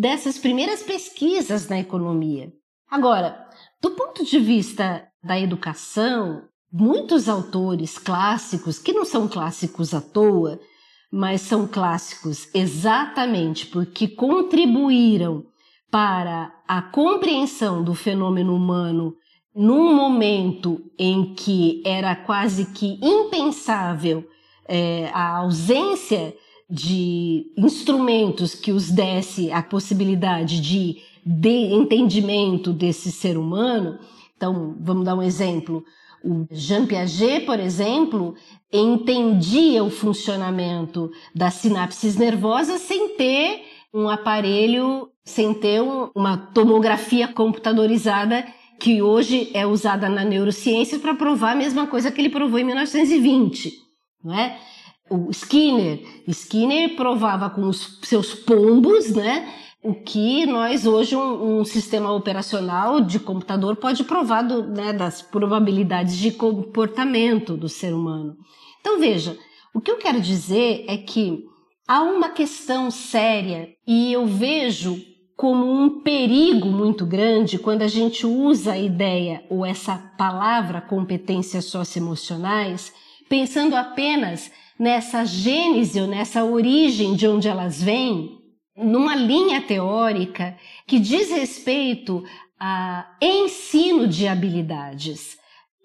dessas 0.01 0.39
primeiras 0.39 0.81
pesquisas 0.81 1.69
na 1.69 1.79
economia. 1.79 2.51
Agora, 2.89 3.47
do 3.79 3.91
ponto 3.91 4.25
de 4.25 4.39
vista 4.39 5.07
da 5.23 5.39
educação, 5.39 6.41
muitos 6.73 7.29
autores 7.29 7.99
clássicos, 7.99 8.79
que 8.79 8.93
não 8.93 9.05
são 9.05 9.27
clássicos 9.27 9.93
à 9.93 10.01
toa, 10.01 10.59
mas 11.11 11.41
são 11.41 11.67
clássicos 11.67 12.49
exatamente 12.51 13.67
porque 13.67 14.07
contribuíram 14.07 15.45
para 15.91 16.51
a 16.67 16.81
compreensão 16.81 17.83
do 17.83 17.93
fenômeno 17.93 18.55
humano 18.55 19.15
num 19.53 19.93
momento 19.93 20.81
em 20.97 21.35
que 21.35 21.83
era 21.85 22.15
quase 22.15 22.73
que 22.73 22.97
impensável 23.03 24.27
é, 24.67 25.11
a 25.13 25.37
ausência 25.37 26.33
de 26.71 27.51
instrumentos 27.57 28.55
que 28.55 28.71
os 28.71 28.89
desse 28.89 29.51
a 29.51 29.61
possibilidade 29.61 30.61
de, 30.61 31.01
de 31.25 31.73
entendimento 31.73 32.71
desse 32.71 33.11
ser 33.11 33.37
humano. 33.37 33.99
Então, 34.37 34.77
vamos 34.79 35.03
dar 35.03 35.15
um 35.15 35.21
exemplo. 35.21 35.83
O 36.23 36.47
Jean 36.49 36.85
Piaget, 36.85 37.45
por 37.45 37.59
exemplo, 37.59 38.35
entendia 38.71 39.83
o 39.83 39.89
funcionamento 39.89 41.11
das 41.35 41.55
sinapses 41.55 42.15
nervosas 42.15 42.81
sem 42.81 43.17
ter 43.17 43.63
um 43.93 44.07
aparelho, 44.07 45.09
sem 45.25 45.53
ter 45.53 45.81
uma 46.15 46.37
tomografia 46.37 47.27
computadorizada 47.27 48.45
que 48.79 49.01
hoje 49.01 49.51
é 49.53 49.67
usada 49.67 50.07
na 50.07 50.23
neurociência 50.23 50.97
para 50.99 51.13
provar 51.13 51.51
a 51.51 51.55
mesma 51.55 51.85
coisa 51.85 52.09
que 52.09 52.21
ele 52.21 52.29
provou 52.29 52.57
em 52.57 52.63
1920, 52.63 53.73
não 54.23 54.33
é? 54.33 54.57
O 55.11 55.29
Skinner. 55.31 55.99
Skinner 56.27 56.95
provava 56.95 57.49
com 57.49 57.67
os 57.67 57.99
seus 58.03 58.33
pombos, 58.33 59.11
né? 59.11 59.53
O 59.83 59.93
que 59.93 60.45
nós 60.45 60.85
hoje 60.85 61.15
um, 61.15 61.59
um 61.59 61.65
sistema 61.65 62.13
operacional 62.13 63.01
de 63.01 63.19
computador 63.19 63.75
pode 63.75 64.03
provar 64.03 64.43
do, 64.43 64.63
né, 64.63 64.93
das 64.93 65.21
probabilidades 65.21 66.15
de 66.15 66.31
comportamento 66.31 67.57
do 67.57 67.67
ser 67.67 67.93
humano. 67.93 68.37
Então 68.79 68.99
veja, 68.99 69.37
o 69.73 69.81
que 69.81 69.89
eu 69.89 69.97
quero 69.97 70.21
dizer 70.21 70.85
é 70.87 70.97
que 70.97 71.43
há 71.87 72.03
uma 72.03 72.29
questão 72.29 72.91
séria 72.91 73.69
e 73.87 74.13
eu 74.13 74.27
vejo 74.27 74.97
como 75.35 75.65
um 75.65 76.01
perigo 76.01 76.67
muito 76.67 77.03
grande 77.03 77.57
quando 77.57 77.81
a 77.81 77.87
gente 77.87 78.27
usa 78.27 78.73
a 78.73 78.77
ideia 78.77 79.43
ou 79.49 79.65
essa 79.65 79.97
palavra 80.15 80.79
competências 80.79 81.65
socioemocionais 81.65 82.93
pensando 83.27 83.75
apenas 83.75 84.51
nessa 84.81 85.23
gênese 85.23 86.01
ou 86.01 86.07
nessa 86.07 86.43
origem 86.43 87.13
de 87.13 87.27
onde 87.27 87.47
elas 87.47 87.79
vêm, 87.79 88.39
numa 88.75 89.15
linha 89.15 89.61
teórica 89.61 90.57
que 90.87 90.97
diz 90.97 91.29
respeito 91.29 92.23
a 92.59 93.05
ensino 93.21 94.07
de 94.07 94.27
habilidades. 94.27 95.37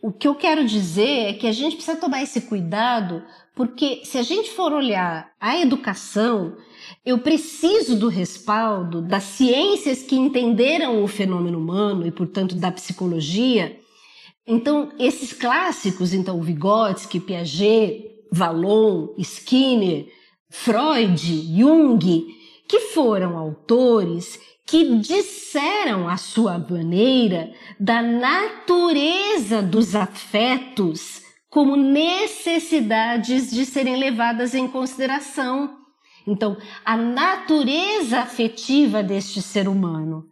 O 0.03 0.11
que 0.11 0.27
eu 0.27 0.35
quero 0.35 0.65
dizer 0.65 1.27
é 1.29 1.33
que 1.35 1.47
a 1.47 1.53
gente 1.53 1.77
precisa 1.77 1.99
tomar 1.99 2.23
esse 2.23 2.41
cuidado, 2.43 3.23
porque 3.55 4.01
se 4.03 4.17
a 4.17 4.23
gente 4.23 4.51
for 4.53 4.73
olhar 4.73 5.31
a 5.39 5.59
educação, 5.59 6.57
eu 7.05 7.19
preciso 7.19 7.99
do 7.99 8.09
respaldo 8.09 9.03
das 9.03 9.25
ciências 9.25 10.03
que 10.03 10.17
entenderam 10.17 11.05
o 11.05 11.07
fenômeno 11.07 11.59
humano 11.59 12.07
e, 12.07 12.11
portanto, 12.11 12.55
da 12.55 12.73
psicologia. 12.73 13.79
Então, 14.47 14.91
esses 14.99 15.35
clássicos, 15.35 16.15
então, 16.15 16.41
Vygotsky, 16.41 17.21
Piaget, 17.21 18.16
Vallon, 18.31 19.15
Skinner, 19.19 20.07
Freud, 20.49 21.21
Jung, 21.57 22.27
que 22.69 22.81
foram 22.81 23.37
autores 23.37 24.41
que 24.67 24.99
disseram 24.99 26.09
à 26.09 26.17
sua 26.17 26.59
maneira 26.59 27.53
da 27.79 28.03
natureza 28.03 29.63
dos 29.63 29.95
afetos 29.95 31.23
como 31.49 31.77
necessidades 31.77 33.51
de 33.51 33.65
serem 33.65 33.97
levadas 33.97 34.55
em 34.55 34.69
consideração. 34.69 35.79
Então, 36.27 36.57
a 36.85 36.97
natureza 36.97 38.19
afetiva 38.19 39.03
deste 39.03 39.41
ser 39.41 39.69
humano. 39.69 40.29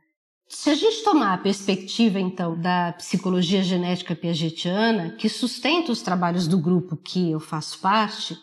Se 0.55 0.71
a 0.71 0.75
gente 0.75 1.03
tomar 1.03 1.35
a 1.35 1.39
perspectiva, 1.39 2.19
então, 2.19 2.57
da 2.57 2.93
psicologia 2.93 3.61
genética 3.61 4.15
piagetiana, 4.15 5.11
que 5.11 5.29
sustenta 5.29 5.91
os 5.91 6.01
trabalhos 6.01 6.47
do 6.47 6.57
grupo 6.57 6.97
que 6.97 7.33
eu 7.33 7.41
faço 7.41 7.81
parte, 7.81 8.39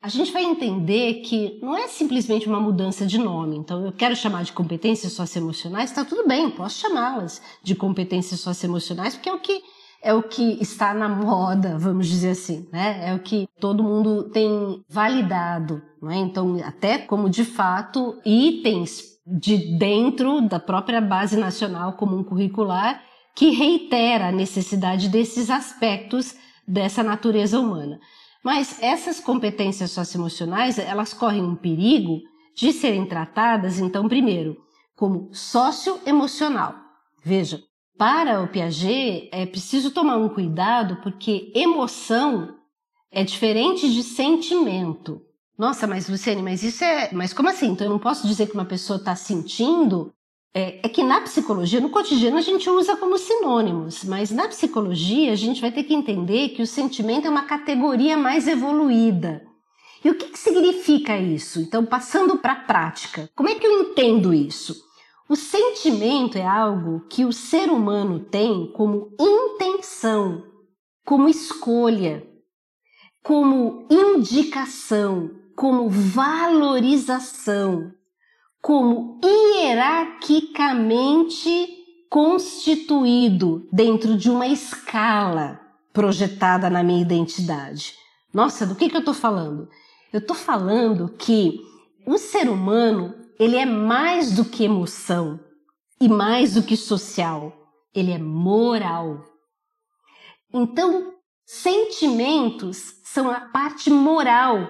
a 0.00 0.08
gente 0.08 0.30
vai 0.30 0.44
entender 0.44 1.22
que 1.22 1.58
não 1.62 1.74
é 1.74 1.88
simplesmente 1.88 2.46
uma 2.46 2.60
mudança 2.60 3.06
de 3.06 3.16
nome. 3.16 3.56
Então, 3.56 3.84
eu 3.84 3.92
quero 3.92 4.14
chamar 4.14 4.44
de 4.44 4.52
competências 4.52 5.14
socioemocionais, 5.14 5.88
está 5.88 6.04
tudo 6.04 6.28
bem, 6.28 6.50
posso 6.50 6.78
chamá-las 6.78 7.40
de 7.62 7.74
competências 7.74 8.40
socioemocionais, 8.40 9.14
porque 9.14 9.30
é 9.30 9.32
o 9.32 9.40
que 9.40 9.62
é 10.02 10.12
o 10.12 10.22
que 10.22 10.62
está 10.62 10.92
na 10.92 11.08
moda, 11.08 11.78
vamos 11.78 12.06
dizer 12.06 12.32
assim, 12.32 12.68
né? 12.70 13.08
É 13.08 13.14
o 13.14 13.20
que 13.20 13.48
todo 13.58 13.82
mundo 13.82 14.24
tem 14.24 14.84
validado, 14.86 15.80
não 16.00 16.10
é? 16.10 16.16
Então, 16.18 16.60
até 16.62 16.98
como 16.98 17.30
de 17.30 17.42
fato 17.42 18.20
itens 18.22 19.13
de 19.26 19.78
dentro 19.78 20.40
da 20.42 20.60
própria 20.60 21.00
base 21.00 21.36
nacional 21.36 21.94
comum 21.94 22.22
curricular 22.22 23.02
que 23.34 23.50
reitera 23.50 24.28
a 24.28 24.32
necessidade 24.32 25.08
desses 25.08 25.50
aspectos 25.50 26.36
dessa 26.66 27.02
natureza 27.02 27.58
humana. 27.58 27.98
Mas 28.42 28.80
essas 28.82 29.20
competências 29.20 29.90
socioemocionais, 29.90 30.78
elas 30.78 31.14
correm 31.14 31.42
um 31.42 31.56
perigo 31.56 32.20
de 32.54 32.72
serem 32.72 33.06
tratadas, 33.06 33.78
então, 33.78 34.06
primeiro, 34.06 34.56
como 34.94 35.30
socioemocional. 35.32 36.74
Veja, 37.24 37.60
para 37.96 38.42
o 38.42 38.48
Piaget 38.48 39.28
é 39.32 39.46
preciso 39.46 39.90
tomar 39.90 40.18
um 40.18 40.28
cuidado 40.28 40.96
porque 41.02 41.50
emoção 41.54 42.54
é 43.10 43.24
diferente 43.24 43.92
de 43.92 44.02
sentimento. 44.02 45.22
Nossa, 45.56 45.86
mas 45.86 46.08
Luciane, 46.08 46.42
mas 46.42 46.62
isso 46.62 46.82
é. 46.84 47.10
Mas 47.12 47.32
como 47.32 47.48
assim? 47.48 47.68
Então 47.68 47.86
eu 47.86 47.90
não 47.90 47.98
posso 47.98 48.26
dizer 48.26 48.46
que 48.48 48.54
uma 48.54 48.64
pessoa 48.64 48.98
está 48.98 49.14
sentindo? 49.14 50.12
É, 50.56 50.86
é, 50.86 50.88
que 50.88 51.02
na 51.02 51.20
psicologia, 51.20 51.80
no 51.80 51.90
cotidiano, 51.90 52.36
a 52.36 52.40
gente 52.40 52.70
usa 52.70 52.96
como 52.96 53.18
sinônimos, 53.18 54.04
mas 54.04 54.30
na 54.30 54.46
psicologia 54.46 55.32
a 55.32 55.36
gente 55.36 55.60
vai 55.60 55.72
ter 55.72 55.82
que 55.82 55.92
entender 55.92 56.50
que 56.50 56.62
o 56.62 56.66
sentimento 56.66 57.26
é 57.26 57.30
uma 57.30 57.42
categoria 57.42 58.16
mais 58.16 58.46
evoluída 58.46 59.42
E 60.04 60.10
o 60.10 60.14
que, 60.14 60.26
que 60.28 60.38
significa 60.38 61.16
isso? 61.18 61.60
Então, 61.60 61.84
passando 61.84 62.38
para 62.38 62.52
a 62.52 62.60
prática, 62.60 63.28
como 63.34 63.48
é 63.48 63.56
que 63.56 63.66
eu 63.66 63.80
entendo 63.80 64.32
isso? 64.32 64.76
O 65.28 65.34
sentimento 65.34 66.38
é 66.38 66.46
algo 66.46 67.00
que 67.08 67.24
o 67.24 67.32
ser 67.32 67.68
humano 67.70 68.20
tem 68.20 68.70
como 68.72 69.10
intenção, 69.18 70.44
como 71.04 71.28
escolha, 71.28 72.24
como 73.24 73.88
indicação, 73.90 75.30
como 75.56 75.88
valorização, 75.88 77.92
como 78.60 79.18
hierarquicamente 79.24 81.82
constituído 82.10 83.66
dentro 83.72 84.16
de 84.16 84.30
uma 84.30 84.46
escala 84.46 85.60
projetada 85.92 86.70
na 86.70 86.82
minha 86.82 87.02
identidade. 87.02 87.94
Nossa, 88.32 88.66
do 88.66 88.74
que, 88.74 88.88
que 88.88 88.96
eu 88.96 89.00
estou 89.00 89.14
falando? 89.14 89.68
Eu 90.12 90.18
estou 90.18 90.36
falando 90.36 91.08
que 91.08 91.60
o 92.06 92.18
ser 92.18 92.48
humano 92.48 93.14
ele 93.38 93.56
é 93.56 93.66
mais 93.66 94.32
do 94.32 94.44
que 94.44 94.64
emoção 94.64 95.40
e 96.00 96.08
mais 96.08 96.54
do 96.54 96.62
que 96.62 96.76
social, 96.76 97.52
ele 97.94 98.12
é 98.12 98.18
moral. 98.18 99.24
Então, 100.52 101.14
sentimentos 101.44 103.00
são 103.04 103.30
a 103.30 103.40
parte 103.40 103.90
moral 103.90 104.68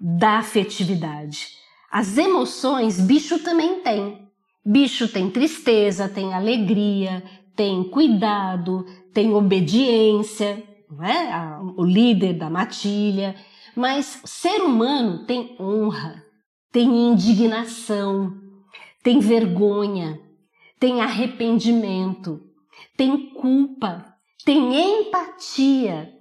da 0.00 0.38
afetividade. 0.38 1.48
As 1.90 2.18
emoções, 2.18 3.00
bicho 3.00 3.38
também 3.38 3.80
tem. 3.80 4.28
Bicho 4.64 5.08
tem 5.08 5.30
tristeza, 5.30 6.08
tem 6.08 6.34
alegria, 6.34 7.22
tem 7.54 7.84
cuidado, 7.84 8.84
tem 9.12 9.32
obediência, 9.32 10.62
não 10.90 11.04
é? 11.04 11.58
o 11.76 11.84
líder 11.84 12.34
da 12.34 12.50
matilha. 12.50 13.34
Mas 13.74 14.20
ser 14.24 14.62
humano 14.62 15.24
tem 15.24 15.56
honra, 15.60 16.22
tem 16.72 17.08
indignação, 17.08 18.34
tem 19.02 19.20
vergonha, 19.20 20.20
tem 20.78 21.00
arrependimento, 21.00 22.42
tem 22.96 23.30
culpa, 23.30 24.04
tem 24.44 25.00
empatia. 25.00 26.15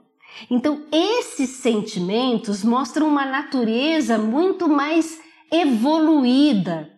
Então, 0.50 0.84
esses 0.92 1.50
sentimentos 1.52 2.64
mostram 2.64 3.08
uma 3.08 3.26
natureza 3.26 4.18
muito 4.18 4.68
mais 4.68 5.20
evoluída. 5.52 6.92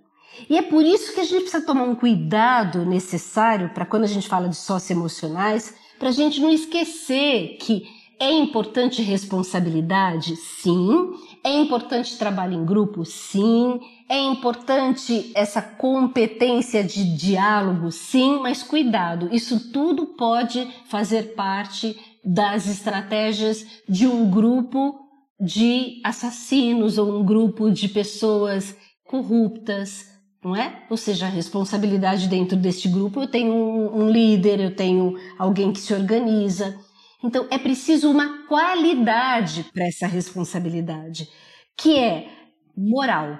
E 0.49 0.57
é 0.57 0.61
por 0.61 0.83
isso 0.85 1.13
que 1.13 1.21
a 1.21 1.23
gente 1.23 1.41
precisa 1.41 1.65
tomar 1.65 1.83
um 1.83 1.95
cuidado 1.95 2.85
necessário 2.85 3.69
para 3.69 3.85
quando 3.85 4.03
a 4.03 4.07
gente 4.07 4.27
fala 4.27 4.47
de 4.47 4.55
socioemocionais, 4.55 5.73
para 5.97 6.09
a 6.09 6.11
gente 6.11 6.39
não 6.39 6.51
esquecer 6.51 7.57
que 7.59 7.83
é 8.19 8.31
importante 8.31 9.01
responsabilidade? 9.01 10.35
Sim. 10.35 11.11
É 11.43 11.53
importante 11.53 12.17
trabalho 12.17 12.53
em 12.53 12.65
grupo? 12.65 13.05
Sim. 13.05 13.79
É 14.09 14.17
importante 14.19 15.31
essa 15.35 15.61
competência 15.61 16.83
de 16.83 17.15
diálogo? 17.15 17.91
Sim, 17.91 18.39
mas 18.41 18.63
cuidado, 18.63 19.29
isso 19.31 19.71
tudo 19.71 20.07
pode 20.07 20.67
fazer 20.87 21.35
parte 21.35 21.95
das 22.23 22.67
estratégias 22.67 23.65
de 23.87 24.07
um 24.07 24.29
grupo 24.29 25.07
de 25.39 26.01
assassinos 26.03 26.97
ou 26.97 27.19
um 27.19 27.25
grupo 27.25 27.71
de 27.71 27.87
pessoas 27.87 28.75
corruptas, 29.03 30.05
não 30.43 30.55
é? 30.55 30.83
Ou 30.89 30.97
seja, 30.97 31.27
a 31.27 31.29
responsabilidade 31.29 32.27
dentro 32.27 32.57
deste 32.57 32.87
grupo, 32.87 33.21
eu 33.21 33.27
tenho 33.27 33.53
um, 33.53 34.03
um 34.03 34.09
líder, 34.09 34.59
eu 34.59 34.75
tenho 34.75 35.15
alguém 35.37 35.71
que 35.71 35.79
se 35.79 35.93
organiza. 35.93 36.77
Então, 37.23 37.47
é 37.49 37.57
preciso 37.57 38.09
uma 38.09 38.45
qualidade 38.47 39.65
para 39.73 39.87
essa 39.87 40.07
responsabilidade, 40.07 41.29
que 41.75 41.97
é 41.97 42.29
moral. 42.75 43.39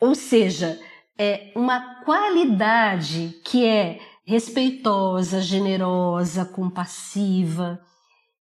Ou 0.00 0.14
seja, 0.14 0.80
é 1.18 1.52
uma 1.54 2.02
qualidade 2.04 3.40
que 3.44 3.64
é 3.64 4.00
respeitosa, 4.30 5.40
generosa, 5.42 6.44
compassiva. 6.44 7.80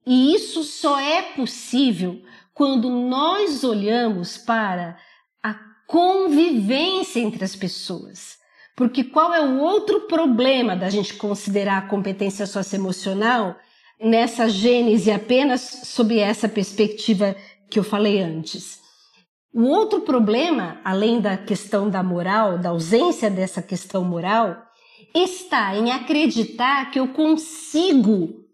E 0.06 0.34
isso 0.34 0.64
só 0.64 1.00
é 1.00 1.22
possível 1.22 2.20
quando 2.56 2.90
nós 2.90 3.64
olhamos 3.64 4.36
para 4.36 4.98
a 5.44 5.54
convivência 5.86 7.20
entre 7.20 7.46
as 7.46 7.56
pessoas. 7.56 8.38
Porque 8.76 9.04
qual 9.04 9.32
é 9.32 9.42
o 9.42 9.60
outro 9.60 10.02
problema 10.02 10.76
da 10.76 10.90
gente 10.90 11.14
considerar 11.14 11.78
a 11.78 11.88
competência 11.88 12.48
socioemocional 12.48 13.56
nessa 14.02 14.50
gênese 14.50 15.12
apenas 15.12 15.62
sob 15.84 16.18
essa 16.18 16.50
perspectiva 16.50 17.36
que 17.70 17.78
eu 17.78 17.84
falei 17.84 18.22
antes. 18.22 18.80
O 19.54 19.68
outro 19.68 20.02
problema, 20.02 20.82
além 20.84 21.22
da 21.22 21.38
questão 21.38 21.90
da 21.90 22.04
moral, 22.04 22.58
da 22.58 22.70
ausência 22.70 23.30
dessa 23.30 23.62
questão 23.62 24.04
moral, 24.04 24.65
está 25.14 25.76
em 25.76 25.92
acreditar 25.92 26.92
que 26.92 27.00
eu 27.00 27.10
consigo 27.10 28.46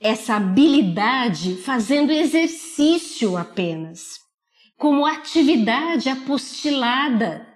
essa 0.00 0.36
habilidade 0.36 1.56
fazendo 1.56 2.10
exercício 2.10 3.36
apenas, 3.36 4.18
como 4.78 5.04
atividade 5.04 6.08
apostilada 6.08 7.46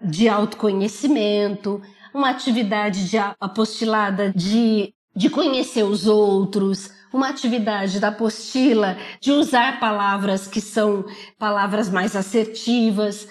de 0.00 0.28
autoconhecimento, 0.28 1.82
uma 2.14 2.30
atividade 2.30 3.10
de 3.10 3.18
apostilada 3.18 4.32
de 4.34 4.94
de 5.16 5.30
conhecer 5.30 5.82
os 5.82 6.06
outros, 6.06 6.90
uma 7.10 7.30
atividade 7.30 7.98
da 7.98 8.08
apostila 8.08 8.98
de 9.18 9.32
usar 9.32 9.80
palavras 9.80 10.46
que 10.46 10.60
são 10.60 11.06
palavras 11.38 11.88
mais 11.88 12.14
assertivas, 12.14 13.26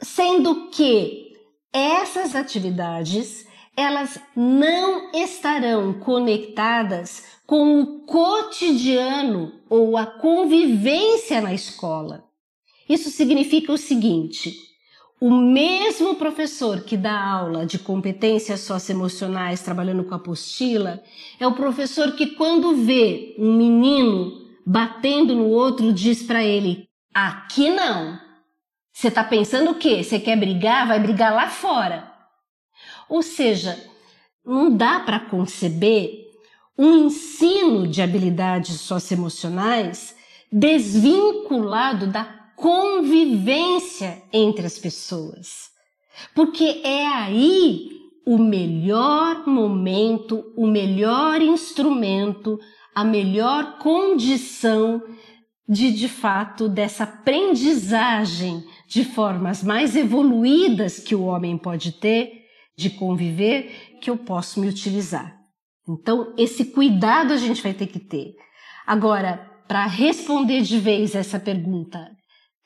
sendo 0.00 0.70
que 0.70 1.34
essas 1.70 2.34
atividades 2.34 3.46
elas 3.80 4.20
não 4.36 5.10
estarão 5.14 5.94
conectadas 5.94 7.24
com 7.46 7.80
o 7.80 8.00
cotidiano 8.00 9.52
ou 9.68 9.96
a 9.96 10.04
convivência 10.04 11.40
na 11.40 11.54
escola. 11.54 12.24
Isso 12.88 13.08
significa 13.10 13.72
o 13.72 13.78
seguinte: 13.78 14.54
o 15.18 15.30
mesmo 15.30 16.14
professor 16.16 16.82
que 16.82 16.96
dá 16.96 17.18
aula 17.18 17.64
de 17.64 17.78
competências 17.78 18.60
socioemocionais 18.60 19.62
trabalhando 19.62 20.04
com 20.04 20.14
apostila 20.14 21.02
é 21.38 21.46
o 21.46 21.54
professor 21.54 22.12
que 22.12 22.26
quando 22.26 22.76
vê 22.76 23.34
um 23.38 23.54
menino 23.54 24.32
batendo 24.66 25.34
no 25.34 25.48
outro 25.48 25.90
diz 25.92 26.22
para 26.22 26.44
ele: 26.44 26.86
"Aqui 27.14 27.70
não. 27.70 28.18
Você 28.92 29.08
está 29.08 29.24
pensando 29.24 29.70
o 29.70 29.76
quê? 29.76 30.04
Você 30.04 30.20
quer 30.20 30.36
brigar? 30.36 30.86
Vai 30.86 31.00
brigar 31.00 31.34
lá 31.34 31.48
fora." 31.48 32.09
Ou 33.10 33.22
seja, 33.22 33.76
não 34.46 34.74
dá 34.74 35.00
para 35.00 35.18
conceber 35.18 36.28
um 36.78 37.06
ensino 37.06 37.88
de 37.88 38.00
habilidades 38.00 38.80
socioemocionais 38.80 40.14
desvinculado 40.50 42.06
da 42.06 42.24
convivência 42.56 44.22
entre 44.32 44.64
as 44.64 44.78
pessoas. 44.78 45.70
Porque 46.34 46.80
é 46.84 47.04
aí 47.08 47.90
o 48.24 48.38
melhor 48.38 49.44
momento, 49.44 50.44
o 50.56 50.68
melhor 50.68 51.42
instrumento, 51.42 52.60
a 52.94 53.02
melhor 53.02 53.78
condição 53.78 55.02
de, 55.68 55.90
de 55.90 56.08
fato, 56.08 56.68
dessa 56.68 57.04
aprendizagem 57.04 58.64
de 58.86 59.04
formas 59.04 59.64
mais 59.64 59.96
evoluídas 59.96 61.00
que 61.00 61.14
o 61.14 61.24
homem 61.24 61.58
pode 61.58 61.92
ter 61.92 62.39
de 62.80 62.90
conviver, 62.90 63.98
que 64.00 64.10
eu 64.10 64.16
posso 64.16 64.60
me 64.60 64.68
utilizar. 64.68 65.36
Então, 65.88 66.34
esse 66.36 66.66
cuidado 66.66 67.32
a 67.32 67.36
gente 67.36 67.62
vai 67.62 67.74
ter 67.74 67.86
que 67.86 67.98
ter. 67.98 68.34
Agora, 68.86 69.48
para 69.68 69.86
responder 69.86 70.62
de 70.62 70.78
vez 70.78 71.14
essa 71.14 71.38
pergunta, 71.38 72.10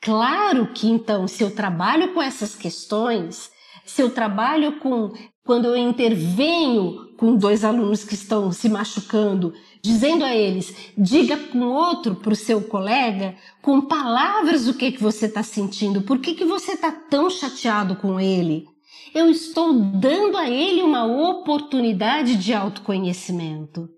Claro 0.04 0.66
que 0.74 0.86
então, 0.86 1.26
se 1.26 1.42
eu 1.42 1.50
trabalho 1.50 2.12
com 2.12 2.20
essas 2.20 2.54
questões, 2.54 3.50
se 3.86 4.02
eu 4.02 4.10
trabalho 4.10 4.78
com 4.78 5.10
quando 5.42 5.64
eu 5.64 5.76
intervenho 5.76 7.16
com 7.16 7.34
dois 7.36 7.64
alunos 7.64 8.04
que 8.04 8.12
estão 8.12 8.52
se 8.52 8.68
machucando, 8.68 9.54
dizendo 9.82 10.22
a 10.22 10.36
eles, 10.36 10.92
diga 10.96 11.38
com 11.38 11.60
outro 11.60 12.16
para 12.16 12.34
o 12.34 12.36
seu 12.36 12.60
colega, 12.60 13.34
com 13.62 13.80
palavras 13.80 14.68
o 14.68 14.74
que, 14.74 14.92
que 14.92 15.02
você 15.02 15.24
está 15.24 15.42
sentindo, 15.42 16.02
por 16.02 16.18
que, 16.18 16.34
que 16.34 16.44
você 16.44 16.72
está 16.72 16.92
tão 16.92 17.30
chateado 17.30 17.96
com 17.96 18.20
ele. 18.20 18.66
Eu 19.14 19.30
estou 19.30 19.72
dando 19.72 20.36
a 20.36 20.50
ele 20.50 20.82
uma 20.82 21.04
oportunidade 21.06 22.36
de 22.36 22.52
autoconhecimento. 22.52 23.88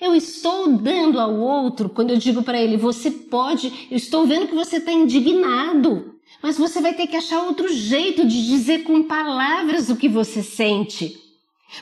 Eu 0.00 0.16
estou 0.16 0.76
dando 0.76 1.20
ao 1.20 1.32
outro, 1.36 1.88
quando 1.88 2.10
eu 2.10 2.16
digo 2.16 2.42
para 2.42 2.60
ele, 2.60 2.76
você 2.76 3.08
pode, 3.08 3.86
eu 3.88 3.96
estou 3.96 4.26
vendo 4.26 4.48
que 4.48 4.54
você 4.54 4.78
está 4.78 4.90
indignado, 4.90 6.16
mas 6.42 6.58
você 6.58 6.80
vai 6.80 6.92
ter 6.92 7.06
que 7.06 7.16
achar 7.16 7.44
outro 7.44 7.72
jeito 7.72 8.26
de 8.26 8.46
dizer 8.46 8.82
com 8.82 9.04
palavras 9.04 9.90
o 9.90 9.96
que 9.96 10.08
você 10.08 10.42
sente. 10.42 11.16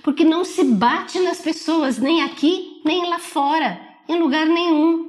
Porque 0.03 0.24
não 0.24 0.45
se 0.45 0.62
bate 0.62 1.18
nas 1.20 1.41
pessoas, 1.41 1.99
nem 1.99 2.22
aqui, 2.22 2.83
nem 2.85 3.09
lá 3.09 3.18
fora, 3.18 3.81
em 4.07 4.18
lugar 4.18 4.45
nenhum. 4.45 5.07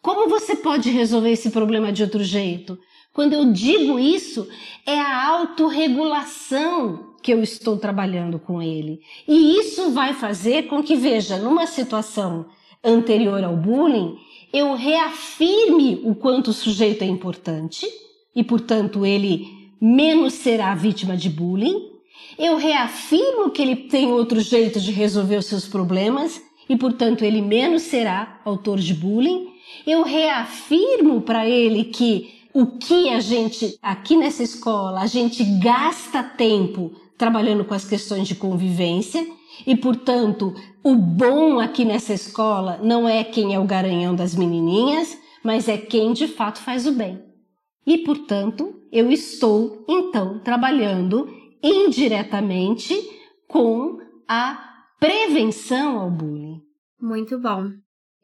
Como 0.00 0.28
você 0.28 0.56
pode 0.56 0.88
resolver 0.88 1.32
esse 1.32 1.50
problema 1.50 1.92
de 1.92 2.02
outro 2.02 2.24
jeito? 2.24 2.78
Quando 3.14 3.32
eu 3.32 3.52
digo 3.52 3.96
isso, 3.96 4.48
é 4.84 4.98
a 4.98 5.28
autorregulação 5.28 7.14
que 7.22 7.32
eu 7.32 7.40
estou 7.42 7.78
trabalhando 7.78 8.40
com 8.40 8.60
ele. 8.60 9.00
E 9.26 9.56
isso 9.56 9.92
vai 9.92 10.12
fazer 10.12 10.64
com 10.64 10.82
que, 10.82 10.96
veja, 10.96 11.38
numa 11.38 11.64
situação 11.64 12.46
anterior 12.82 13.42
ao 13.44 13.56
bullying, 13.56 14.18
eu 14.52 14.74
reafirme 14.74 16.00
o 16.04 16.16
quanto 16.16 16.48
o 16.48 16.52
sujeito 16.52 17.02
é 17.02 17.06
importante 17.06 17.86
e, 18.34 18.42
portanto, 18.42 19.06
ele 19.06 19.48
menos 19.80 20.34
será 20.34 20.74
vítima 20.74 21.16
de 21.16 21.30
bullying. 21.30 21.92
Eu 22.36 22.56
reafirmo 22.56 23.50
que 23.50 23.62
ele 23.62 23.76
tem 23.76 24.10
outro 24.10 24.40
jeito 24.40 24.80
de 24.80 24.90
resolver 24.90 25.36
os 25.36 25.46
seus 25.46 25.68
problemas 25.68 26.42
e, 26.68 26.76
portanto, 26.76 27.24
ele 27.24 27.40
menos 27.40 27.82
será 27.82 28.40
autor 28.44 28.80
de 28.80 28.92
bullying. 28.92 29.50
Eu 29.86 30.02
reafirmo 30.02 31.20
para 31.20 31.48
ele 31.48 31.84
que 31.84 32.33
o 32.54 32.78
que 32.78 33.10
a 33.10 33.18
gente, 33.18 33.76
aqui 33.82 34.16
nessa 34.16 34.44
escola, 34.44 35.00
a 35.00 35.06
gente 35.06 35.42
gasta 35.58 36.22
tempo 36.22 36.92
trabalhando 37.18 37.64
com 37.64 37.74
as 37.74 37.84
questões 37.84 38.28
de 38.28 38.36
convivência 38.36 39.26
e, 39.66 39.76
portanto, 39.76 40.54
o 40.82 40.94
bom 40.94 41.58
aqui 41.58 41.84
nessa 41.84 42.14
escola 42.14 42.78
não 42.80 43.08
é 43.08 43.24
quem 43.24 43.54
é 43.54 43.58
o 43.58 43.66
garanhão 43.66 44.14
das 44.14 44.36
menininhas, 44.36 45.18
mas 45.42 45.68
é 45.68 45.76
quem 45.76 46.12
de 46.12 46.28
fato 46.28 46.60
faz 46.60 46.86
o 46.86 46.92
bem. 46.92 47.20
E, 47.84 47.98
portanto, 47.98 48.72
eu 48.92 49.10
estou 49.10 49.84
então 49.88 50.38
trabalhando 50.38 51.28
indiretamente 51.60 52.94
com 53.48 53.98
a 54.28 54.58
prevenção 55.00 55.98
ao 55.98 56.10
bullying. 56.10 56.60
Muito 57.00 57.36
bom. 57.38 57.70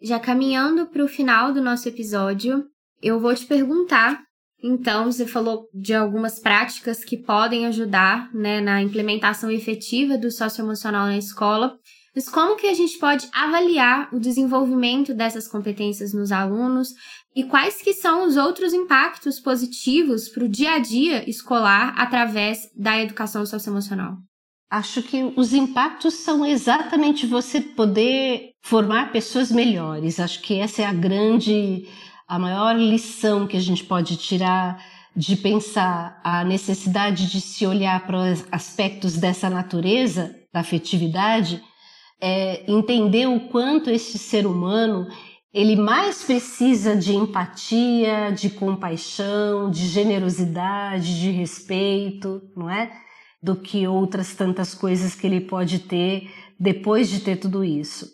Já 0.00 0.20
caminhando 0.20 0.86
para 0.86 1.04
o 1.04 1.08
final 1.08 1.52
do 1.52 1.60
nosso 1.60 1.88
episódio, 1.88 2.64
eu 3.02 3.20
vou 3.20 3.34
te 3.34 3.46
perguntar 3.46 4.22
então, 4.62 5.10
você 5.10 5.26
falou 5.26 5.68
de 5.72 5.94
algumas 5.94 6.38
práticas 6.38 7.02
que 7.02 7.16
podem 7.16 7.66
ajudar 7.66 8.32
né, 8.34 8.60
na 8.60 8.82
implementação 8.82 9.50
efetiva 9.50 10.18
do 10.18 10.30
socioemocional 10.30 11.06
na 11.06 11.16
escola. 11.16 11.78
Mas 12.14 12.28
como 12.28 12.56
que 12.56 12.66
a 12.66 12.74
gente 12.74 12.98
pode 12.98 13.26
avaliar 13.32 14.12
o 14.12 14.18
desenvolvimento 14.18 15.14
dessas 15.14 15.46
competências 15.48 16.12
nos 16.12 16.32
alunos 16.32 16.88
e 17.34 17.44
quais 17.44 17.80
que 17.80 17.94
são 17.94 18.26
os 18.26 18.36
outros 18.36 18.74
impactos 18.74 19.38
positivos 19.38 20.28
para 20.28 20.44
o 20.44 20.48
dia 20.48 20.72
a 20.72 20.78
dia 20.78 21.28
escolar 21.30 21.94
através 21.96 22.68
da 22.76 23.00
educação 23.00 23.46
socioemocional? 23.46 24.16
Acho 24.68 25.02
que 25.02 25.32
os 25.36 25.52
impactos 25.52 26.14
são 26.14 26.44
exatamente 26.44 27.26
você 27.26 27.60
poder 27.60 28.50
formar 28.62 29.12
pessoas 29.12 29.50
melhores. 29.50 30.20
Acho 30.20 30.40
que 30.42 30.58
essa 30.58 30.82
é 30.82 30.84
a 30.84 30.92
grande 30.92 31.88
a 32.30 32.38
maior 32.38 32.76
lição 32.76 33.44
que 33.44 33.56
a 33.56 33.60
gente 33.60 33.82
pode 33.82 34.16
tirar 34.16 34.80
de 35.16 35.34
pensar 35.34 36.20
a 36.22 36.44
necessidade 36.44 37.28
de 37.28 37.40
se 37.40 37.66
olhar 37.66 38.06
para 38.06 38.18
os 38.18 38.44
aspectos 38.52 39.16
dessa 39.16 39.50
natureza, 39.50 40.36
da 40.52 40.60
afetividade, 40.60 41.60
é 42.20 42.62
entender 42.70 43.26
o 43.26 43.48
quanto 43.48 43.90
esse 43.90 44.16
ser 44.16 44.46
humano 44.46 45.08
ele 45.52 45.74
mais 45.74 46.22
precisa 46.22 46.94
de 46.94 47.16
empatia, 47.16 48.30
de 48.30 48.48
compaixão, 48.50 49.68
de 49.68 49.88
generosidade, 49.88 51.20
de 51.20 51.32
respeito, 51.32 52.40
não 52.56 52.70
é? 52.70 52.92
Do 53.42 53.56
que 53.56 53.88
outras 53.88 54.36
tantas 54.36 54.72
coisas 54.72 55.16
que 55.16 55.26
ele 55.26 55.40
pode 55.40 55.80
ter 55.80 56.30
depois 56.60 57.08
de 57.08 57.18
ter 57.18 57.34
tudo 57.38 57.64
isso. 57.64 58.06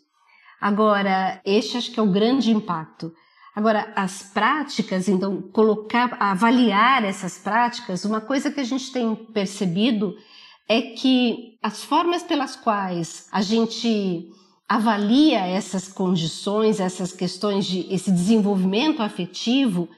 Agora, 0.58 1.38
este 1.44 1.76
acho 1.76 1.92
que 1.92 2.00
é 2.00 2.02
o 2.02 2.10
grande 2.10 2.50
impacto 2.50 3.12
Agora, 3.56 3.90
as 3.96 4.22
práticas, 4.22 5.08
então, 5.08 5.40
colocar, 5.40 6.14
avaliar 6.20 7.02
essas 7.02 7.38
práticas, 7.38 8.04
uma 8.04 8.20
coisa 8.20 8.50
que 8.50 8.60
a 8.60 8.64
gente 8.64 8.92
tem 8.92 9.14
percebido 9.14 10.14
é 10.68 10.82
que 10.82 11.56
as 11.62 11.82
formas 11.82 12.22
pelas 12.22 12.54
quais 12.54 13.26
a 13.32 13.40
gente 13.40 14.30
avalia 14.68 15.38
essas 15.38 15.88
condições, 15.88 16.80
essas 16.80 17.12
questões 17.12 17.64
de 17.64 17.86
esse 17.90 18.10
desenvolvimento 18.10 19.02
afetivo, 19.02 19.88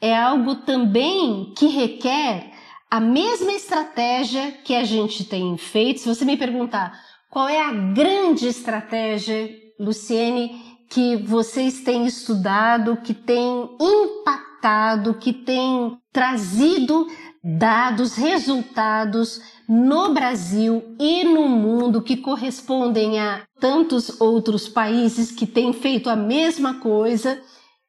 é 0.00 0.16
algo 0.16 0.54
também 0.56 1.52
que 1.54 1.66
requer 1.66 2.50
a 2.90 2.98
mesma 2.98 3.52
estratégia 3.52 4.52
que 4.64 4.74
a 4.74 4.84
gente 4.84 5.24
tem 5.24 5.54
feito. 5.58 6.00
Se 6.00 6.08
você 6.08 6.24
me 6.24 6.38
perguntar 6.38 6.98
qual 7.28 7.46
é 7.46 7.60
a 7.60 7.72
grande 7.72 8.46
estratégia, 8.46 9.50
Luciene, 9.78 10.71
que 10.92 11.16
vocês 11.16 11.80
têm 11.80 12.06
estudado, 12.06 12.98
que 12.98 13.14
tem 13.14 13.70
impactado, 13.80 15.14
que 15.14 15.32
tem 15.32 15.98
trazido 16.12 17.06
dados, 17.42 18.14
resultados 18.14 19.40
no 19.66 20.12
Brasil 20.12 20.94
e 21.00 21.24
no 21.24 21.48
mundo 21.48 22.02
que 22.02 22.18
correspondem 22.18 23.18
a 23.18 23.42
tantos 23.58 24.20
outros 24.20 24.68
países 24.68 25.32
que 25.32 25.46
têm 25.46 25.72
feito 25.72 26.10
a 26.10 26.16
mesma 26.16 26.74
coisa, 26.74 27.40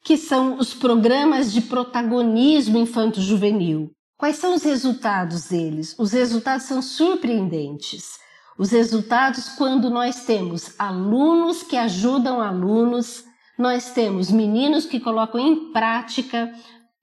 que 0.02 0.16
são 0.16 0.58
os 0.58 0.74
programas 0.74 1.52
de 1.52 1.60
protagonismo 1.60 2.78
infanto-juvenil. 2.78 3.92
Quais 4.18 4.38
são 4.38 4.56
os 4.56 4.64
resultados 4.64 5.50
deles? 5.50 5.94
Os 6.00 6.14
resultados 6.14 6.66
são 6.68 6.82
surpreendentes. 6.82 8.23
Os 8.58 8.72
resultados, 8.72 9.50
quando 9.50 9.90
nós 9.90 10.26
temos 10.26 10.74
alunos 10.78 11.64
que 11.64 11.76
ajudam 11.76 12.40
alunos, 12.40 13.24
nós 13.58 13.92
temos 13.92 14.32
meninos 14.32 14.86
que 14.86 15.00
colocam 15.00 15.40
em 15.40 15.72
prática 15.72 16.54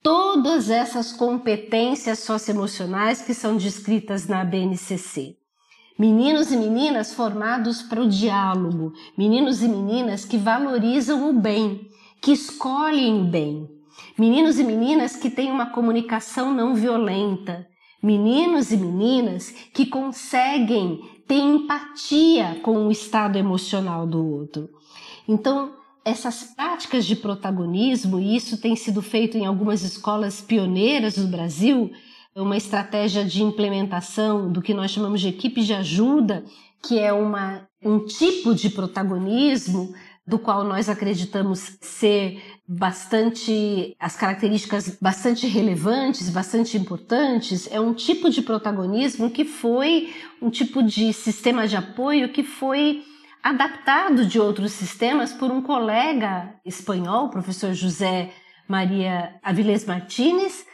todas 0.01 0.69
essas 0.69 1.11
competências 1.11 2.19
socioemocionais 2.19 3.21
que 3.21 3.33
são 3.33 3.57
descritas 3.57 4.27
na 4.27 4.43
BNCC. 4.43 5.35
Meninos 5.99 6.51
e 6.51 6.57
meninas 6.57 7.13
formados 7.13 7.81
para 7.81 8.01
o 8.01 8.07
diálogo, 8.07 8.93
meninos 9.17 9.61
e 9.61 9.67
meninas 9.67 10.25
que 10.25 10.37
valorizam 10.37 11.29
o 11.29 11.33
bem, 11.33 11.87
que 12.21 12.31
escolhem 12.31 13.21
o 13.21 13.25
bem, 13.25 13.69
meninos 14.17 14.57
e 14.57 14.63
meninas 14.63 15.15
que 15.15 15.29
têm 15.29 15.51
uma 15.51 15.67
comunicação 15.67 16.53
não 16.53 16.73
violenta, 16.73 17.67
meninos 18.01 18.71
e 18.71 18.77
meninas 18.77 19.51
que 19.73 19.85
conseguem 19.85 20.99
ter 21.27 21.39
empatia 21.39 22.59
com 22.61 22.87
o 22.87 22.91
estado 22.91 23.37
emocional 23.37 24.05
do 24.07 24.25
outro. 24.25 24.69
Então, 25.27 25.73
essas 26.03 26.43
práticas 26.55 27.05
de 27.05 27.15
protagonismo, 27.15 28.19
e 28.19 28.35
isso 28.35 28.59
tem 28.59 28.75
sido 28.75 29.01
feito 29.01 29.37
em 29.37 29.45
algumas 29.45 29.83
escolas 29.83 30.41
pioneiras 30.41 31.15
do 31.15 31.27
Brasil, 31.27 31.91
uma 32.35 32.57
estratégia 32.57 33.23
de 33.25 33.43
implementação 33.43 34.51
do 34.51 34.61
que 34.61 34.73
nós 34.73 34.91
chamamos 34.91 35.21
de 35.21 35.27
equipe 35.27 35.61
de 35.61 35.73
ajuda, 35.73 36.43
que 36.81 36.97
é 36.97 37.13
uma, 37.13 37.67
um 37.83 38.05
tipo 38.05 38.55
de 38.55 38.69
protagonismo 38.69 39.93
do 40.25 40.39
qual 40.39 40.63
nós 40.63 40.87
acreditamos 40.87 41.77
ser 41.81 42.41
bastante 42.73 43.97
as 43.99 44.15
características 44.15 44.97
bastante 45.01 45.45
relevantes, 45.45 46.29
bastante 46.29 46.77
importantes, 46.77 47.67
é 47.69 47.81
um 47.81 47.93
tipo 47.93 48.29
de 48.29 48.41
protagonismo 48.41 49.29
que 49.29 49.43
foi 49.43 50.13
um 50.41 50.49
tipo 50.49 50.81
de 50.81 51.11
sistema 51.11 51.67
de 51.67 51.75
apoio 51.75 52.29
que 52.29 52.43
foi 52.43 53.03
adaptado 53.43 54.25
de 54.25 54.39
outros 54.39 54.71
sistemas 54.71 55.33
por 55.33 55.51
um 55.51 55.61
colega 55.61 56.55
espanhol, 56.65 57.29
professor 57.29 57.73
José 57.73 58.31
Maria 58.69 59.35
Avilés 59.43 59.85
Martínez, 59.85 60.65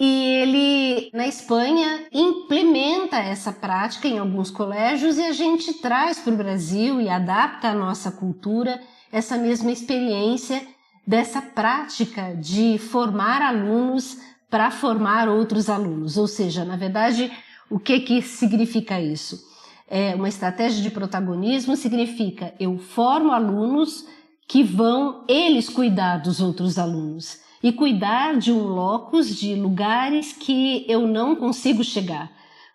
e 0.00 0.24
ele 0.42 1.10
na 1.14 1.28
Espanha 1.28 2.08
implementa 2.10 3.18
essa 3.18 3.52
prática 3.52 4.08
em 4.08 4.18
alguns 4.18 4.50
colégios 4.50 5.18
e 5.18 5.22
a 5.22 5.30
gente 5.30 5.74
traz 5.74 6.18
para 6.18 6.32
o 6.32 6.36
Brasil 6.36 7.00
e 7.00 7.08
adapta 7.08 7.68
a 7.68 7.74
nossa 7.74 8.10
cultura 8.10 8.80
essa 9.12 9.38
mesma 9.38 9.70
experiência 9.70 10.73
dessa 11.06 11.42
prática 11.42 12.34
de 12.34 12.78
formar 12.78 13.42
alunos 13.42 14.18
para 14.50 14.70
formar 14.70 15.28
outros 15.28 15.68
alunos. 15.68 16.16
Ou 16.16 16.26
seja, 16.26 16.64
na 16.64 16.76
verdade, 16.76 17.30
o 17.68 17.78
que, 17.78 18.00
que 18.00 18.22
significa 18.22 19.00
isso? 19.00 19.52
É 19.86 20.14
uma 20.14 20.28
estratégia 20.28 20.82
de 20.82 20.90
protagonismo 20.90 21.76
significa 21.76 22.54
eu 22.58 22.78
formo 22.78 23.32
alunos 23.32 24.06
que 24.46 24.62
vão 24.62 25.24
eles 25.28 25.68
cuidar 25.68 26.18
dos 26.18 26.40
outros 26.40 26.78
alunos 26.78 27.40
e 27.62 27.72
cuidar 27.72 28.36
de 28.36 28.52
um 28.52 28.62
locus, 28.62 29.34
de 29.34 29.54
lugares 29.54 30.32
que 30.32 30.84
eu 30.88 31.06
não 31.06 31.34
consigo 31.34 31.82
chegar. 31.82 32.30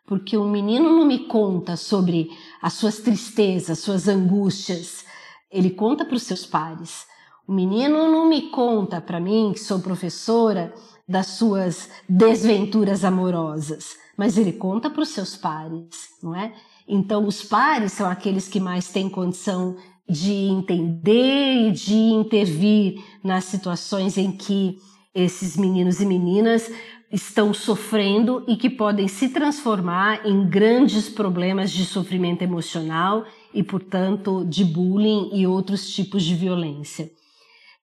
Porque 0.05 0.35
o 0.35 0.47
menino 0.47 0.95
não 0.95 1.05
me 1.05 1.19
conta 1.19 1.77
sobre 1.77 2.31
as 2.59 2.73
suas 2.73 2.97
tristezas, 2.97 3.79
suas 3.79 4.07
angústias, 4.07 5.05
ele 5.51 5.69
conta 5.69 6.03
para 6.03 6.15
os 6.15 6.23
seus 6.23 6.45
pares. 6.45 7.05
O 7.49 7.51
menino 7.51 8.11
não 8.11 8.29
me 8.29 8.43
conta 8.51 9.01
para 9.01 9.19
mim, 9.19 9.49
que 9.51 9.59
sou 9.59 9.79
professora, 9.79 10.71
das 11.07 11.25
suas 11.29 11.89
desventuras 12.07 13.03
amorosas, 13.03 13.97
mas 14.15 14.37
ele 14.37 14.53
conta 14.53 14.87
para 14.87 15.01
os 15.01 15.09
seus 15.09 15.35
pares, 15.35 16.09
não 16.21 16.35
é? 16.35 16.53
Então, 16.87 17.25
os 17.25 17.43
pares 17.43 17.93
são 17.93 18.07
aqueles 18.07 18.47
que 18.47 18.59
mais 18.59 18.89
têm 18.89 19.09
condição 19.09 19.75
de 20.07 20.31
entender 20.31 21.69
e 21.69 21.71
de 21.71 21.95
intervir 21.95 23.03
nas 23.23 23.45
situações 23.45 24.15
em 24.15 24.31
que 24.31 24.77
esses 25.15 25.57
meninos 25.57 25.99
e 25.99 26.05
meninas 26.05 26.71
estão 27.11 27.51
sofrendo 27.51 28.43
e 28.47 28.55
que 28.57 28.69
podem 28.69 29.07
se 29.07 29.27
transformar 29.29 30.23
em 30.23 30.47
grandes 30.47 31.09
problemas 31.09 31.71
de 31.71 31.83
sofrimento 31.83 32.43
emocional 32.43 33.25
e, 33.51 33.63
portanto, 33.63 34.45
de 34.47 34.63
bullying 34.63 35.31
e 35.33 35.47
outros 35.47 35.89
tipos 35.91 36.23
de 36.23 36.35
violência. 36.35 37.09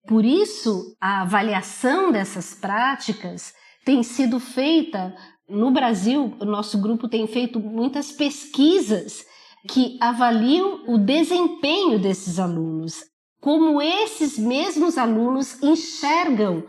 Por 0.06 0.24
isso, 0.24 0.96
a 1.00 1.22
avaliação 1.22 2.12
dessas 2.12 2.54
práticas 2.54 3.52
tem 3.84 4.02
sido 4.02 4.38
feita 4.38 5.14
no 5.48 5.70
Brasil. 5.70 6.36
O 6.40 6.44
nosso 6.44 6.80
grupo 6.80 7.08
tem 7.08 7.26
feito 7.26 7.58
muitas 7.58 8.12
pesquisas 8.12 9.24
que 9.68 9.98
avaliam 10.00 10.84
o 10.86 10.96
desempenho 10.96 11.98
desses 11.98 12.38
alunos, 12.38 13.04
como 13.40 13.82
esses 13.82 14.38
mesmos 14.38 14.96
alunos 14.96 15.60
enxergam 15.62 16.64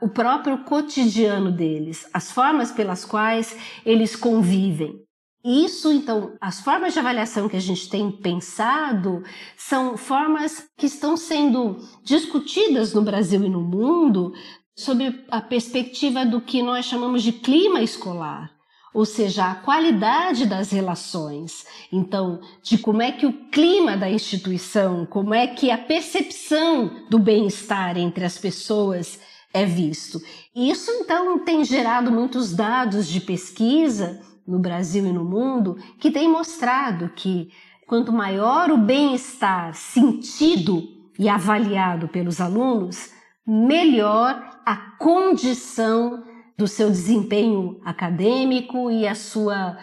o 0.00 0.08
próprio 0.08 0.64
cotidiano 0.64 1.50
deles, 1.50 2.06
as 2.12 2.30
formas 2.30 2.70
pelas 2.70 3.04
quais 3.04 3.56
eles 3.84 4.14
convivem. 4.14 5.05
Isso, 5.48 5.92
então, 5.92 6.32
as 6.40 6.58
formas 6.58 6.92
de 6.92 6.98
avaliação 6.98 7.48
que 7.48 7.56
a 7.56 7.60
gente 7.60 7.88
tem 7.88 8.10
pensado 8.10 9.22
são 9.56 9.96
formas 9.96 10.68
que 10.76 10.86
estão 10.86 11.16
sendo 11.16 11.78
discutidas 12.02 12.92
no 12.92 13.00
Brasil 13.00 13.44
e 13.44 13.48
no 13.48 13.60
mundo 13.60 14.34
sob 14.74 15.24
a 15.30 15.40
perspectiva 15.40 16.26
do 16.26 16.40
que 16.40 16.64
nós 16.64 16.86
chamamos 16.86 17.22
de 17.22 17.30
clima 17.30 17.80
escolar, 17.80 18.50
ou 18.92 19.04
seja, 19.04 19.52
a 19.52 19.54
qualidade 19.54 20.46
das 20.46 20.72
relações. 20.72 21.64
Então, 21.92 22.40
de 22.60 22.76
como 22.76 23.00
é 23.00 23.12
que 23.12 23.24
o 23.24 23.32
clima 23.32 23.96
da 23.96 24.10
instituição, 24.10 25.06
como 25.06 25.32
é 25.32 25.46
que 25.46 25.70
a 25.70 25.78
percepção 25.78 27.04
do 27.08 27.20
bem-estar 27.20 27.96
entre 27.96 28.24
as 28.24 28.36
pessoas 28.36 29.20
é 29.54 29.64
visto. 29.64 30.20
Isso 30.54 30.90
então 30.90 31.38
tem 31.38 31.64
gerado 31.64 32.10
muitos 32.10 32.52
dados 32.52 33.06
de 33.06 33.20
pesquisa 33.20 34.20
no 34.46 34.58
Brasil 34.58 35.06
e 35.06 35.12
no 35.12 35.24
mundo 35.24 35.76
que 35.98 36.10
tem 36.10 36.30
mostrado 36.30 37.10
que 37.14 37.50
quanto 37.86 38.12
maior 38.12 38.70
o 38.70 38.78
bem-estar 38.78 39.74
sentido 39.74 40.82
e 41.18 41.28
avaliado 41.28 42.08
pelos 42.08 42.40
alunos, 42.40 43.10
melhor 43.46 44.42
a 44.64 44.76
condição 44.98 46.22
do 46.58 46.66
seu 46.66 46.90
desempenho 46.90 47.80
acadêmico 47.84 48.90
e 48.90 49.06
a 49.06 49.14
sua 49.14 49.78